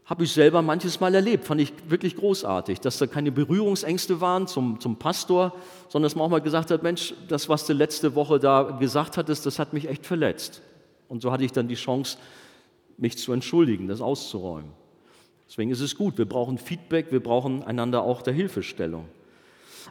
habe 0.05 0.23
ich 0.23 0.31
selber 0.31 0.61
manches 0.61 0.99
Mal 0.99 1.15
erlebt, 1.15 1.45
fand 1.45 1.61
ich 1.61 1.73
wirklich 1.87 2.15
großartig, 2.15 2.79
dass 2.79 2.99
da 2.99 3.07
keine 3.07 3.31
Berührungsängste 3.31 4.21
waren 4.21 4.45
zum, 4.45 4.79
zum 4.79 4.97
Pastor, 4.97 5.53
sondern 5.89 6.05
dass 6.05 6.15
man 6.15 6.25
auch 6.25 6.29
mal 6.29 6.41
gesagt 6.41 6.69
hat, 6.69 6.83
Mensch, 6.83 7.15
das, 7.27 7.49
was 7.49 7.65
du 7.65 7.73
letzte 7.73 8.13
Woche 8.13 8.39
da 8.39 8.77
gesagt 8.79 9.17
hattest, 9.17 9.47
das 9.47 9.57
hat 9.57 9.73
mich 9.73 9.89
echt 9.89 10.05
verletzt. 10.05 10.61
Und 11.09 11.23
so 11.23 11.31
hatte 11.31 11.43
ich 11.43 11.51
dann 11.51 11.67
die 11.67 11.75
Chance, 11.75 12.19
mich 12.97 13.17
zu 13.17 13.33
entschuldigen, 13.33 13.87
das 13.87 13.99
auszuräumen. 13.99 14.71
Deswegen 15.49 15.71
ist 15.71 15.81
es 15.81 15.95
gut, 15.95 16.17
wir 16.19 16.25
brauchen 16.25 16.59
Feedback, 16.59 17.11
wir 17.11 17.21
brauchen 17.21 17.63
einander 17.63 18.03
auch 18.03 18.21
der 18.21 18.33
Hilfestellung. 18.33 19.05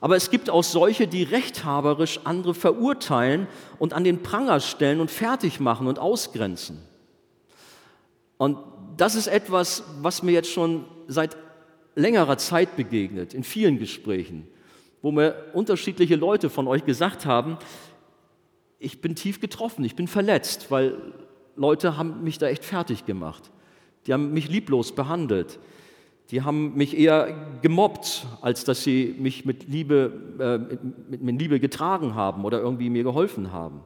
Aber 0.00 0.16
es 0.16 0.30
gibt 0.30 0.50
auch 0.50 0.64
solche, 0.64 1.06
die 1.06 1.22
rechthaberisch 1.22 2.20
andere 2.24 2.54
verurteilen 2.54 3.46
und 3.78 3.92
an 3.92 4.04
den 4.04 4.22
Pranger 4.22 4.60
stellen 4.60 5.00
und 5.00 5.10
fertig 5.10 5.60
machen 5.60 5.86
und 5.86 5.98
ausgrenzen. 5.98 6.82
Und 8.36 8.58
das 8.96 9.14
ist 9.14 9.26
etwas, 9.26 9.84
was 10.00 10.22
mir 10.22 10.32
jetzt 10.32 10.50
schon 10.50 10.84
seit 11.06 11.36
längerer 11.94 12.38
Zeit 12.38 12.76
begegnet, 12.76 13.34
in 13.34 13.44
vielen 13.44 13.78
Gesprächen, 13.78 14.48
wo 15.02 15.12
mir 15.12 15.36
unterschiedliche 15.52 16.16
Leute 16.16 16.50
von 16.50 16.66
euch 16.66 16.84
gesagt 16.84 17.26
haben, 17.26 17.58
ich 18.78 19.00
bin 19.00 19.14
tief 19.14 19.40
getroffen, 19.40 19.84
ich 19.84 19.96
bin 19.96 20.08
verletzt, 20.08 20.70
weil 20.70 20.96
Leute 21.56 21.96
haben 21.96 22.22
mich 22.24 22.38
da 22.38 22.48
echt 22.48 22.64
fertig 22.64 23.06
gemacht. 23.06 23.50
Die 24.06 24.12
haben 24.12 24.32
mich 24.32 24.48
lieblos 24.48 24.94
behandelt. 24.94 25.58
Die 26.30 26.42
haben 26.42 26.74
mich 26.74 26.96
eher 26.96 27.34
gemobbt, 27.60 28.26
als 28.40 28.64
dass 28.64 28.82
sie 28.82 29.14
mich 29.18 29.44
mit 29.44 29.68
Liebe, 29.68 30.12
äh, 30.38 30.58
mit, 31.10 31.22
mit 31.22 31.38
Liebe 31.38 31.60
getragen 31.60 32.14
haben 32.14 32.44
oder 32.44 32.60
irgendwie 32.60 32.88
mir 32.88 33.02
geholfen 33.02 33.52
haben. 33.52 33.80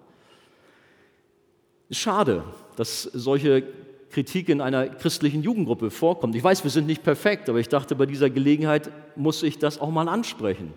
Schade, 1.90 2.44
dass 2.76 3.02
solche 3.02 3.64
Kritik 4.10 4.48
in 4.48 4.60
einer 4.60 4.88
christlichen 4.88 5.42
Jugendgruppe 5.42 5.90
vorkommt. 5.90 6.34
Ich 6.34 6.44
weiß, 6.44 6.64
wir 6.64 6.70
sind 6.70 6.86
nicht 6.86 7.02
perfekt, 7.02 7.48
aber 7.48 7.58
ich 7.58 7.68
dachte, 7.68 7.94
bei 7.94 8.06
dieser 8.06 8.30
Gelegenheit 8.30 8.90
muss 9.16 9.42
ich 9.42 9.58
das 9.58 9.80
auch 9.80 9.90
mal 9.90 10.08
ansprechen, 10.08 10.72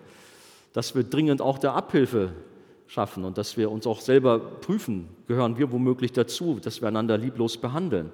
dass 0.72 0.94
wir 0.94 1.04
dringend 1.04 1.40
auch 1.40 1.58
der 1.58 1.74
Abhilfe 1.74 2.32
schaffen 2.86 3.24
und 3.24 3.38
dass 3.38 3.56
wir 3.56 3.70
uns 3.70 3.86
auch 3.86 4.00
selber 4.00 4.38
prüfen, 4.38 5.08
gehören 5.26 5.56
wir 5.56 5.72
womöglich 5.72 6.12
dazu, 6.12 6.58
dass 6.62 6.82
wir 6.82 6.88
einander 6.88 7.16
lieblos 7.16 7.56
behandeln. 7.56 8.12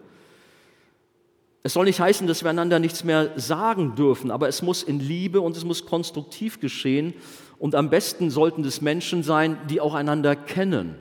Es 1.63 1.73
soll 1.73 1.87
nicht 1.87 2.01
heißen, 2.01 2.27
dass 2.27 2.43
wir 2.43 2.51
einander 2.51 2.79
nichts 2.79 3.05
mehr 3.05 3.33
sagen 3.37 3.95
dürfen, 3.95 4.31
aber 4.31 4.49
es 4.49 4.63
muss 4.63 4.83
in 4.83 5.01
Liebe 5.01 5.41
und 5.41 5.57
es 5.57 5.65
muss 5.65 5.87
konstruktiv 5.87 6.61
geschehen. 6.61 7.15
Und 7.59 7.75
am 7.75 7.91
besten 7.91 8.31
sollten 8.31 8.65
es 8.65 8.81
Menschen 8.81 9.23
sein, 9.23 9.59
die 9.69 9.81
auch 9.81 9.95
einander 9.95 10.37
kennen. 10.37 10.95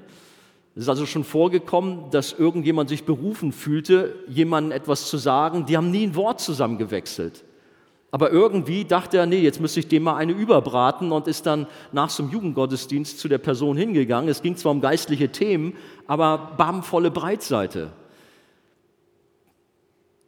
Es 0.75 0.83
ist 0.83 0.89
also 0.89 1.05
schon 1.05 1.23
vorgekommen, 1.23 2.11
dass 2.11 2.33
irgendjemand 2.33 2.89
sich 2.89 3.03
berufen 3.03 3.51
fühlte, 3.51 4.15
jemandem 4.27 4.71
etwas 4.71 5.09
zu 5.09 5.17
sagen. 5.17 5.65
Die 5.65 5.77
haben 5.77 5.91
nie 5.91 6.05
ein 6.05 6.15
Wort 6.15 6.39
zusammengewechselt. 6.39 7.43
Aber 8.11 8.31
irgendwie 8.31 8.85
dachte 8.85 9.17
er, 9.17 9.25
nee, 9.25 9.41
jetzt 9.41 9.59
müsste 9.59 9.79
ich 9.79 9.87
dem 9.87 10.03
mal 10.03 10.15
eine 10.15 10.31
überbraten 10.31 11.11
und 11.11 11.27
ist 11.27 11.45
dann 11.45 11.67
nach 11.91 12.17
einem 12.17 12.29
Jugendgottesdienst 12.29 13.19
zu 13.19 13.27
der 13.27 13.37
Person 13.37 13.75
hingegangen. 13.75 14.29
Es 14.29 14.41
ging 14.41 14.55
zwar 14.55 14.71
um 14.71 14.81
geistliche 14.81 15.29
Themen, 15.31 15.73
aber 16.07 16.53
bam, 16.57 16.83
volle 16.83 17.11
Breitseite. 17.11 17.89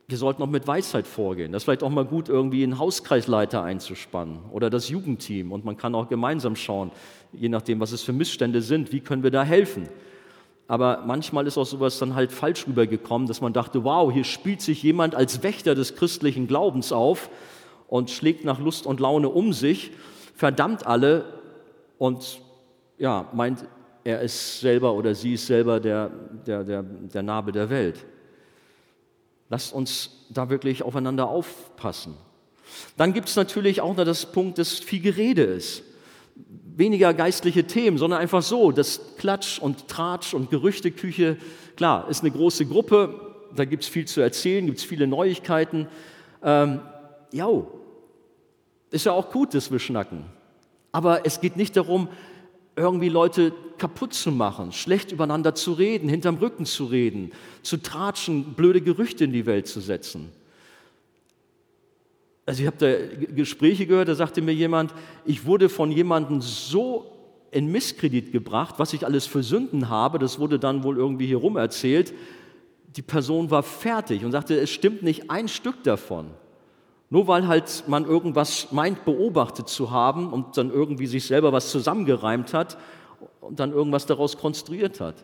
Wir 0.10 0.18
sollten 0.18 0.42
auch 0.42 0.48
mit 0.48 0.66
Weisheit 0.66 1.06
vorgehen. 1.06 1.52
Das 1.52 1.62
ist 1.62 1.66
vielleicht 1.66 1.84
auch 1.84 1.92
mal 1.92 2.04
gut, 2.04 2.30
irgendwie 2.30 2.64
einen 2.64 2.80
Hauskreisleiter 2.80 3.62
einzuspannen 3.62 4.40
oder 4.52 4.72
das 4.72 4.90
Jugendteam. 4.90 5.52
Und 5.52 5.66
man 5.66 5.78
kann 5.78 5.94
auch 5.94 6.10
gemeinsam 6.10 6.56
schauen, 6.56 6.90
je 7.32 7.48
nachdem, 7.48 7.80
was 7.80 7.92
es 7.92 8.02
für 8.02 8.12
Missstände 8.12 8.64
sind, 8.64 8.92
wie 8.92 9.02
können 9.02 9.22
wir 9.22 9.30
da 9.30 9.44
helfen. 9.44 9.88
Aber 10.68 11.04
manchmal 11.06 11.46
ist 11.46 11.60
auch 11.60 11.66
sowas 11.68 12.00
dann 12.00 12.16
halt 12.16 12.32
falsch 12.32 12.66
rübergekommen, 12.66 13.28
dass 13.28 13.40
man 13.40 13.54
dachte, 13.54 13.84
wow, 13.84 14.12
hier 14.12 14.24
spielt 14.24 14.62
sich 14.62 14.82
jemand 14.82 15.14
als 15.14 15.44
Wächter 15.44 15.76
des 15.76 15.96
christlichen 15.96 16.48
Glaubens 16.48 16.92
auf 16.92 17.30
und 17.88 18.10
schlägt 18.10 18.46
nach 18.46 18.60
Lust 18.60 18.88
und 18.88 19.00
Laune 19.00 19.30
um 19.30 19.54
sich, 19.54 19.92
verdammt 20.34 20.88
alle 20.88 21.26
und 22.00 22.42
ja, 22.98 23.30
meint, 23.32 23.64
er 24.04 24.22
ist 24.22 24.60
selber 24.60 24.94
oder 24.94 25.14
sie 25.14 25.34
ist 25.36 25.46
selber 25.46 25.80
der, 25.80 26.10
der, 26.48 26.64
der, 26.64 26.82
der 26.82 27.22
Nabel 27.22 27.54
der 27.54 27.70
Welt. 27.70 28.06
Lasst 29.50 29.74
uns 29.74 30.26
da 30.30 30.50
wirklich 30.50 30.84
aufeinander 30.84 31.28
aufpassen. 31.28 32.16
Dann 32.98 33.14
gibt 33.14 33.30
es 33.30 33.36
natürlich 33.36 33.82
auch 33.82 33.96
noch 33.96 34.06
das 34.06 34.28
Punkt, 34.28 34.58
dass 34.58 34.80
viel 34.80 35.02
Gerede 35.02 35.44
ist. 35.44 35.84
Weniger 36.76 37.14
geistliche 37.14 37.66
Themen, 37.66 37.98
sondern 37.98 38.22
einfach 38.22 38.44
so, 38.44 38.72
das 38.72 39.02
Klatsch 39.18 39.60
und 39.60 39.88
Tratsch 39.88 40.34
und 40.34 40.50
Gerüchteküche. 40.50 41.38
Klar, 41.76 42.08
ist 42.10 42.22
eine 42.22 42.32
große 42.32 42.66
Gruppe, 42.66 43.20
da 43.56 43.66
gibt 43.66 43.84
es 43.84 43.90
viel 43.90 44.06
zu 44.06 44.22
erzählen, 44.22 44.66
gibt 44.66 44.78
es 44.78 44.84
viele 44.84 45.08
Neuigkeiten. 45.08 45.88
Ähm, 46.44 46.82
ja, 47.32 47.50
ist 48.92 49.06
ja 49.06 49.12
auch 49.12 49.32
gut, 49.32 49.54
dass 49.54 49.72
wir 49.72 49.80
schnacken. 49.80 50.26
Aber 50.92 51.26
es 51.26 51.42
geht 51.42 51.58
nicht 51.58 51.76
darum, 51.76 52.08
irgendwie 52.80 53.10
Leute 53.10 53.54
kaputt 53.78 54.14
zu 54.14 54.32
machen, 54.32 54.72
schlecht 54.72 55.12
übereinander 55.12 55.56
zu 55.56 55.74
reden, 55.74 56.10
hinterm 56.10 56.38
Rücken 56.38 56.66
zu 56.66 56.86
reden, 56.86 57.32
zu 57.62 57.78
tratschen, 57.78 58.54
blöde 58.54 58.82
Gerüchte 58.82 59.24
in 59.24 59.32
die 59.32 59.46
Welt 59.46 59.68
zu 59.68 59.80
setzen. 59.80 60.32
Also 62.46 62.62
ich 62.62 62.68
habe 62.68 62.78
da 62.78 63.26
Gespräche 63.36 63.86
gehört, 63.86 64.08
da 64.08 64.16
sagte 64.16 64.42
mir 64.42 64.54
jemand, 64.54 64.94
ich 65.24 65.46
wurde 65.46 65.70
von 65.70 65.92
jemandem 65.92 66.42
so 66.42 67.16
in 67.52 67.72
Misskredit 67.72 68.32
gebracht, 68.32 68.76
was 68.78 68.94
ich 68.94 69.06
alles 69.06 69.26
für 69.26 69.44
Sünden 69.44 69.90
habe, 69.90 70.20
das 70.20 70.40
wurde 70.40 70.58
dann 70.58 70.84
wohl 70.84 70.98
irgendwie 70.98 71.28
hier 71.28 71.38
rum 71.38 71.58
erzählt. 71.58 72.14
Die 72.96 73.02
Person 73.02 73.52
war 73.52 73.64
fertig 73.64 74.26
und 74.26 74.32
sagte, 74.32 74.60
es 74.60 74.70
stimmt 74.72 75.04
nicht 75.04 75.30
ein 75.30 75.48
Stück 75.48 75.84
davon. 75.84 76.32
Nur 77.10 77.28
weil 77.28 77.48
halt 77.48 77.86
man 77.88 78.06
irgendwas 78.06 78.72
meint, 78.72 79.04
beobachtet 79.04 79.68
zu 79.68 79.92
haben 79.92 80.32
und 80.32 80.58
dann 80.58 80.72
irgendwie 80.72 81.08
sich 81.08 81.26
selber 81.26 81.52
was 81.52 81.72
zusammengereimt 81.72 82.54
hat 82.54 82.78
und 83.42 83.60
dann 83.60 83.72
irgendwas 83.72 84.06
daraus 84.06 84.38
konstruiert 84.38 85.00
hat. 85.00 85.16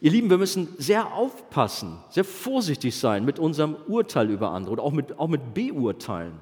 Ihr 0.00 0.10
Lieben, 0.10 0.30
wir 0.30 0.38
müssen 0.38 0.68
sehr 0.78 1.12
aufpassen, 1.12 1.98
sehr 2.10 2.24
vorsichtig 2.24 2.96
sein 2.96 3.24
mit 3.24 3.38
unserem 3.38 3.76
Urteil 3.86 4.30
über 4.30 4.50
andere 4.50 4.72
oder 4.72 4.82
auch 4.82 4.92
mit, 4.92 5.18
auch 5.18 5.28
mit 5.28 5.54
Beurteilen, 5.54 6.40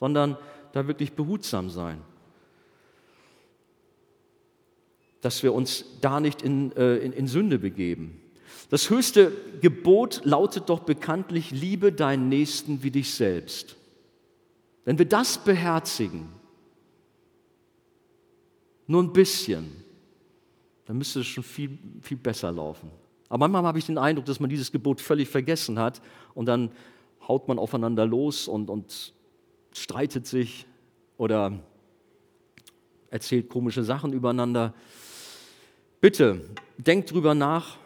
sondern 0.00 0.38
da 0.72 0.86
wirklich 0.86 1.12
behutsam 1.12 1.68
sein. 1.68 2.00
Dass 5.20 5.42
wir 5.42 5.52
uns 5.52 5.84
da 6.00 6.20
nicht 6.20 6.40
in, 6.40 6.74
äh, 6.76 6.96
in, 6.96 7.12
in 7.12 7.26
Sünde 7.26 7.58
begeben. 7.58 8.20
Das 8.70 8.88
höchste 8.88 9.32
Gebot 9.60 10.22
lautet 10.24 10.70
doch 10.70 10.80
bekanntlich, 10.80 11.50
liebe 11.50 11.92
deinen 11.92 12.30
Nächsten 12.30 12.82
wie 12.82 12.90
dich 12.90 13.14
selbst. 13.14 13.76
Wenn 14.84 14.98
wir 14.98 15.06
das 15.06 15.38
beherzigen, 15.38 16.28
nur 18.86 19.02
ein 19.02 19.12
bisschen, 19.12 19.72
dann 20.84 20.98
müsste 20.98 21.20
es 21.20 21.26
schon 21.26 21.44
viel, 21.44 21.78
viel 22.02 22.18
besser 22.18 22.52
laufen. 22.52 22.90
Aber 23.28 23.48
manchmal 23.48 23.64
habe 23.64 23.78
ich 23.78 23.86
den 23.86 23.98
Eindruck, 23.98 24.26
dass 24.26 24.40
man 24.40 24.50
dieses 24.50 24.70
Gebot 24.70 25.00
völlig 25.00 25.28
vergessen 25.28 25.78
hat 25.78 26.02
und 26.34 26.46
dann 26.46 26.70
haut 27.26 27.48
man 27.48 27.58
aufeinander 27.58 28.04
los 28.04 28.48
und, 28.48 28.68
und 28.68 29.14
streitet 29.72 30.26
sich 30.26 30.66
oder 31.16 31.58
erzählt 33.10 33.48
komische 33.48 33.82
Sachen 33.82 34.12
übereinander. 34.12 34.74
Bitte, 36.00 36.42
denkt 36.76 37.12
drüber 37.12 37.34
nach 37.34 37.78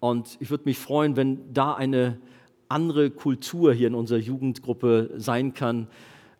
und 0.00 0.36
ich 0.40 0.50
würde 0.50 0.64
mich 0.66 0.78
freuen, 0.78 1.16
wenn 1.16 1.54
da 1.54 1.74
eine 1.74 2.20
andere 2.68 3.10
Kultur 3.10 3.72
hier 3.72 3.88
in 3.88 3.94
unserer 3.94 4.18
Jugendgruppe 4.18 5.10
sein 5.16 5.54
kann, 5.54 5.88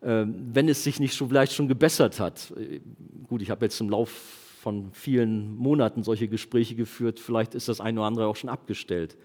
wenn 0.05 0.67
es 0.67 0.83
sich 0.83 0.99
nicht 0.99 1.15
schon, 1.15 1.29
vielleicht 1.29 1.53
schon 1.53 1.67
gebessert 1.67 2.19
hat. 2.19 2.53
Gut, 3.27 3.41
ich 3.41 3.49
habe 3.49 3.65
jetzt 3.65 3.79
im 3.79 3.89
Lauf 3.89 4.09
von 4.63 4.91
vielen 4.93 5.55
Monaten 5.55 6.03
solche 6.03 6.27
Gespräche 6.27 6.75
geführt, 6.75 7.19
vielleicht 7.19 7.53
ist 7.53 7.67
das 7.67 7.81
eine 7.81 7.99
oder 7.99 8.07
andere 8.07 8.27
auch 8.27 8.35
schon 8.35 8.49
abgestellt. 8.49 9.17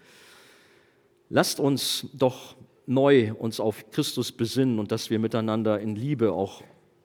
Lasst 1.30 1.60
uns 1.60 2.08
doch 2.12 2.56
neu 2.86 3.32
uns 3.34 3.60
auf 3.60 3.90
Christus 3.90 4.32
besinnen 4.32 4.78
und 4.78 4.90
dass 4.90 5.10
wir 5.10 5.18
miteinander 5.18 5.78
in 5.78 5.94
Liebe 5.94 6.32
auch 6.32 6.62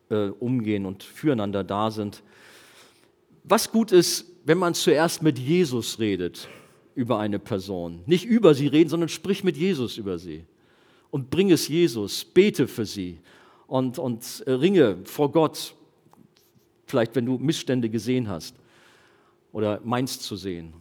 äh, 0.10 0.30
umgehen 0.30 0.86
und 0.86 1.04
füreinander 1.04 1.64
da 1.64 1.92
sind. 1.92 2.24
Was 3.44 3.72
gut 3.72 3.92
ist, 3.92 4.26
wenn 4.46 4.58
man 4.58 4.74
zuerst 4.74 5.22
mit 5.22 5.38
Jesus 5.38 6.00
redet 6.00 6.48
über 6.96 7.20
eine 7.20 7.40
Person. 7.40 8.02
Nicht 8.06 8.26
über 8.26 8.54
sie 8.54 8.68
reden, 8.68 8.90
sondern 8.90 9.10
sprich 9.10 9.44
mit 9.44 9.58
Jesus 9.58 9.98
über 9.98 10.18
sie. 10.18 10.46
Und 11.12 11.30
bring 11.30 11.52
es 11.52 11.68
Jesus, 11.68 12.26
bete 12.26 12.68
für 12.68 12.86
sie 12.86 13.20
und, 13.74 13.98
und 13.98 14.44
äh, 14.46 14.52
ringe 14.52 14.98
vor 15.06 15.32
Gott, 15.32 15.74
vielleicht 16.86 17.16
wenn 17.16 17.26
du 17.26 17.40
Missstände 17.40 17.90
gesehen 17.90 18.30
hast 18.30 18.56
oder 19.52 19.82
meinst 19.84 20.22
zu 20.22 20.36
sehen. 20.36 20.74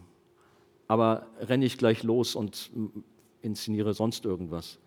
Aber 0.87 1.25
renne 1.39 1.65
ich 1.65 1.79
gleich 1.79 2.03
los 2.03 2.35
und 2.35 2.69
inszeniere 3.41 3.95
sonst 3.95 4.25
irgendwas. 4.25 4.77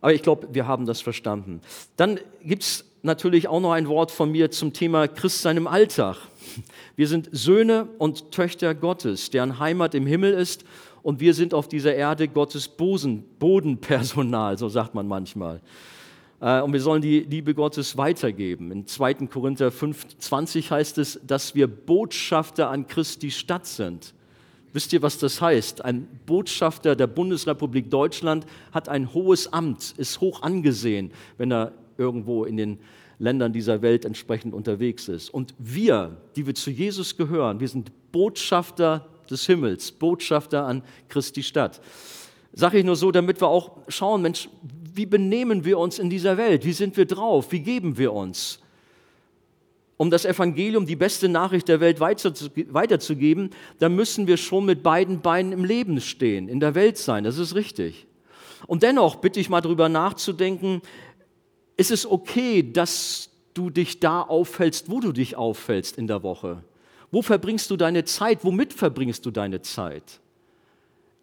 Aber 0.00 0.14
ich 0.14 0.22
glaube, 0.22 0.48
wir 0.54 0.66
haben 0.66 0.86
das 0.86 1.02
verstanden. 1.02 1.60
Dann 1.98 2.18
gibt 2.42 2.62
es 2.62 2.86
natürlich 3.02 3.46
auch 3.46 3.60
noch 3.60 3.72
ein 3.72 3.88
Wort 3.88 4.10
von 4.10 4.32
mir 4.32 4.50
zum 4.50 4.72
Thema 4.72 5.06
Christ 5.06 5.42
seinem 5.42 5.66
Alltag. 5.66 6.16
Wir 6.96 7.08
sind 7.08 7.28
Söhne 7.30 7.88
und 7.98 8.30
Töchter 8.30 8.74
Gottes, 8.74 9.28
deren 9.28 9.58
Heimat 9.58 9.94
im 9.94 10.06
Himmel 10.06 10.32
ist 10.32 10.64
und 11.02 11.20
wir 11.20 11.34
sind 11.34 11.52
auf 11.52 11.68
dieser 11.68 11.94
Erde 11.94 12.26
Gottes 12.26 12.68
Bodenpersonal, 12.68 14.56
so 14.56 14.70
sagt 14.70 14.94
man 14.94 15.06
manchmal. 15.06 15.60
Äh, 16.44 16.60
und 16.60 16.74
wir 16.74 16.80
sollen 16.80 17.00
die 17.00 17.20
Liebe 17.20 17.54
Gottes 17.54 17.96
weitergeben. 17.96 18.70
In 18.70 18.86
2. 18.86 19.14
Korinther 19.26 19.70
5, 19.70 20.18
20 20.18 20.70
heißt 20.70 20.98
es, 20.98 21.18
dass 21.26 21.54
wir 21.54 21.66
Botschafter 21.66 22.68
an 22.68 22.86
Christi 22.86 23.30
Stadt 23.30 23.66
sind. 23.66 24.12
Wisst 24.74 24.92
ihr, 24.92 25.00
was 25.00 25.18
das 25.18 25.40
heißt? 25.40 25.82
Ein 25.84 26.06
Botschafter 26.26 26.96
der 26.96 27.06
Bundesrepublik 27.06 27.90
Deutschland 27.90 28.44
hat 28.72 28.88
ein 28.90 29.14
hohes 29.14 29.52
Amt, 29.52 29.94
ist 29.96 30.20
hoch 30.20 30.42
angesehen, 30.42 31.12
wenn 31.38 31.50
er 31.50 31.72
irgendwo 31.96 32.44
in 32.44 32.56
den 32.56 32.78
Ländern 33.18 33.52
dieser 33.52 33.80
Welt 33.80 34.04
entsprechend 34.04 34.52
unterwegs 34.52 35.08
ist. 35.08 35.30
Und 35.30 35.54
wir, 35.58 36.16
die 36.36 36.46
wir 36.46 36.54
zu 36.54 36.70
Jesus 36.70 37.16
gehören, 37.16 37.60
wir 37.60 37.68
sind 37.68 37.90
Botschafter 38.12 39.06
des 39.30 39.46
Himmels, 39.46 39.92
Botschafter 39.92 40.66
an 40.66 40.82
Christi 41.08 41.42
Stadt. 41.42 41.80
Sage 42.52 42.78
ich 42.78 42.84
nur 42.84 42.96
so, 42.96 43.10
damit 43.10 43.40
wir 43.40 43.48
auch 43.48 43.78
schauen, 43.88 44.22
Mensch, 44.22 44.48
wie 44.94 45.06
benehmen 45.06 45.64
wir 45.64 45.78
uns 45.78 45.98
in 45.98 46.08
dieser 46.08 46.36
Welt? 46.36 46.64
Wie 46.64 46.72
sind 46.72 46.96
wir 46.96 47.04
drauf? 47.04 47.50
Wie 47.50 47.60
geben 47.60 47.98
wir 47.98 48.12
uns? 48.12 48.60
Um 49.96 50.10
das 50.10 50.24
Evangelium, 50.24 50.86
die 50.86 50.96
beste 50.96 51.28
Nachricht 51.28 51.68
der 51.68 51.80
Welt 51.80 52.00
weiterzugeben, 52.00 53.50
da 53.78 53.88
müssen 53.88 54.26
wir 54.26 54.36
schon 54.36 54.64
mit 54.64 54.82
beiden 54.82 55.20
Beinen 55.20 55.52
im 55.52 55.64
Leben 55.64 56.00
stehen, 56.00 56.48
in 56.48 56.60
der 56.60 56.74
Welt 56.74 56.98
sein. 56.98 57.24
Das 57.24 57.38
ist 57.38 57.54
richtig. 57.54 58.06
Und 58.66 58.82
dennoch 58.82 59.16
bitte 59.16 59.40
ich 59.40 59.48
mal 59.48 59.60
darüber 59.60 59.88
nachzudenken, 59.88 60.82
ist 61.76 61.90
es 61.90 62.06
okay, 62.06 62.62
dass 62.72 63.30
du 63.52 63.70
dich 63.70 64.00
da 64.00 64.22
aufhältst, 64.22 64.90
wo 64.90 65.00
du 65.00 65.12
dich 65.12 65.36
aufhältst 65.36 65.98
in 65.98 66.06
der 66.06 66.22
Woche? 66.22 66.64
Wo 67.10 67.22
verbringst 67.22 67.70
du 67.70 67.76
deine 67.76 68.04
Zeit? 68.04 68.44
Womit 68.44 68.72
verbringst 68.72 69.24
du 69.26 69.30
deine 69.30 69.62
Zeit? 69.62 70.20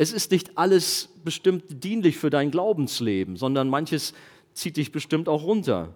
Es 0.02 0.12
ist 0.12 0.32
nicht 0.32 0.58
alles 0.58 1.10
bestimmt 1.24 1.84
dienlich 1.84 2.18
für 2.18 2.32
dein 2.32 2.50
Glaubensleben, 2.50 3.36
sondern 3.36 3.70
manches 3.70 4.16
zieht 4.52 4.78
dich 4.78 4.92
bestimmt 4.92 5.30
auch 5.30 5.44
runter. 5.44 5.94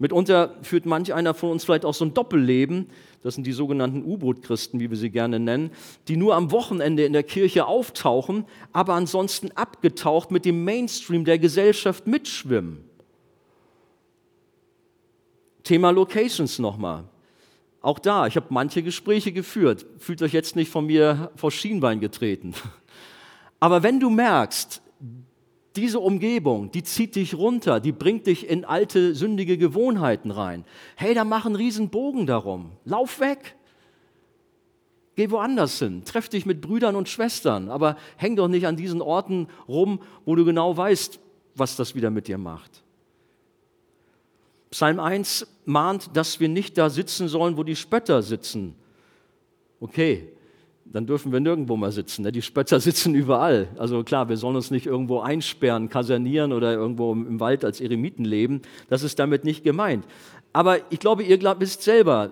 Mitunter 0.00 0.56
führt 0.62 0.84
manch 0.84 1.14
einer 1.14 1.32
von 1.32 1.52
uns 1.52 1.64
vielleicht 1.64 1.84
auch 1.84 1.94
so 1.94 2.04
ein 2.04 2.12
Doppelleben, 2.12 2.90
das 3.22 3.36
sind 3.36 3.46
die 3.46 3.52
sogenannten 3.52 4.02
U-Boot-Christen, 4.02 4.80
wie 4.80 4.90
wir 4.90 4.96
sie 4.96 5.10
gerne 5.10 5.38
nennen, 5.38 5.70
die 6.08 6.16
nur 6.16 6.34
am 6.34 6.50
Wochenende 6.50 7.04
in 7.04 7.12
der 7.12 7.22
Kirche 7.22 7.66
auftauchen, 7.66 8.46
aber 8.72 8.94
ansonsten 8.94 9.52
abgetaucht 9.52 10.32
mit 10.32 10.44
dem 10.44 10.64
Mainstream 10.64 11.24
der 11.24 11.38
Gesellschaft 11.38 12.08
mitschwimmen. 12.08 12.78
Thema 15.62 15.90
Locations 15.90 16.58
nochmal. 16.58 17.04
Auch 17.80 18.00
da, 18.00 18.26
ich 18.26 18.34
habe 18.34 18.46
manche 18.50 18.82
Gespräche 18.82 19.30
geführt. 19.30 19.86
Fühlt 19.98 20.20
euch 20.20 20.32
jetzt 20.32 20.56
nicht 20.56 20.70
von 20.70 20.86
mir 20.86 21.30
vor 21.36 21.52
Schienbein 21.52 22.00
getreten. 22.00 22.54
Aber 23.60 23.82
wenn 23.82 24.00
du 24.00 24.10
merkst, 24.10 24.82
diese 25.76 26.00
Umgebung, 26.00 26.70
die 26.72 26.82
zieht 26.82 27.14
dich 27.14 27.34
runter, 27.34 27.78
die 27.78 27.92
bringt 27.92 28.26
dich 28.26 28.48
in 28.48 28.64
alte, 28.64 29.14
sündige 29.14 29.56
Gewohnheiten 29.56 30.30
rein. 30.30 30.64
Hey, 30.96 31.14
da 31.14 31.24
mach 31.24 31.46
einen 31.46 31.54
riesen 31.54 31.90
Bogen 31.90 32.26
darum. 32.26 32.72
Lauf 32.84 33.20
weg. 33.20 33.56
Geh 35.14 35.30
woanders 35.30 35.78
hin. 35.78 36.02
Treff 36.04 36.28
dich 36.28 36.46
mit 36.46 36.60
Brüdern 36.60 36.96
und 36.96 37.08
Schwestern. 37.08 37.68
Aber 37.68 37.96
häng 38.16 38.34
doch 38.34 38.48
nicht 38.48 38.66
an 38.66 38.76
diesen 38.76 39.02
Orten 39.02 39.48
rum, 39.68 40.00
wo 40.24 40.34
du 40.34 40.44
genau 40.44 40.76
weißt, 40.76 41.20
was 41.54 41.76
das 41.76 41.94
wieder 41.94 42.10
mit 42.10 42.26
dir 42.26 42.38
macht. 42.38 42.82
Psalm 44.70 44.98
1 44.98 45.46
mahnt, 45.64 46.16
dass 46.16 46.40
wir 46.40 46.48
nicht 46.48 46.78
da 46.78 46.90
sitzen 46.90 47.28
sollen, 47.28 47.56
wo 47.56 47.64
die 47.64 47.76
Spötter 47.76 48.22
sitzen. 48.22 48.74
Okay, 49.80 50.32
dann 50.92 51.06
dürfen 51.06 51.32
wir 51.32 51.40
nirgendwo 51.40 51.76
mehr 51.76 51.92
sitzen. 51.92 52.22
Ne? 52.22 52.32
Die 52.32 52.42
Spötter 52.42 52.80
sitzen 52.80 53.14
überall. 53.14 53.68
Also 53.78 54.02
klar, 54.02 54.28
wir 54.28 54.36
sollen 54.36 54.56
uns 54.56 54.70
nicht 54.70 54.86
irgendwo 54.86 55.20
einsperren, 55.20 55.88
kasernieren 55.88 56.52
oder 56.52 56.72
irgendwo 56.72 57.12
im 57.12 57.40
Wald 57.40 57.64
als 57.64 57.80
Eremiten 57.80 58.24
leben. 58.24 58.62
Das 58.88 59.02
ist 59.02 59.18
damit 59.18 59.44
nicht 59.44 59.62
gemeint. 59.64 60.04
Aber 60.52 60.78
ich 60.90 60.98
glaube, 60.98 61.22
ihr 61.22 61.40
wisst 61.60 61.82
selber, 61.82 62.30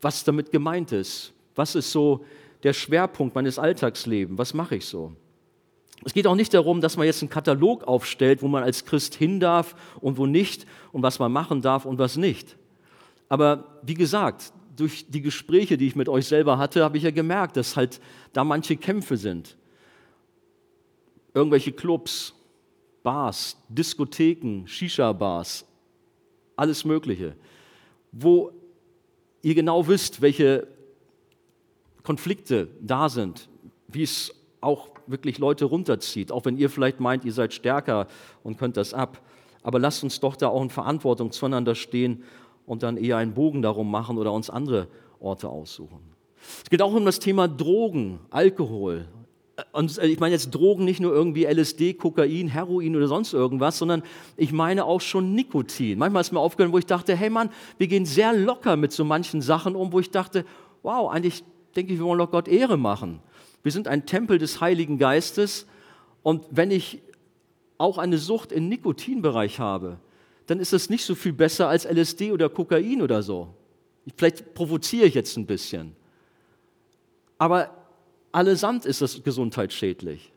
was 0.00 0.22
damit 0.24 0.52
gemeint 0.52 0.92
ist. 0.92 1.32
Was 1.56 1.74
ist 1.74 1.90
so 1.90 2.24
der 2.62 2.72
Schwerpunkt 2.72 3.34
meines 3.34 3.58
Alltagslebens? 3.58 4.38
Was 4.38 4.54
mache 4.54 4.76
ich 4.76 4.86
so? 4.86 5.12
Es 6.04 6.14
geht 6.14 6.28
auch 6.28 6.36
nicht 6.36 6.54
darum, 6.54 6.80
dass 6.80 6.96
man 6.96 7.06
jetzt 7.06 7.22
einen 7.22 7.30
Katalog 7.30 7.82
aufstellt, 7.82 8.42
wo 8.42 8.46
man 8.46 8.62
als 8.62 8.84
Christ 8.84 9.16
hin 9.16 9.40
darf 9.40 9.74
und 10.00 10.16
wo 10.16 10.26
nicht 10.26 10.66
und 10.92 11.02
was 11.02 11.18
man 11.18 11.32
machen 11.32 11.60
darf 11.60 11.84
und 11.84 11.98
was 11.98 12.16
nicht. 12.16 12.56
Aber 13.28 13.80
wie 13.82 13.94
gesagt, 13.94 14.52
durch 14.78 15.06
die 15.08 15.22
Gespräche, 15.22 15.76
die 15.76 15.88
ich 15.88 15.96
mit 15.96 16.08
euch 16.08 16.26
selber 16.26 16.56
hatte, 16.56 16.84
habe 16.84 16.96
ich 16.98 17.02
ja 17.02 17.10
gemerkt, 17.10 17.56
dass 17.56 17.76
halt 17.76 18.00
da 18.32 18.44
manche 18.44 18.76
Kämpfe 18.76 19.16
sind. 19.16 19.56
Irgendwelche 21.34 21.72
Clubs, 21.72 22.32
Bars, 23.02 23.56
Diskotheken, 23.68 24.66
Shisha-Bars, 24.66 25.66
alles 26.54 26.84
Mögliche, 26.84 27.34
wo 28.12 28.52
ihr 29.42 29.54
genau 29.54 29.86
wisst, 29.88 30.20
welche 30.20 30.68
Konflikte 32.04 32.68
da 32.80 33.08
sind, 33.08 33.48
wie 33.88 34.02
es 34.04 34.32
auch 34.60 34.90
wirklich 35.06 35.38
Leute 35.38 35.64
runterzieht, 35.64 36.30
auch 36.30 36.44
wenn 36.44 36.56
ihr 36.56 36.70
vielleicht 36.70 37.00
meint, 37.00 37.24
ihr 37.24 37.32
seid 37.32 37.52
stärker 37.52 38.06
und 38.44 38.58
könnt 38.58 38.76
das 38.76 38.94
ab. 38.94 39.20
Aber 39.62 39.78
lasst 39.78 40.04
uns 40.04 40.20
doch 40.20 40.36
da 40.36 40.48
auch 40.48 40.62
in 40.62 40.70
Verantwortung 40.70 41.32
zueinander 41.32 41.74
stehen 41.74 42.22
und 42.68 42.82
dann 42.82 42.96
eher 42.98 43.16
einen 43.16 43.32
Bogen 43.32 43.62
darum 43.62 43.90
machen 43.90 44.18
oder 44.18 44.32
uns 44.32 44.50
andere 44.50 44.86
Orte 45.18 45.48
aussuchen. 45.48 46.00
Es 46.62 46.70
geht 46.70 46.82
auch 46.82 46.92
um 46.92 47.04
das 47.04 47.18
Thema 47.18 47.48
Drogen, 47.48 48.20
Alkohol. 48.30 49.06
Und 49.72 49.98
ich 49.98 50.20
meine 50.20 50.34
jetzt 50.34 50.54
Drogen 50.54 50.84
nicht 50.84 51.00
nur 51.00 51.12
irgendwie 51.12 51.46
LSD, 51.46 51.94
Kokain, 51.94 52.46
Heroin 52.46 52.94
oder 52.94 53.08
sonst 53.08 53.32
irgendwas, 53.32 53.78
sondern 53.78 54.02
ich 54.36 54.52
meine 54.52 54.84
auch 54.84 55.00
schon 55.00 55.34
Nikotin. 55.34 55.98
Manchmal 55.98 56.20
ist 56.20 56.30
mir 56.30 56.38
aufgehört, 56.38 56.72
wo 56.72 56.78
ich 56.78 56.86
dachte, 56.86 57.16
hey 57.16 57.30
Mann, 57.30 57.50
wir 57.78 57.88
gehen 57.88 58.06
sehr 58.06 58.32
locker 58.34 58.76
mit 58.76 58.92
so 58.92 59.04
manchen 59.04 59.42
Sachen 59.42 59.74
um, 59.74 59.92
wo 59.92 59.98
ich 59.98 60.10
dachte, 60.10 60.44
wow, 60.82 61.10
eigentlich 61.10 61.42
denke 61.74 61.94
ich, 61.94 61.98
wir 61.98 62.06
wollen 62.06 62.20
doch 62.20 62.30
Gott 62.30 62.46
Ehre 62.46 62.76
machen. 62.76 63.20
Wir 63.64 63.72
sind 63.72 63.88
ein 63.88 64.06
Tempel 64.06 64.38
des 64.38 64.60
Heiligen 64.60 64.98
Geistes 64.98 65.66
und 66.22 66.44
wenn 66.50 66.70
ich 66.70 67.00
auch 67.78 67.98
eine 67.98 68.18
Sucht 68.18 68.52
im 68.52 68.68
Nikotinbereich 68.68 69.58
habe, 69.58 69.98
dann 70.48 70.60
ist 70.60 70.72
das 70.72 70.88
nicht 70.88 71.04
so 71.04 71.14
viel 71.14 71.34
besser 71.34 71.68
als 71.68 71.84
LSD 71.84 72.32
oder 72.32 72.48
Kokain 72.48 73.02
oder 73.02 73.22
so. 73.22 73.54
Vielleicht 74.16 74.54
provoziere 74.54 75.06
ich 75.06 75.14
jetzt 75.14 75.36
ein 75.36 75.46
bisschen. 75.46 75.94
Aber 77.36 77.70
allesamt 78.32 78.86
ist 78.86 79.02
das 79.02 79.22
gesundheitsschädlich. 79.22 80.32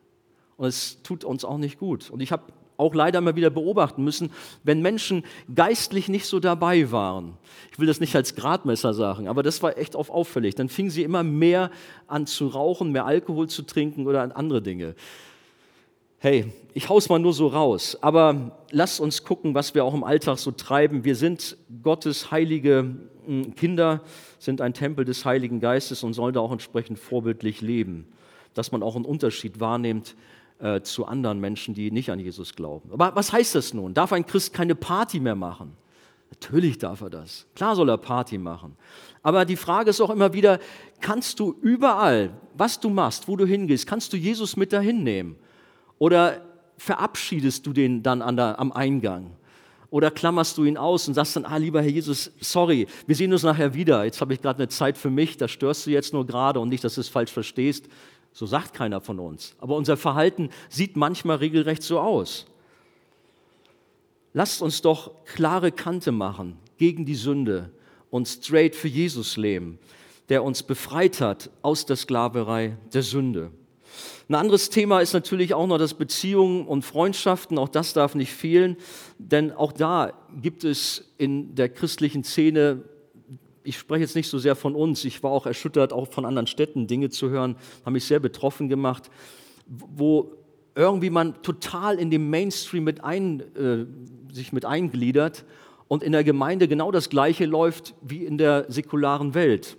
Und 0.58 0.68
es 0.68 1.02
tut 1.02 1.24
uns 1.24 1.46
auch 1.46 1.58
nicht 1.58 1.80
gut. 1.80 2.10
Und 2.10 2.20
ich 2.20 2.34
habe 2.34 2.44
auch 2.76 2.94
leider 2.94 3.20
immer 3.20 3.38
wieder 3.38 3.50
beobachten 3.50 4.04
müssen, 4.04 4.32
wenn 4.64 4.82
Menschen 4.82 5.24
geistlich 5.56 6.10
nicht 6.10 6.26
so 6.26 6.42
dabei 6.42 6.92
waren. 6.92 7.38
Ich 7.72 7.80
will 7.80 7.88
das 7.88 8.02
nicht 8.02 8.14
als 8.14 8.36
Gradmesser 8.36 8.94
sagen, 8.94 9.30
aber 9.30 9.44
das 9.44 9.64
war 9.64 9.78
echt 9.78 9.96
auffällig. 9.96 10.56
Dann 10.56 10.68
fingen 10.68 10.90
sie 10.90 11.04
immer 11.04 11.24
mehr 11.24 11.72
an 12.08 12.28
zu 12.28 12.48
rauchen, 12.48 12.92
mehr 12.92 13.06
Alkohol 13.06 13.48
zu 13.48 13.62
trinken 13.62 14.08
oder 14.08 14.24
an 14.24 14.34
andere 14.34 14.62
Dinge. 14.62 14.96
Hey, 16.24 16.54
ich 16.76 16.88
hau's 16.88 17.10
mal 17.10 17.18
nur 17.18 17.34
so 17.34 17.48
raus, 17.48 17.98
aber 18.00 18.52
lasst 18.70 19.00
uns 19.00 19.24
gucken, 19.24 19.56
was 19.56 19.74
wir 19.74 19.84
auch 19.84 19.96
im 19.96 20.04
Alltag 20.04 20.38
so 20.38 20.52
treiben. 20.52 21.04
Wir 21.04 21.16
sind 21.16 21.58
Gottes 21.82 22.30
heilige 22.30 22.94
hm, 23.26 23.56
Kinder, 23.56 24.02
sind 24.38 24.62
ein 24.62 24.76
Tempel 24.76 25.04
des 25.04 25.26
Heiligen 25.26 25.60
Geistes 25.60 26.04
und 26.04 26.14
sollen 26.14 26.36
da 26.36 26.40
auch 26.40 26.52
entsprechend 26.52 27.00
vorbildlich 27.00 27.62
leben, 27.62 28.06
dass 28.54 28.72
man 28.72 28.84
auch 28.84 28.96
einen 28.96 29.06
Unterschied 29.06 29.60
wahrnimmt 29.60 30.16
äh, 30.60 30.82
zu 30.82 31.08
anderen 31.08 31.40
Menschen, 31.40 31.74
die 31.74 31.90
nicht 31.90 32.12
an 32.12 32.20
Jesus 32.20 32.56
glauben. 32.56 32.92
Aber 32.94 33.16
was 33.16 33.34
heißt 33.34 33.56
das 33.56 33.74
nun? 33.74 33.96
Darf 33.96 34.14
ein 34.14 34.28
Christ 34.28 34.54
keine 34.54 34.76
Party 34.76 35.20
mehr 35.20 35.34
machen? 35.34 35.76
Natürlich 36.30 36.78
darf 36.78 37.02
er 37.02 37.10
das. 37.10 37.48
Klar 37.56 37.76
soll 37.76 37.90
er 37.90 37.98
Party 37.98 38.38
machen. 38.38 38.78
Aber 39.24 39.44
die 39.44 39.56
Frage 39.56 39.90
ist 39.90 40.00
auch 40.00 40.12
immer 40.12 40.34
wieder, 40.34 40.60
kannst 41.00 41.40
du 41.40 41.56
überall, 41.64 42.30
was 42.54 42.80
du 42.80 42.92
machst, 42.92 43.28
wo 43.28 43.36
du 43.36 43.48
hingehst, 43.48 43.88
kannst 43.88 44.14
du 44.14 44.18
Jesus 44.18 44.56
mit 44.56 44.72
dahin 44.72 45.04
nehmen? 45.04 45.36
Oder 46.02 46.42
verabschiedest 46.78 47.68
du 47.68 47.74
den 47.74 48.02
dann 48.02 48.36
der, 48.36 48.60
am 48.60 48.72
Eingang? 48.72 49.36
Oder 49.92 50.10
klammerst 50.10 50.58
du 50.58 50.64
ihn 50.64 50.76
aus 50.76 51.08
und 51.08 51.14
sagst 51.14 51.36
dann, 51.36 51.46
ah, 51.46 51.58
lieber 51.58 51.80
Herr 51.80 51.92
Jesus, 51.92 52.32
sorry, 52.40 52.88
wir 53.06 53.16
sehen 53.16 53.32
uns 53.32 53.44
nachher 53.44 53.76
wieder. 53.76 54.04
Jetzt 54.04 54.20
habe 54.20 54.34
ich 54.34 54.42
gerade 54.42 54.58
eine 54.58 54.68
Zeit 54.68 54.98
für 54.98 55.12
mich, 55.12 55.38
da 55.38 55.48
störst 55.48 55.86
du 55.86 55.92
jetzt 55.92 56.12
nur 56.12 56.26
gerade 56.26 56.60
und 56.60 56.70
nicht, 56.70 56.84
dass 56.84 56.96
du 56.96 57.02
es 57.02 57.08
falsch 57.08 57.32
verstehst. 57.32 57.86
So 58.34 58.48
sagt 58.48 58.74
keiner 58.74 59.00
von 59.00 59.20
uns. 59.20 59.56
Aber 59.60 59.76
unser 59.76 59.96
Verhalten 59.96 60.50
sieht 60.70 60.96
manchmal 60.96 61.38
regelrecht 61.38 61.84
so 61.84 62.00
aus. 62.00 62.48
Lasst 64.34 64.64
uns 64.64 64.82
doch 64.82 65.12
klare 65.26 65.72
Kante 65.72 66.12
machen 66.12 66.58
gegen 66.78 67.06
die 67.06 67.14
Sünde 67.14 67.70
und 68.10 68.28
straight 68.28 68.76
für 68.76 68.88
Jesus 68.88 69.38
leben, 69.38 69.78
der 70.30 70.44
uns 70.44 70.64
befreit 70.64 71.22
hat 71.22 71.52
aus 71.62 71.86
der 71.86 71.96
Sklaverei 71.96 72.76
der 72.92 73.04
Sünde. 73.04 73.52
Ein 74.30 74.36
anderes 74.36 74.70
Thema 74.70 75.02
ist 75.02 75.14
natürlich 75.14 75.54
auch 75.54 75.68
noch 75.68 75.78
das 75.78 75.94
Beziehungen 75.94 76.66
und 76.68 76.84
Freundschaften. 76.84 77.58
Auch 77.58 77.70
das 77.70 77.94
darf 77.94 78.16
nicht 78.16 78.34
fehlen, 78.34 78.78
denn 79.18 79.52
auch 79.52 79.72
da 79.72 80.14
gibt 80.42 80.64
es 80.64 81.14
in 81.18 81.56
der 81.56 81.70
christlichen 81.70 82.24
Szene, 82.24 82.84
ich 83.64 83.78
spreche 83.78 84.02
jetzt 84.02 84.16
nicht 84.16 84.30
so 84.30 84.40
sehr 84.40 84.56
von 84.56 84.76
uns, 84.76 85.06
ich 85.06 85.22
war 85.24 85.32
auch 85.32 85.46
erschüttert, 85.46 85.94
auch 85.94 86.12
von 86.12 86.26
anderen 86.26 86.48
Städten 86.48 86.88
Dinge 86.88 87.10
zu 87.10 87.30
hören, 87.30 87.56
haben 87.86 87.94
mich 87.94 88.06
sehr 88.06 88.20
betroffen 88.20 88.70
gemacht, 88.70 89.10
wo 89.68 90.34
irgendwie 90.76 91.10
man 91.10 91.42
total 91.44 92.00
in 92.00 92.10
dem 92.10 92.30
Mainstream 92.30 92.84
mit 92.84 93.04
ein, 93.04 93.42
äh, 93.56 93.86
sich 94.34 94.54
mit 94.54 94.66
eingliedert 94.66 95.46
und 95.88 96.04
in 96.04 96.14
der 96.14 96.24
Gemeinde 96.24 96.68
genau 96.68 96.92
das 96.92 97.10
Gleiche 97.10 97.46
läuft 97.46 97.94
wie 98.02 98.24
in 98.26 98.38
der 98.38 98.66
säkularen 98.70 99.34
Welt. 99.34 99.78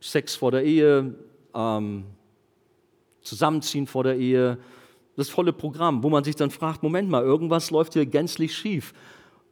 Sex 0.00 0.36
vor 0.36 0.50
der 0.50 0.64
Ehe, 0.64 1.14
ähm, 1.54 2.04
Zusammenziehen 3.24 3.86
vor 3.86 4.04
der 4.04 4.16
Ehe, 4.16 4.58
das 5.16 5.28
volle 5.28 5.52
Programm, 5.52 6.02
wo 6.02 6.10
man 6.10 6.24
sich 6.24 6.36
dann 6.36 6.50
fragt, 6.50 6.82
Moment 6.82 7.08
mal, 7.08 7.22
irgendwas 7.22 7.70
läuft 7.70 7.94
hier 7.94 8.06
gänzlich 8.06 8.56
schief. 8.56 8.92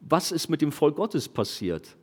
Was 0.00 0.32
ist 0.32 0.48
mit 0.48 0.60
dem 0.60 0.72
Volk 0.72 0.96
Gottes 0.96 1.28
passiert? 1.28 1.96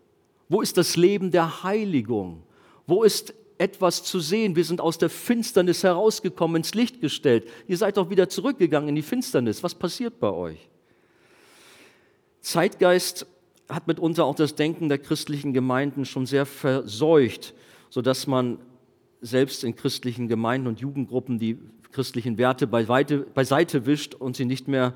Wo 0.47 0.61
ist 0.61 0.77
das 0.77 0.95
Leben 0.95 1.31
der 1.31 1.63
Heiligung? 1.63 2.43
Wo 2.87 3.03
ist 3.03 3.33
etwas 3.57 4.03
zu 4.03 4.19
sehen? 4.19 4.55
Wir 4.55 4.63
sind 4.63 4.81
aus 4.81 4.97
der 4.97 5.09
Finsternis 5.09 5.83
herausgekommen, 5.83 6.57
ins 6.57 6.73
Licht 6.73 7.01
gestellt. 7.01 7.47
Ihr 7.67 7.77
seid 7.77 7.97
doch 7.97 8.09
wieder 8.09 8.29
zurückgegangen 8.29 8.89
in 8.89 8.95
die 8.95 9.01
Finsternis. 9.01 9.61
Was 9.61 9.75
passiert 9.75 10.19
bei 10.19 10.31
euch? 10.31 10.69
Zeitgeist 12.41 13.27
hat 13.67 13.85
mitunter 13.85 14.25
auch 14.25 14.35
das 14.35 14.55
Denken 14.55 14.89
der 14.89 14.97
christlichen 14.97 15.53
Gemeinden 15.53 16.05
schon 16.05 16.25
sehr 16.25 16.45
verseucht, 16.45 17.53
sodass 17.89 18.25
man 18.25 18.57
selbst 19.21 19.63
in 19.63 19.75
christlichen 19.75 20.27
Gemeinden 20.27 20.67
und 20.67 20.79
Jugendgruppen 20.79 21.39
die 21.39 21.59
christlichen 21.91 22.37
Werte 22.37 22.67
beiseite, 22.67 23.85
wischt 23.85 24.15
und 24.15 24.35
sie 24.35 24.45
nicht 24.45 24.67
mehr 24.67 24.93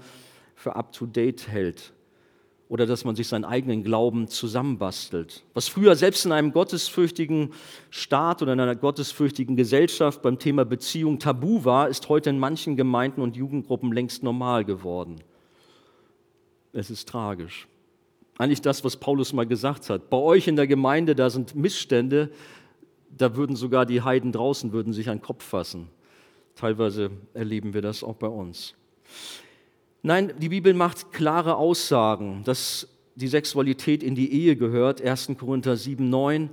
für 0.55 0.75
up-to-date 0.75 1.47
hält. 1.47 1.93
oder 2.73 2.87
dass 2.87 3.05
man 3.05 3.15
sich 3.15 3.27
seinen 3.27 3.45
eigenen 3.45 3.83
Glauben 3.83 4.27
zusammenbastelt. 4.27 5.43
Was 5.53 5.67
früher 5.67 5.95
selbst 5.95 6.25
in 6.25 6.31
einem 6.31 6.51
gottesfürchtigen 6.51 7.51
Staat 7.91 8.41
oder 8.41 8.53
in 8.53 8.59
einer 8.59 8.75
gottesfürchtigen 8.75 9.55
Gesellschaft 9.55 10.23
beim 10.23 10.39
Thema 10.39 10.65
Beziehung 10.65 11.19
tabu 11.19 11.65
war, 11.65 11.87
ist 11.87 12.09
heute 12.09 12.31
in 12.31 12.39
manchen 12.39 12.75
Gemeinden 12.75 13.21
und 13.21 13.35
Jugendgruppen 13.35 13.91
längst 13.91 14.23
normal 14.23 14.65
geworden. 14.65 15.17
Es 16.71 16.89
ist 16.89 17.07
tragisch. 17.07 17.67
Eigentlich 18.39 18.61
das, 18.61 18.83
was 18.83 18.97
Paulus 18.97 19.33
mal 19.33 19.45
gesagt 19.45 19.91
hat. 19.91 20.09
Bei 20.09 20.17
euch 20.17 20.47
in 20.47 20.55
der 20.55 20.65
Gemeinde, 20.65 21.13
da 21.13 21.29
sind 21.29 21.53
Missstände, 21.53 22.31
da 23.17 23.35
würden 23.35 23.55
sogar 23.55 23.85
die 23.85 24.01
Heiden 24.01 24.31
draußen 24.31 24.71
würden 24.71 24.93
sich 24.93 25.09
an 25.09 25.17
den 25.17 25.23
Kopf 25.23 25.43
fassen. 25.43 25.89
Teilweise 26.55 27.11
erleben 27.33 27.73
wir 27.73 27.81
das 27.81 28.03
auch 28.03 28.15
bei 28.15 28.27
uns. 28.27 28.75
Nein, 30.01 30.33
die 30.37 30.49
Bibel 30.49 30.73
macht 30.73 31.11
klare 31.11 31.55
Aussagen, 31.55 32.43
dass 32.43 32.87
die 33.15 33.27
Sexualität 33.27 34.03
in 34.03 34.15
die 34.15 34.31
Ehe 34.33 34.55
gehört. 34.55 35.01
1. 35.01 35.31
Korinther 35.37 35.77
7, 35.77 36.09
9 36.09 36.49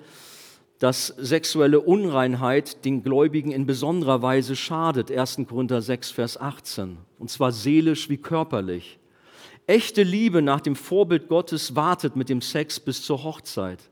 dass 0.80 1.08
sexuelle 1.08 1.78
Unreinheit 1.78 2.86
den 2.86 3.02
Gläubigen 3.02 3.52
in 3.52 3.66
besonderer 3.66 4.22
Weise 4.22 4.56
schadet. 4.56 5.12
1. 5.12 5.42
Korinther 5.46 5.82
6, 5.82 6.10
Vers 6.10 6.40
18. 6.40 6.96
Und 7.18 7.30
zwar 7.30 7.52
seelisch 7.52 8.08
wie 8.08 8.16
körperlich. 8.16 8.98
Echte 9.66 10.02
Liebe 10.02 10.40
nach 10.40 10.62
dem 10.62 10.74
Vorbild 10.74 11.28
Gottes 11.28 11.76
wartet 11.76 12.16
mit 12.16 12.30
dem 12.30 12.40
Sex 12.40 12.80
bis 12.80 13.02
zur 13.02 13.22
Hochzeit. 13.24 13.89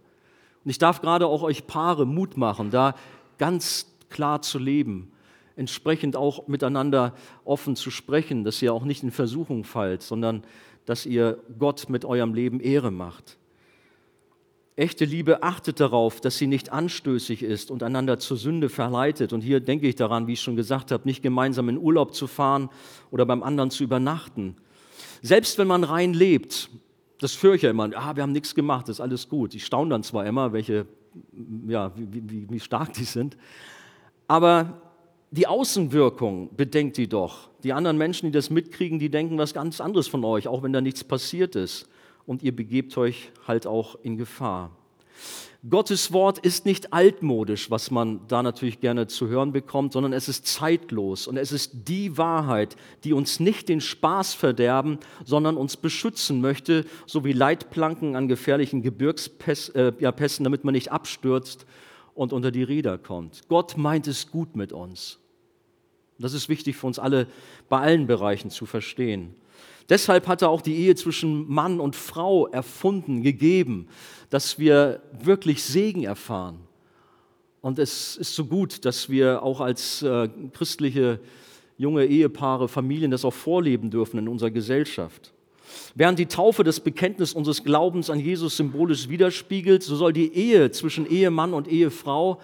Und 0.68 0.72
ich 0.72 0.78
darf 0.78 1.00
gerade 1.00 1.26
auch 1.26 1.40
euch 1.42 1.66
Paare 1.66 2.04
Mut 2.04 2.36
machen, 2.36 2.70
da 2.70 2.94
ganz 3.38 3.86
klar 4.10 4.42
zu 4.42 4.58
leben 4.58 5.10
entsprechend 5.56 6.14
auch 6.14 6.46
miteinander 6.46 7.14
offen 7.46 7.74
zu 7.74 7.90
sprechen, 7.90 8.44
dass 8.44 8.60
ihr 8.60 8.74
auch 8.74 8.84
nicht 8.84 9.02
in 9.02 9.10
Versuchung 9.10 9.64
fallt, 9.64 10.02
sondern 10.02 10.42
dass 10.84 11.06
ihr 11.06 11.38
Gott 11.58 11.88
mit 11.88 12.04
eurem 12.04 12.34
Leben 12.34 12.60
Ehre 12.60 12.90
macht. 12.90 13.38
Echte 14.76 15.06
Liebe 15.06 15.42
achtet 15.42 15.80
darauf, 15.80 16.20
dass 16.20 16.36
sie 16.36 16.46
nicht 16.46 16.70
anstößig 16.70 17.42
ist 17.42 17.70
und 17.70 17.82
einander 17.82 18.18
zur 18.18 18.36
Sünde 18.36 18.68
verleitet. 18.68 19.32
Und 19.32 19.40
hier 19.40 19.60
denke 19.60 19.88
ich 19.88 19.94
daran, 19.94 20.26
wie 20.26 20.34
ich 20.34 20.42
schon 20.42 20.54
gesagt 20.54 20.92
habe, 20.92 21.08
nicht 21.08 21.22
gemeinsam 21.22 21.70
in 21.70 21.78
Urlaub 21.78 22.14
zu 22.14 22.26
fahren 22.26 22.68
oder 23.10 23.24
beim 23.24 23.42
anderen 23.42 23.70
zu 23.70 23.84
übernachten. 23.84 24.54
Selbst 25.22 25.56
wenn 25.56 25.66
man 25.66 25.82
rein 25.82 26.12
lebt, 26.12 26.68
das 27.18 27.42
höre 27.42 27.54
ich 27.54 27.62
ja 27.62 27.70
immer, 27.70 27.90
ah, 27.94 28.14
wir 28.14 28.22
haben 28.22 28.32
nichts 28.32 28.54
gemacht, 28.54 28.88
das 28.88 28.96
ist 28.96 29.00
alles 29.00 29.28
gut. 29.28 29.54
Ich 29.54 29.64
staune 29.66 29.90
dann 29.90 30.02
zwar 30.02 30.26
immer, 30.26 30.52
welche, 30.52 30.86
ja, 31.66 31.92
wie, 31.96 32.08
wie, 32.30 32.50
wie 32.50 32.60
stark 32.60 32.92
die 32.92 33.04
sind, 33.04 33.36
aber 34.26 34.80
die 35.30 35.46
Außenwirkung 35.46 36.56
bedenkt 36.56 36.96
die 36.96 37.08
doch. 37.08 37.50
Die 37.62 37.72
anderen 37.72 37.98
Menschen, 37.98 38.26
die 38.26 38.32
das 38.32 38.50
mitkriegen, 38.50 38.98
die 38.98 39.10
denken 39.10 39.36
was 39.36 39.52
ganz 39.52 39.80
anderes 39.80 40.08
von 40.08 40.24
euch, 40.24 40.48
auch 40.48 40.62
wenn 40.62 40.72
da 40.72 40.80
nichts 40.80 41.04
passiert 41.04 41.56
ist. 41.56 41.88
Und 42.24 42.42
ihr 42.42 42.54
begebt 42.54 42.96
euch 42.96 43.30
halt 43.46 43.66
auch 43.66 43.96
in 44.02 44.16
Gefahr. 44.16 44.70
Gottes 45.68 46.12
Wort 46.12 46.38
ist 46.38 46.66
nicht 46.66 46.92
altmodisch, 46.92 47.68
was 47.68 47.90
man 47.90 48.20
da 48.28 48.44
natürlich 48.44 48.78
gerne 48.78 49.08
zu 49.08 49.26
hören 49.26 49.52
bekommt, 49.52 49.92
sondern 49.92 50.12
es 50.12 50.28
ist 50.28 50.46
zeitlos 50.46 51.26
und 51.26 51.36
es 51.36 51.50
ist 51.50 51.88
die 51.88 52.16
Wahrheit, 52.16 52.76
die 53.02 53.12
uns 53.12 53.40
nicht 53.40 53.68
den 53.68 53.80
Spaß 53.80 54.34
verderben, 54.34 54.98
sondern 55.24 55.56
uns 55.56 55.76
beschützen 55.76 56.40
möchte, 56.40 56.86
so 57.06 57.24
wie 57.24 57.32
Leitplanken 57.32 58.14
an 58.14 58.28
gefährlichen 58.28 58.82
Gebirgspässen, 58.82 59.74
äh, 59.74 60.38
damit 60.44 60.62
man 60.62 60.74
nicht 60.74 60.92
abstürzt 60.92 61.66
und 62.14 62.32
unter 62.32 62.52
die 62.52 62.62
Räder 62.62 62.96
kommt. 62.96 63.42
Gott 63.48 63.76
meint 63.76 64.06
es 64.06 64.30
gut 64.30 64.54
mit 64.54 64.72
uns. 64.72 65.18
Das 66.20 66.34
ist 66.34 66.48
wichtig 66.48 66.76
für 66.76 66.86
uns 66.86 67.00
alle 67.00 67.26
bei 67.68 67.80
allen 67.80 68.06
Bereichen 68.06 68.50
zu 68.50 68.64
verstehen. 68.64 69.34
Deshalb 69.88 70.26
hat 70.26 70.42
er 70.42 70.50
auch 70.50 70.60
die 70.60 70.76
Ehe 70.76 70.94
zwischen 70.94 71.50
Mann 71.50 71.80
und 71.80 71.96
Frau 71.96 72.46
erfunden, 72.46 73.22
gegeben, 73.22 73.88
dass 74.30 74.58
wir 74.58 75.00
wirklich 75.22 75.62
Segen 75.62 76.04
erfahren. 76.04 76.58
Und 77.60 77.78
es 77.78 78.16
ist 78.16 78.34
so 78.34 78.44
gut, 78.44 78.84
dass 78.84 79.08
wir 79.08 79.42
auch 79.42 79.60
als 79.60 80.02
äh, 80.02 80.28
christliche 80.52 81.20
junge 81.76 82.06
Ehepaare, 82.06 82.68
Familien 82.68 83.10
das 83.10 83.24
auch 83.24 83.32
vorleben 83.32 83.90
dürfen 83.90 84.18
in 84.18 84.28
unserer 84.28 84.50
Gesellschaft. 84.50 85.32
Während 85.94 86.18
die 86.18 86.26
Taufe 86.26 86.64
das 86.64 86.80
Bekenntnis 86.80 87.32
unseres 87.32 87.64
Glaubens 87.64 88.10
an 88.10 88.20
Jesus 88.20 88.56
symbolisch 88.56 89.08
widerspiegelt, 89.08 89.82
so 89.82 89.96
soll 89.96 90.12
die 90.12 90.32
Ehe 90.34 90.70
zwischen 90.70 91.08
Ehemann 91.08 91.54
und 91.54 91.68
Ehefrau 91.68 92.40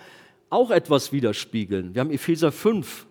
auch 0.51 0.70
etwas 0.70 1.12
widerspiegeln. 1.12 1.95
Wir 1.95 2.01
haben 2.01 2.11
Epheser 2.11 2.53
5, 2.53 3.07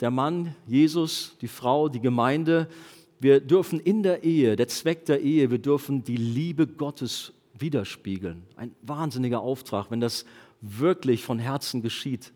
der 0.00 0.10
Mann, 0.10 0.54
Jesus, 0.66 1.36
die 1.40 1.48
Frau, 1.48 1.88
die 1.88 2.00
Gemeinde. 2.00 2.68
Wir 3.18 3.40
dürfen 3.40 3.80
in 3.80 4.02
der 4.02 4.24
Ehe, 4.24 4.56
der 4.56 4.68
Zweck 4.68 5.06
der 5.06 5.20
Ehe, 5.20 5.50
wir 5.50 5.58
dürfen 5.58 6.04
die 6.04 6.16
Liebe 6.16 6.66
Gottes 6.66 7.32
widerspiegeln. 7.58 8.42
Ein 8.56 8.72
wahnsinniger 8.82 9.40
Auftrag, 9.40 9.90
wenn 9.90 10.00
das 10.00 10.26
wirklich 10.60 11.24
von 11.24 11.38
Herzen 11.38 11.82
geschieht. 11.82 12.32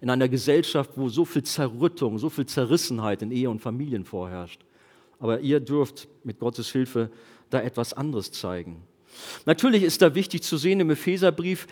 In 0.00 0.10
einer 0.10 0.28
Gesellschaft, 0.28 0.90
wo 0.96 1.08
so 1.08 1.24
viel 1.24 1.44
Zerrüttung, 1.44 2.18
so 2.18 2.28
viel 2.28 2.46
Zerrissenheit 2.46 3.22
in 3.22 3.30
Ehe 3.30 3.48
und 3.48 3.60
Familien 3.60 4.04
vorherrscht 4.04 4.60
aber 5.18 5.40
ihr 5.40 5.60
dürft 5.60 6.08
mit 6.24 6.38
Gottes 6.38 6.70
Hilfe 6.70 7.10
da 7.50 7.60
etwas 7.60 7.92
anderes 7.92 8.32
zeigen. 8.32 8.82
Natürlich 9.46 9.82
ist 9.82 10.02
da 10.02 10.14
wichtig 10.14 10.42
zu 10.42 10.56
sehen 10.56 10.80
im 10.80 10.90
Epheserbrief, 10.90 11.66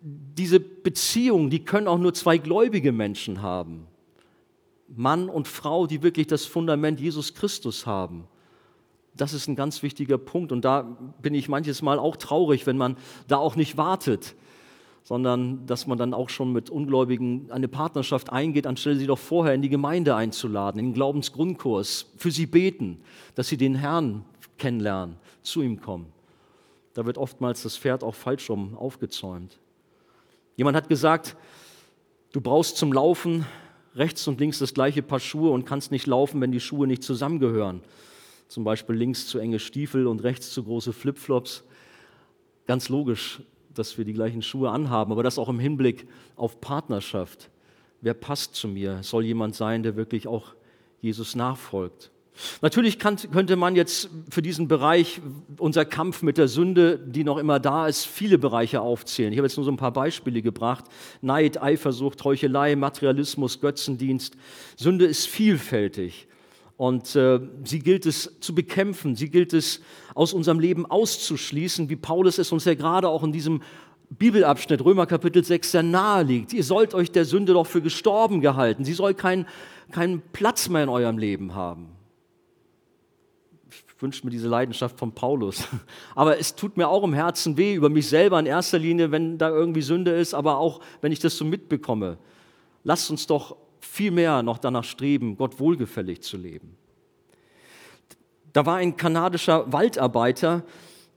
diese 0.00 0.60
Beziehungen, 0.60 1.50
die 1.50 1.64
können 1.64 1.88
auch 1.88 1.98
nur 1.98 2.14
zwei 2.14 2.38
gläubige 2.38 2.92
Menschen 2.92 3.42
haben. 3.42 3.88
Mann 4.88 5.28
und 5.28 5.48
Frau, 5.48 5.86
die 5.86 6.02
wirklich 6.02 6.26
das 6.26 6.44
Fundament 6.44 7.00
Jesus 7.00 7.34
Christus 7.34 7.86
haben. 7.86 8.28
Das 9.14 9.32
ist 9.32 9.48
ein 9.48 9.56
ganz 9.56 9.82
wichtiger 9.82 10.18
Punkt 10.18 10.52
und 10.52 10.64
da 10.64 10.82
bin 11.22 11.34
ich 11.34 11.48
manches 11.48 11.82
Mal 11.82 11.98
auch 11.98 12.16
traurig, 12.16 12.66
wenn 12.66 12.76
man 12.76 12.96
da 13.28 13.38
auch 13.38 13.56
nicht 13.56 13.76
wartet 13.76 14.34
sondern 15.06 15.64
dass 15.66 15.86
man 15.86 15.98
dann 15.98 16.12
auch 16.12 16.28
schon 16.28 16.52
mit 16.52 16.68
Ungläubigen 16.68 17.48
eine 17.52 17.68
Partnerschaft 17.68 18.32
eingeht, 18.32 18.66
anstelle 18.66 18.96
sie 18.96 19.06
doch 19.06 19.20
vorher 19.20 19.54
in 19.54 19.62
die 19.62 19.68
Gemeinde 19.68 20.16
einzuladen, 20.16 20.80
in 20.80 20.86
den 20.86 20.94
Glaubensgrundkurs, 20.94 22.10
für 22.16 22.32
sie 22.32 22.46
beten, 22.46 23.00
dass 23.36 23.46
sie 23.46 23.56
den 23.56 23.76
Herrn 23.76 24.24
kennenlernen, 24.58 25.14
zu 25.42 25.62
ihm 25.62 25.80
kommen. 25.80 26.06
Da 26.92 27.06
wird 27.06 27.18
oftmals 27.18 27.62
das 27.62 27.76
Pferd 27.76 28.02
auch 28.02 28.16
falsch 28.16 28.50
rum 28.50 28.76
aufgezäumt. 28.76 29.60
Jemand 30.56 30.76
hat 30.76 30.88
gesagt, 30.88 31.36
du 32.32 32.40
brauchst 32.40 32.76
zum 32.76 32.92
Laufen 32.92 33.46
rechts 33.96 34.28
und 34.28 34.40
links 34.40 34.58
das 34.58 34.74
gleiche 34.74 35.02
Paar 35.02 35.20
Schuhe 35.20 35.50
und 35.50 35.64
kannst 35.64 35.90
nicht 35.90 36.06
laufen, 36.06 36.40
wenn 36.40 36.52
die 36.52 36.60
Schuhe 36.60 36.86
nicht 36.86 37.02
zusammengehören. 37.02 37.80
Zum 38.48 38.62
Beispiel 38.62 38.94
links 38.94 39.26
zu 39.26 39.38
enge 39.38 39.58
Stiefel 39.58 40.06
und 40.06 40.22
rechts 40.22 40.50
zu 40.50 40.62
große 40.62 40.92
Flipflops. 40.92 41.64
Ganz 42.66 42.88
logisch, 42.88 43.40
dass 43.74 43.98
wir 43.98 44.04
die 44.04 44.12
gleichen 44.12 44.42
Schuhe 44.42 44.70
anhaben, 44.70 45.12
aber 45.12 45.22
das 45.22 45.38
auch 45.38 45.48
im 45.48 45.58
Hinblick 45.58 46.06
auf 46.36 46.60
Partnerschaft. 46.60 47.50
Wer 48.00 48.14
passt 48.14 48.54
zu 48.54 48.68
mir? 48.68 49.02
Soll 49.02 49.24
jemand 49.24 49.54
sein, 49.54 49.82
der 49.82 49.96
wirklich 49.96 50.28
auch 50.28 50.54
Jesus 51.00 51.34
nachfolgt? 51.34 52.10
Natürlich 52.60 52.98
kann, 52.98 53.16
könnte 53.32 53.56
man 53.56 53.76
jetzt 53.76 54.10
für 54.30 54.42
diesen 54.42 54.68
Bereich, 54.68 55.20
unser 55.58 55.84
Kampf 55.84 56.22
mit 56.22 56.38
der 56.38 56.48
Sünde, 56.48 56.98
die 56.98 57.24
noch 57.24 57.38
immer 57.38 57.60
da 57.60 57.86
ist, 57.86 58.04
viele 58.04 58.38
Bereiche 58.38 58.80
aufzählen. 58.80 59.32
Ich 59.32 59.38
habe 59.38 59.46
jetzt 59.46 59.56
nur 59.56 59.64
so 59.64 59.70
ein 59.70 59.76
paar 59.76 59.92
Beispiele 59.92 60.42
gebracht. 60.42 60.84
Neid, 61.20 61.62
Eifersucht, 61.62 62.22
Heuchelei, 62.24 62.76
Materialismus, 62.76 63.60
Götzendienst. 63.60 64.36
Sünde 64.76 65.06
ist 65.06 65.26
vielfältig. 65.26 66.28
Und 66.76 67.16
äh, 67.16 67.40
sie 67.64 67.78
gilt 67.78 68.04
es 68.04 68.38
zu 68.40 68.54
bekämpfen, 68.54 69.16
sie 69.16 69.30
gilt 69.30 69.54
es 69.54 69.80
aus 70.14 70.34
unserem 70.34 70.60
Leben 70.60 70.84
auszuschließen, 70.84 71.88
wie 71.88 71.96
Paulus 71.96 72.36
es 72.36 72.52
uns 72.52 72.66
ja 72.66 72.74
gerade 72.74 73.08
auch 73.08 73.22
in 73.22 73.32
diesem 73.32 73.62
Bibelabschnitt 74.10 74.84
Römer 74.84 75.06
Kapitel 75.06 75.42
6 75.42 75.72
sehr 75.72 75.82
nahe 75.82 76.22
liegt. 76.22 76.52
Ihr 76.52 76.62
sollt 76.62 76.94
euch 76.94 77.10
der 77.10 77.24
Sünde 77.24 77.54
doch 77.54 77.66
für 77.66 77.80
gestorben 77.80 78.40
gehalten. 78.40 78.84
Sie 78.84 78.92
soll 78.92 79.14
keinen 79.14 79.46
keinen 79.90 80.20
Platz 80.32 80.68
mehr 80.68 80.82
in 80.82 80.88
eurem 80.88 81.18
Leben 81.18 81.54
haben. 81.54 81.95
Wünsche 83.98 84.24
mir 84.26 84.30
diese 84.30 84.48
Leidenschaft 84.48 84.98
von 84.98 85.12
Paulus. 85.12 85.66
Aber 86.14 86.38
es 86.38 86.54
tut 86.54 86.76
mir 86.76 86.88
auch 86.88 87.02
im 87.02 87.14
Herzen 87.14 87.56
weh 87.56 87.74
über 87.74 87.88
mich 87.88 88.08
selber 88.08 88.38
in 88.38 88.46
erster 88.46 88.78
Linie, 88.78 89.10
wenn 89.10 89.38
da 89.38 89.48
irgendwie 89.48 89.82
Sünde 89.82 90.10
ist, 90.10 90.34
aber 90.34 90.58
auch 90.58 90.80
wenn 91.00 91.12
ich 91.12 91.18
das 91.18 91.36
so 91.36 91.44
mitbekomme. 91.44 92.18
Lasst 92.84 93.10
uns 93.10 93.26
doch 93.26 93.56
viel 93.80 94.10
mehr 94.10 94.42
noch 94.42 94.58
danach 94.58 94.84
streben, 94.84 95.36
Gott 95.36 95.58
wohlgefällig 95.58 96.22
zu 96.22 96.36
leben. 96.36 96.76
Da 98.52 98.66
war 98.66 98.76
ein 98.76 98.96
kanadischer 98.96 99.72
Waldarbeiter, 99.72 100.64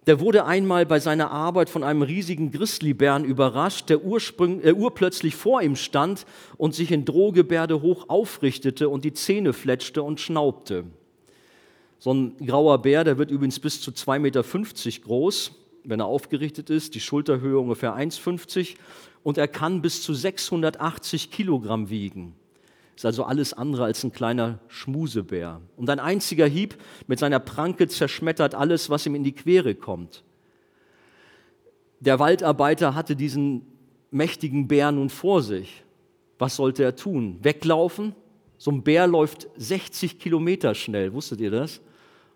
der 0.08 0.20
wurde 0.20 0.46
einmal 0.46 0.86
bei 0.86 1.00
seiner 1.00 1.32
Arbeit 1.32 1.70
von 1.70 1.84
einem 1.84 2.02
riesigen 2.02 2.52
Grizzlybären 2.52 3.26
überrascht, 3.26 3.90
der 3.90 3.98
äh, 3.98 4.74
urplötzlich 4.74 5.36
vor 5.36 5.62
ihm 5.62 5.76
stand 5.76 6.26
und 6.58 6.74
sich 6.74 6.92
in 6.92 7.06
Drohgebärde 7.06 7.82
hoch 7.82 8.06
aufrichtete 8.08 8.90
und 8.90 9.06
die 9.06 9.14
Zähne 9.14 9.54
fletschte 9.54 10.02
und 10.02 10.20
schnaubte. 10.20 10.86
So 12.00 12.14
ein 12.14 12.38
grauer 12.38 12.82
Bär, 12.82 13.04
der 13.04 13.18
wird 13.18 13.30
übrigens 13.30 13.60
bis 13.60 13.82
zu 13.82 13.92
2,50 13.92 14.20
Meter 14.20 14.44
groß, 15.06 15.52
wenn 15.84 16.00
er 16.00 16.06
aufgerichtet 16.06 16.70
ist, 16.70 16.96
die 16.96 17.02
Schulterhöhe 17.02 17.60
ungefähr 17.60 17.96
1,50 17.96 18.76
und 19.22 19.38
er 19.38 19.50
kann 19.50 19.82
bis 19.82 20.02
zu 20.02 20.14
680 20.14 21.30
Kilogramm 21.30 21.90
wiegen. 21.90 22.36
Ist 22.96 23.06
also 23.06 23.24
alles 23.24 23.54
andere 23.54 23.84
als 23.84 24.04
ein 24.04 24.14
kleiner 24.14 24.60
Schmusebär. 24.68 25.62
Und 25.78 25.90
ein 25.90 26.00
einziger 26.00 26.46
Hieb 26.46 26.76
mit 27.08 27.20
seiner 27.20 27.40
Pranke 27.40 27.88
zerschmettert 27.88 28.56
alles, 28.56 28.90
was 28.90 29.06
ihm 29.06 29.16
in 29.16 29.24
die 29.24 29.34
Quere 29.34 29.76
kommt. 29.76 30.24
Der 32.00 32.20
Waldarbeiter 32.20 32.96
hatte 32.96 33.16
diesen 33.16 33.66
mächtigen 34.12 34.68
Bär 34.68 34.92
nun 34.92 35.10
vor 35.10 35.42
sich. 35.42 35.84
Was 36.38 36.56
sollte 36.56 36.84
er 36.84 36.96
tun? 36.96 37.40
Weglaufen? 37.42 38.16
So 38.58 38.72
ein 38.72 38.84
Bär 38.84 39.08
läuft 39.08 39.48
60 39.58 40.20
Kilometer 40.20 40.76
schnell. 40.76 41.14
Wusstet 41.14 41.42
ihr 41.42 41.52
das? 41.52 41.82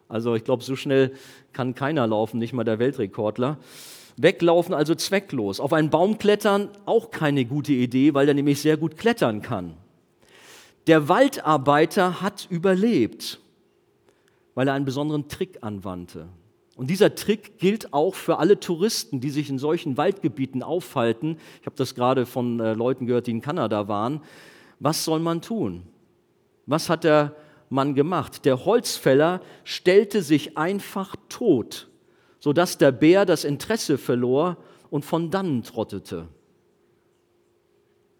Also 0.07 0.35
ich 0.35 0.43
glaube, 0.43 0.63
so 0.63 0.75
schnell 0.75 1.13
kann 1.53 1.75
keiner 1.75 2.05
laufen, 2.07 2.39
nicht 2.39 2.53
mal 2.53 2.63
der 2.63 2.79
Weltrekordler. 2.79 3.57
Weglaufen 4.17 4.73
also 4.73 4.95
zwecklos. 4.95 5.59
Auf 5.59 5.73
einen 5.73 5.89
Baum 5.89 6.17
klettern 6.17 6.69
auch 6.85 7.11
keine 7.11 7.45
gute 7.45 7.73
Idee, 7.73 8.13
weil 8.13 8.27
er 8.27 8.33
nämlich 8.33 8.61
sehr 8.61 8.77
gut 8.77 8.97
klettern 8.97 9.41
kann. 9.41 9.75
Der 10.87 11.07
Waldarbeiter 11.07 12.21
hat 12.21 12.47
überlebt, 12.49 13.39
weil 14.53 14.67
er 14.67 14.73
einen 14.73 14.85
besonderen 14.85 15.29
Trick 15.29 15.59
anwandte. 15.61 16.27
Und 16.75 16.89
dieser 16.89 17.15
Trick 17.15 17.59
gilt 17.59 17.93
auch 17.93 18.15
für 18.15 18.39
alle 18.39 18.59
Touristen, 18.59 19.19
die 19.19 19.29
sich 19.29 19.49
in 19.49 19.59
solchen 19.59 19.95
Waldgebieten 19.95 20.63
aufhalten. 20.63 21.37
Ich 21.61 21.65
habe 21.65 21.75
das 21.75 21.93
gerade 21.93 22.25
von 22.25 22.59
äh, 22.59 22.73
Leuten 22.73 23.05
gehört, 23.05 23.27
die 23.27 23.31
in 23.31 23.41
Kanada 23.41 23.87
waren. 23.87 24.21
Was 24.79 25.05
soll 25.05 25.19
man 25.19 25.41
tun? 25.41 25.83
Was 26.65 26.89
hat 26.89 27.03
der 27.03 27.35
Mann 27.73 27.95
gemacht? 27.95 28.45
Der 28.45 28.63
Holzfäller 28.65 29.41
stellte 29.63 30.21
sich 30.21 30.57
einfach 30.57 31.15
tot, 31.27 31.89
sodass 32.39 32.77
der 32.77 32.91
Bär 32.91 33.25
das 33.25 33.43
Interesse 33.43 33.97
verlor 33.97 34.57
und 34.89 35.03
von 35.03 35.29
dannen 35.29 35.63
trottete. 35.63 36.27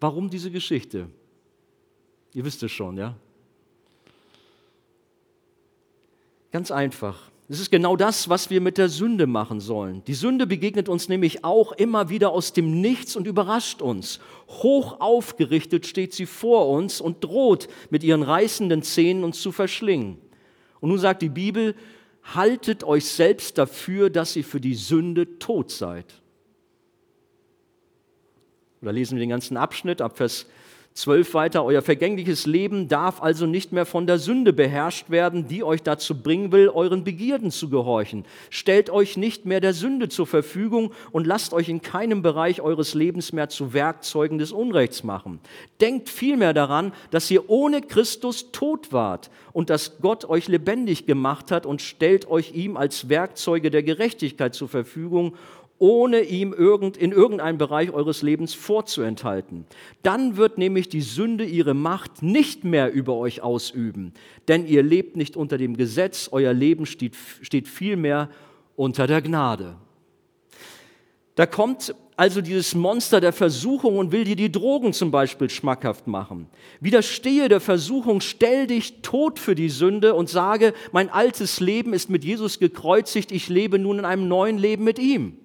Warum 0.00 0.28
diese 0.28 0.50
Geschichte? 0.50 1.08
Ihr 2.34 2.44
wisst 2.44 2.62
es 2.62 2.72
schon, 2.72 2.98
ja? 2.98 3.16
Ganz 6.50 6.70
einfach. 6.70 7.30
Es 7.46 7.60
ist 7.60 7.70
genau 7.70 7.94
das, 7.94 8.30
was 8.30 8.48
wir 8.48 8.62
mit 8.62 8.78
der 8.78 8.88
Sünde 8.88 9.26
machen 9.26 9.60
sollen. 9.60 10.02
Die 10.06 10.14
Sünde 10.14 10.46
begegnet 10.46 10.88
uns 10.88 11.10
nämlich 11.10 11.44
auch 11.44 11.72
immer 11.72 12.08
wieder 12.08 12.30
aus 12.30 12.54
dem 12.54 12.80
Nichts 12.80 13.16
und 13.16 13.26
überrascht 13.26 13.82
uns. 13.82 14.18
Hoch 14.48 15.00
aufgerichtet 15.00 15.86
steht 15.86 16.14
sie 16.14 16.24
vor 16.24 16.70
uns 16.70 17.02
und 17.02 17.22
droht 17.22 17.68
mit 17.90 18.02
ihren 18.02 18.22
reißenden 18.22 18.82
Zähnen 18.82 19.24
uns 19.24 19.42
zu 19.42 19.52
verschlingen. 19.52 20.16
Und 20.80 20.88
nun 20.88 20.98
sagt 20.98 21.20
die 21.20 21.28
Bibel, 21.28 21.74
haltet 22.22 22.82
euch 22.82 23.04
selbst 23.04 23.58
dafür, 23.58 24.08
dass 24.08 24.36
ihr 24.36 24.44
für 24.44 24.60
die 24.60 24.74
Sünde 24.74 25.38
tot 25.38 25.70
seid. 25.70 26.06
Oder 28.80 28.92
lesen 28.92 29.16
wir 29.16 29.20
den 29.20 29.30
ganzen 29.30 29.58
Abschnitt 29.58 30.00
ab 30.00 30.16
Vers 30.16 30.46
12 30.94 31.34
weiter, 31.34 31.64
euer 31.64 31.82
vergängliches 31.82 32.46
Leben 32.46 32.86
darf 32.86 33.20
also 33.20 33.46
nicht 33.46 33.72
mehr 33.72 33.84
von 33.84 34.06
der 34.06 34.20
Sünde 34.20 34.52
beherrscht 34.52 35.10
werden, 35.10 35.48
die 35.48 35.64
euch 35.64 35.82
dazu 35.82 36.22
bringen 36.22 36.52
will, 36.52 36.68
euren 36.68 37.02
Begierden 37.02 37.50
zu 37.50 37.68
gehorchen. 37.68 38.24
Stellt 38.48 38.90
euch 38.90 39.16
nicht 39.16 39.44
mehr 39.44 39.60
der 39.60 39.74
Sünde 39.74 40.08
zur 40.08 40.28
Verfügung 40.28 40.92
und 41.10 41.26
lasst 41.26 41.52
euch 41.52 41.68
in 41.68 41.82
keinem 41.82 42.22
Bereich 42.22 42.60
eures 42.60 42.94
Lebens 42.94 43.32
mehr 43.32 43.48
zu 43.48 43.72
Werkzeugen 43.72 44.38
des 44.38 44.52
Unrechts 44.52 45.02
machen. 45.02 45.40
Denkt 45.80 46.08
vielmehr 46.08 46.54
daran, 46.54 46.92
dass 47.10 47.28
ihr 47.28 47.50
ohne 47.50 47.82
Christus 47.82 48.52
tot 48.52 48.92
wart 48.92 49.30
und 49.52 49.70
dass 49.70 49.98
Gott 50.00 50.24
euch 50.24 50.46
lebendig 50.46 51.06
gemacht 51.06 51.50
hat 51.50 51.66
und 51.66 51.82
stellt 51.82 52.30
euch 52.30 52.54
ihm 52.54 52.76
als 52.76 53.08
Werkzeuge 53.08 53.72
der 53.72 53.82
Gerechtigkeit 53.82 54.54
zur 54.54 54.68
Verfügung 54.68 55.34
ohne 55.78 56.20
ihm 56.20 56.52
irgend, 56.52 56.96
in 56.96 57.12
irgendeinem 57.12 57.58
Bereich 57.58 57.92
eures 57.92 58.22
Lebens 58.22 58.54
vorzuenthalten. 58.54 59.66
Dann 60.02 60.36
wird 60.36 60.56
nämlich 60.56 60.88
die 60.88 61.02
Sünde 61.02 61.44
ihre 61.44 61.74
Macht 61.74 62.22
nicht 62.22 62.64
mehr 62.64 62.92
über 62.92 63.14
euch 63.16 63.42
ausüben, 63.42 64.12
denn 64.48 64.66
ihr 64.66 64.82
lebt 64.82 65.16
nicht 65.16 65.36
unter 65.36 65.58
dem 65.58 65.76
Gesetz, 65.76 66.28
euer 66.30 66.52
Leben 66.52 66.86
steht, 66.86 67.16
steht 67.42 67.68
vielmehr 67.68 68.30
unter 68.76 69.06
der 69.06 69.20
Gnade. 69.20 69.76
Da 71.34 71.46
kommt 71.46 71.94
also 72.16 72.40
dieses 72.40 72.76
Monster 72.76 73.20
der 73.20 73.32
Versuchung 73.32 73.98
und 73.98 74.12
will 74.12 74.22
dir 74.22 74.36
die 74.36 74.52
Drogen 74.52 74.92
zum 74.92 75.10
Beispiel 75.10 75.50
schmackhaft 75.50 76.06
machen. 76.06 76.46
Widerstehe 76.80 77.48
der 77.48 77.58
Versuchung, 77.58 78.20
stell 78.20 78.68
dich 78.68 79.02
tot 79.02 79.40
für 79.40 79.56
die 79.56 79.68
Sünde 79.68 80.14
und 80.14 80.28
sage, 80.28 80.74
mein 80.92 81.10
altes 81.10 81.58
Leben 81.58 81.92
ist 81.92 82.10
mit 82.10 82.24
Jesus 82.24 82.60
gekreuzigt, 82.60 83.32
ich 83.32 83.48
lebe 83.48 83.80
nun 83.80 83.98
in 83.98 84.04
einem 84.04 84.28
neuen 84.28 84.58
Leben 84.58 84.84
mit 84.84 85.00
ihm 85.00 85.38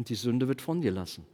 und 0.00 0.08
die 0.08 0.14
Sünde 0.14 0.48
wird 0.48 0.62
von 0.62 0.80
dir 0.80 0.92
lassen. 0.92 1.26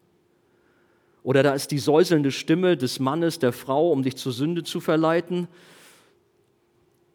Oder 1.22 1.44
da 1.44 1.54
ist 1.54 1.70
die 1.70 1.78
säuselnde 1.78 2.32
Stimme 2.32 2.76
des 2.76 2.98
Mannes, 2.98 3.38
der 3.38 3.52
Frau, 3.52 3.92
um 3.92 4.02
dich 4.02 4.16
zur 4.16 4.32
Sünde 4.32 4.64
zu 4.64 4.80
verleiten. 4.80 5.46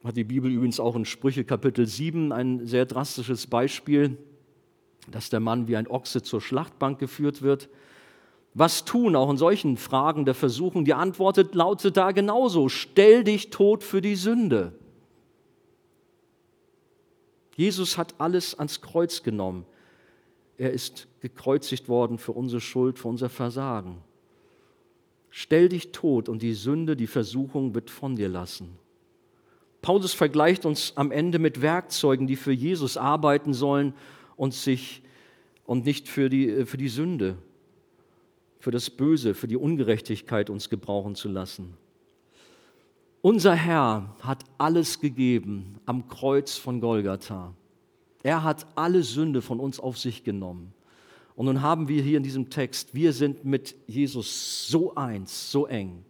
Hat 0.02 0.16
die 0.16 0.24
Bibel 0.24 0.50
übrigens 0.50 0.80
auch 0.80 0.96
in 0.96 1.04
Sprüche 1.04 1.44
Kapitel 1.44 1.86
7 1.86 2.32
ein 2.32 2.66
sehr 2.66 2.86
drastisches 2.86 3.48
Beispiel, 3.48 4.18
dass 5.10 5.30
der 5.30 5.42
Mann 5.42 5.68
wie 5.68 5.76
ein 5.76 5.88
Ochse 5.88 6.22
zur 6.24 6.40
Schlachtbank 6.40 7.00
geführt 7.00 7.42
wird. 7.42 7.68
Was 8.54 8.86
tun, 8.86 9.18
auch 9.18 9.30
in 9.30 9.36
solchen 9.36 9.76
Fragen 9.76 10.24
der 10.24 10.36
Versuchung? 10.36 10.86
Die 10.86 10.94
Antwort 10.94 11.54
lautet 11.54 11.98
da 11.98 12.14
genauso, 12.14 12.70
stell 12.70 13.26
dich 13.26 13.50
tot 13.50 13.84
für 13.84 14.00
die 14.00 14.16
Sünde. 14.16 14.72
Jesus 17.58 17.98
hat 17.98 18.16
alles 18.20 18.58
ans 18.58 18.80
Kreuz 18.80 19.22
genommen. 19.22 19.66
Er 20.62 20.70
ist 20.70 21.08
gekreuzigt 21.22 21.90
worden 21.90 22.20
für 22.20 22.34
unsere 22.34 22.62
Schuld, 22.62 23.00
für 23.00 23.08
unser 23.08 23.30
Versagen. 23.30 23.98
Stell 25.32 25.70
dich 25.70 25.92
tot 25.92 26.30
und 26.30 26.44
die 26.44 26.54
Sünde, 26.54 26.96
die 26.96 27.08
Versuchung 27.08 27.74
wird 27.74 27.90
von 27.90 28.16
dir 28.16 28.30
lassen. 28.30 28.78
Paulus 29.82 30.14
vergleicht 30.14 30.68
uns 30.68 30.94
am 30.98 31.12
Ende 31.12 31.40
mit 31.40 31.64
Werkzeugen, 31.64 32.28
die 32.28 32.36
für 32.36 32.52
Jesus 32.52 32.96
arbeiten 32.96 33.56
sollen 33.56 33.96
und 34.36 34.54
sich 34.54 35.02
und 35.66 35.84
nicht 35.84 36.08
für 36.08 36.30
die, 36.30 36.68
für 36.68 36.78
die 36.78 36.90
Sünde, 36.90 37.40
für 38.60 38.70
das 38.70 38.92
Böse, 38.92 39.34
für 39.34 39.48
die 39.48 39.58
Ungerechtigkeit 39.58 40.52
uns 40.52 40.70
gebrauchen 40.70 41.16
zu 41.16 41.28
lassen. 41.28 41.76
Unser 43.22 43.56
Herr 43.56 44.16
hat 44.22 44.44
alles 44.60 45.00
gegeben 45.00 45.80
am 45.88 46.08
Kreuz 46.08 46.56
von 46.56 46.82
Golgatha. 46.82 47.56
Er 48.24 48.44
hat 48.44 48.68
alle 48.76 49.04
Sünde 49.04 49.42
von 49.42 49.60
uns 49.60 49.80
auf 49.80 49.98
sich 49.98 50.24
genommen. 50.24 50.74
Und 51.36 51.46
nun 51.46 51.62
haben 51.62 51.88
wir 51.88 52.04
hier 52.04 52.18
in 52.18 52.24
diesem 52.24 52.50
Text, 52.50 52.94
wir 52.94 53.14
sind 53.14 53.46
mit 53.46 53.76
Jesus 53.88 54.68
so 54.68 54.96
eins, 54.96 55.52
so 55.52 55.66
eng, 55.66 56.04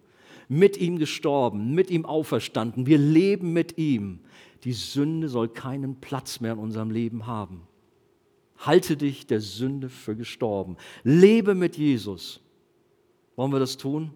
mit 0.49 0.77
ihm 0.77 0.97
gestorben, 0.97 1.73
mit 1.73 1.89
ihm 1.89 2.05
auferstanden, 2.05 2.85
wir 2.85 2.97
leben 2.97 3.53
mit 3.53 3.77
ihm. 3.77 4.19
Die 4.63 4.73
Sünde 4.73 5.29
soll 5.29 5.47
keinen 5.47 6.01
Platz 6.01 6.39
mehr 6.39 6.53
in 6.53 6.59
unserem 6.59 6.91
Leben 6.91 7.27
haben. 7.27 7.61
Halte 8.57 8.95
dich 8.97 9.25
der 9.25 9.41
Sünde 9.41 9.89
für 9.89 10.15
gestorben. 10.15 10.77
Lebe 11.03 11.55
mit 11.55 11.77
Jesus. 11.77 12.41
Wollen 13.35 13.51
wir 13.51 13.59
das 13.59 13.77
tun? 13.77 14.11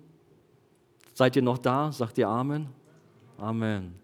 Seid 1.14 1.36
ihr 1.36 1.42
noch 1.42 1.58
da? 1.58 1.92
Sagt 1.92 2.18
ihr 2.18 2.28
Amen? 2.28 2.68
Amen. 3.38 3.96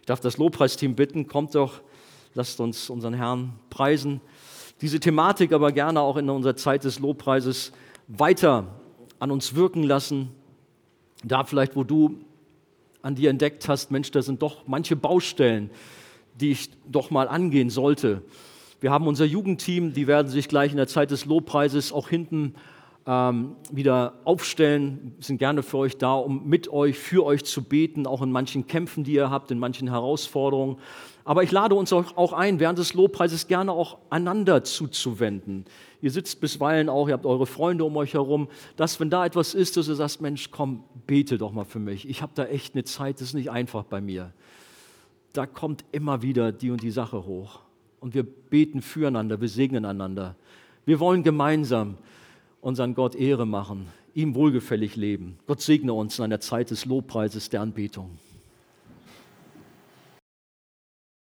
Ich 0.00 0.06
darf 0.06 0.20
das 0.20 0.36
Lobpreisteam 0.36 0.96
bitten, 0.96 1.28
kommt 1.28 1.54
doch 1.54 1.80
Lasst 2.34 2.60
uns 2.60 2.90
unseren 2.90 3.14
Herrn 3.14 3.52
preisen. 3.70 4.20
Diese 4.80 4.98
Thematik 4.98 5.52
aber 5.52 5.70
gerne 5.70 6.00
auch 6.00 6.16
in 6.16 6.28
unserer 6.28 6.56
Zeit 6.56 6.82
des 6.82 6.98
Lobpreises 6.98 7.72
weiter 8.08 8.66
an 9.20 9.30
uns 9.30 9.54
wirken 9.54 9.84
lassen. 9.84 10.30
Da 11.22 11.44
vielleicht, 11.44 11.76
wo 11.76 11.84
du 11.84 12.18
an 13.02 13.14
dir 13.14 13.30
entdeckt 13.30 13.68
hast, 13.68 13.92
Mensch, 13.92 14.10
da 14.10 14.20
sind 14.20 14.42
doch 14.42 14.66
manche 14.66 14.96
Baustellen, 14.96 15.70
die 16.40 16.50
ich 16.50 16.70
doch 16.90 17.10
mal 17.10 17.28
angehen 17.28 17.70
sollte. 17.70 18.22
Wir 18.80 18.90
haben 18.90 19.06
unser 19.06 19.24
Jugendteam, 19.24 19.92
die 19.92 20.06
werden 20.08 20.28
sich 20.28 20.48
gleich 20.48 20.72
in 20.72 20.76
der 20.76 20.88
Zeit 20.88 21.12
des 21.12 21.26
Lobpreises 21.26 21.92
auch 21.92 22.08
hinten 22.08 22.54
ähm, 23.06 23.56
wieder 23.70 24.14
aufstellen, 24.24 25.14
sind 25.20 25.38
gerne 25.38 25.62
für 25.62 25.78
euch 25.78 25.98
da, 25.98 26.14
um 26.14 26.48
mit 26.48 26.68
euch, 26.68 26.98
für 26.98 27.24
euch 27.24 27.44
zu 27.44 27.62
beten, 27.62 28.06
auch 28.06 28.22
in 28.22 28.32
manchen 28.32 28.66
Kämpfen, 28.66 29.04
die 29.04 29.12
ihr 29.12 29.30
habt, 29.30 29.50
in 29.50 29.58
manchen 29.58 29.88
Herausforderungen. 29.88 30.78
Aber 31.24 31.42
ich 31.42 31.50
lade 31.52 31.74
uns 31.74 31.90
auch 31.92 32.34
ein, 32.34 32.60
während 32.60 32.78
des 32.78 32.92
Lobpreises 32.92 33.46
gerne 33.46 33.72
auch 33.72 33.98
einander 34.10 34.62
zuzuwenden. 34.62 35.64
Ihr 36.02 36.10
sitzt 36.10 36.40
bisweilen 36.40 36.90
auch, 36.90 37.08
ihr 37.08 37.14
habt 37.14 37.24
eure 37.24 37.46
Freunde 37.46 37.84
um 37.84 37.96
euch 37.96 38.12
herum, 38.12 38.48
dass 38.76 39.00
wenn 39.00 39.08
da 39.08 39.24
etwas 39.24 39.54
ist, 39.54 39.78
dass 39.78 39.88
ihr 39.88 39.94
sagt, 39.94 40.20
Mensch, 40.20 40.50
komm, 40.50 40.84
bete 41.06 41.38
doch 41.38 41.50
mal 41.52 41.64
für 41.64 41.78
mich. 41.78 42.06
Ich 42.06 42.20
habe 42.20 42.32
da 42.34 42.44
echt 42.44 42.74
eine 42.74 42.84
Zeit, 42.84 43.16
das 43.16 43.28
ist 43.28 43.34
nicht 43.34 43.50
einfach 43.50 43.84
bei 43.84 44.02
mir. 44.02 44.34
Da 45.32 45.46
kommt 45.46 45.84
immer 45.92 46.20
wieder 46.20 46.52
die 46.52 46.70
und 46.70 46.82
die 46.82 46.90
Sache 46.90 47.24
hoch. 47.24 47.60
Und 48.00 48.12
wir 48.12 48.22
beten 48.22 48.82
füreinander, 48.82 49.40
wir 49.40 49.48
segnen 49.48 49.86
einander. 49.86 50.36
Wir 50.84 51.00
wollen 51.00 51.22
gemeinsam 51.22 51.96
unseren 52.60 52.94
Gott 52.94 53.14
Ehre 53.14 53.46
machen, 53.46 53.88
ihm 54.12 54.34
wohlgefällig 54.34 54.96
leben. 54.96 55.38
Gott 55.46 55.62
segne 55.62 55.94
uns 55.94 56.18
in 56.18 56.24
einer 56.26 56.40
Zeit 56.40 56.70
des 56.70 56.84
Lobpreises, 56.84 57.48
der 57.48 57.62
Anbetung. 57.62 58.18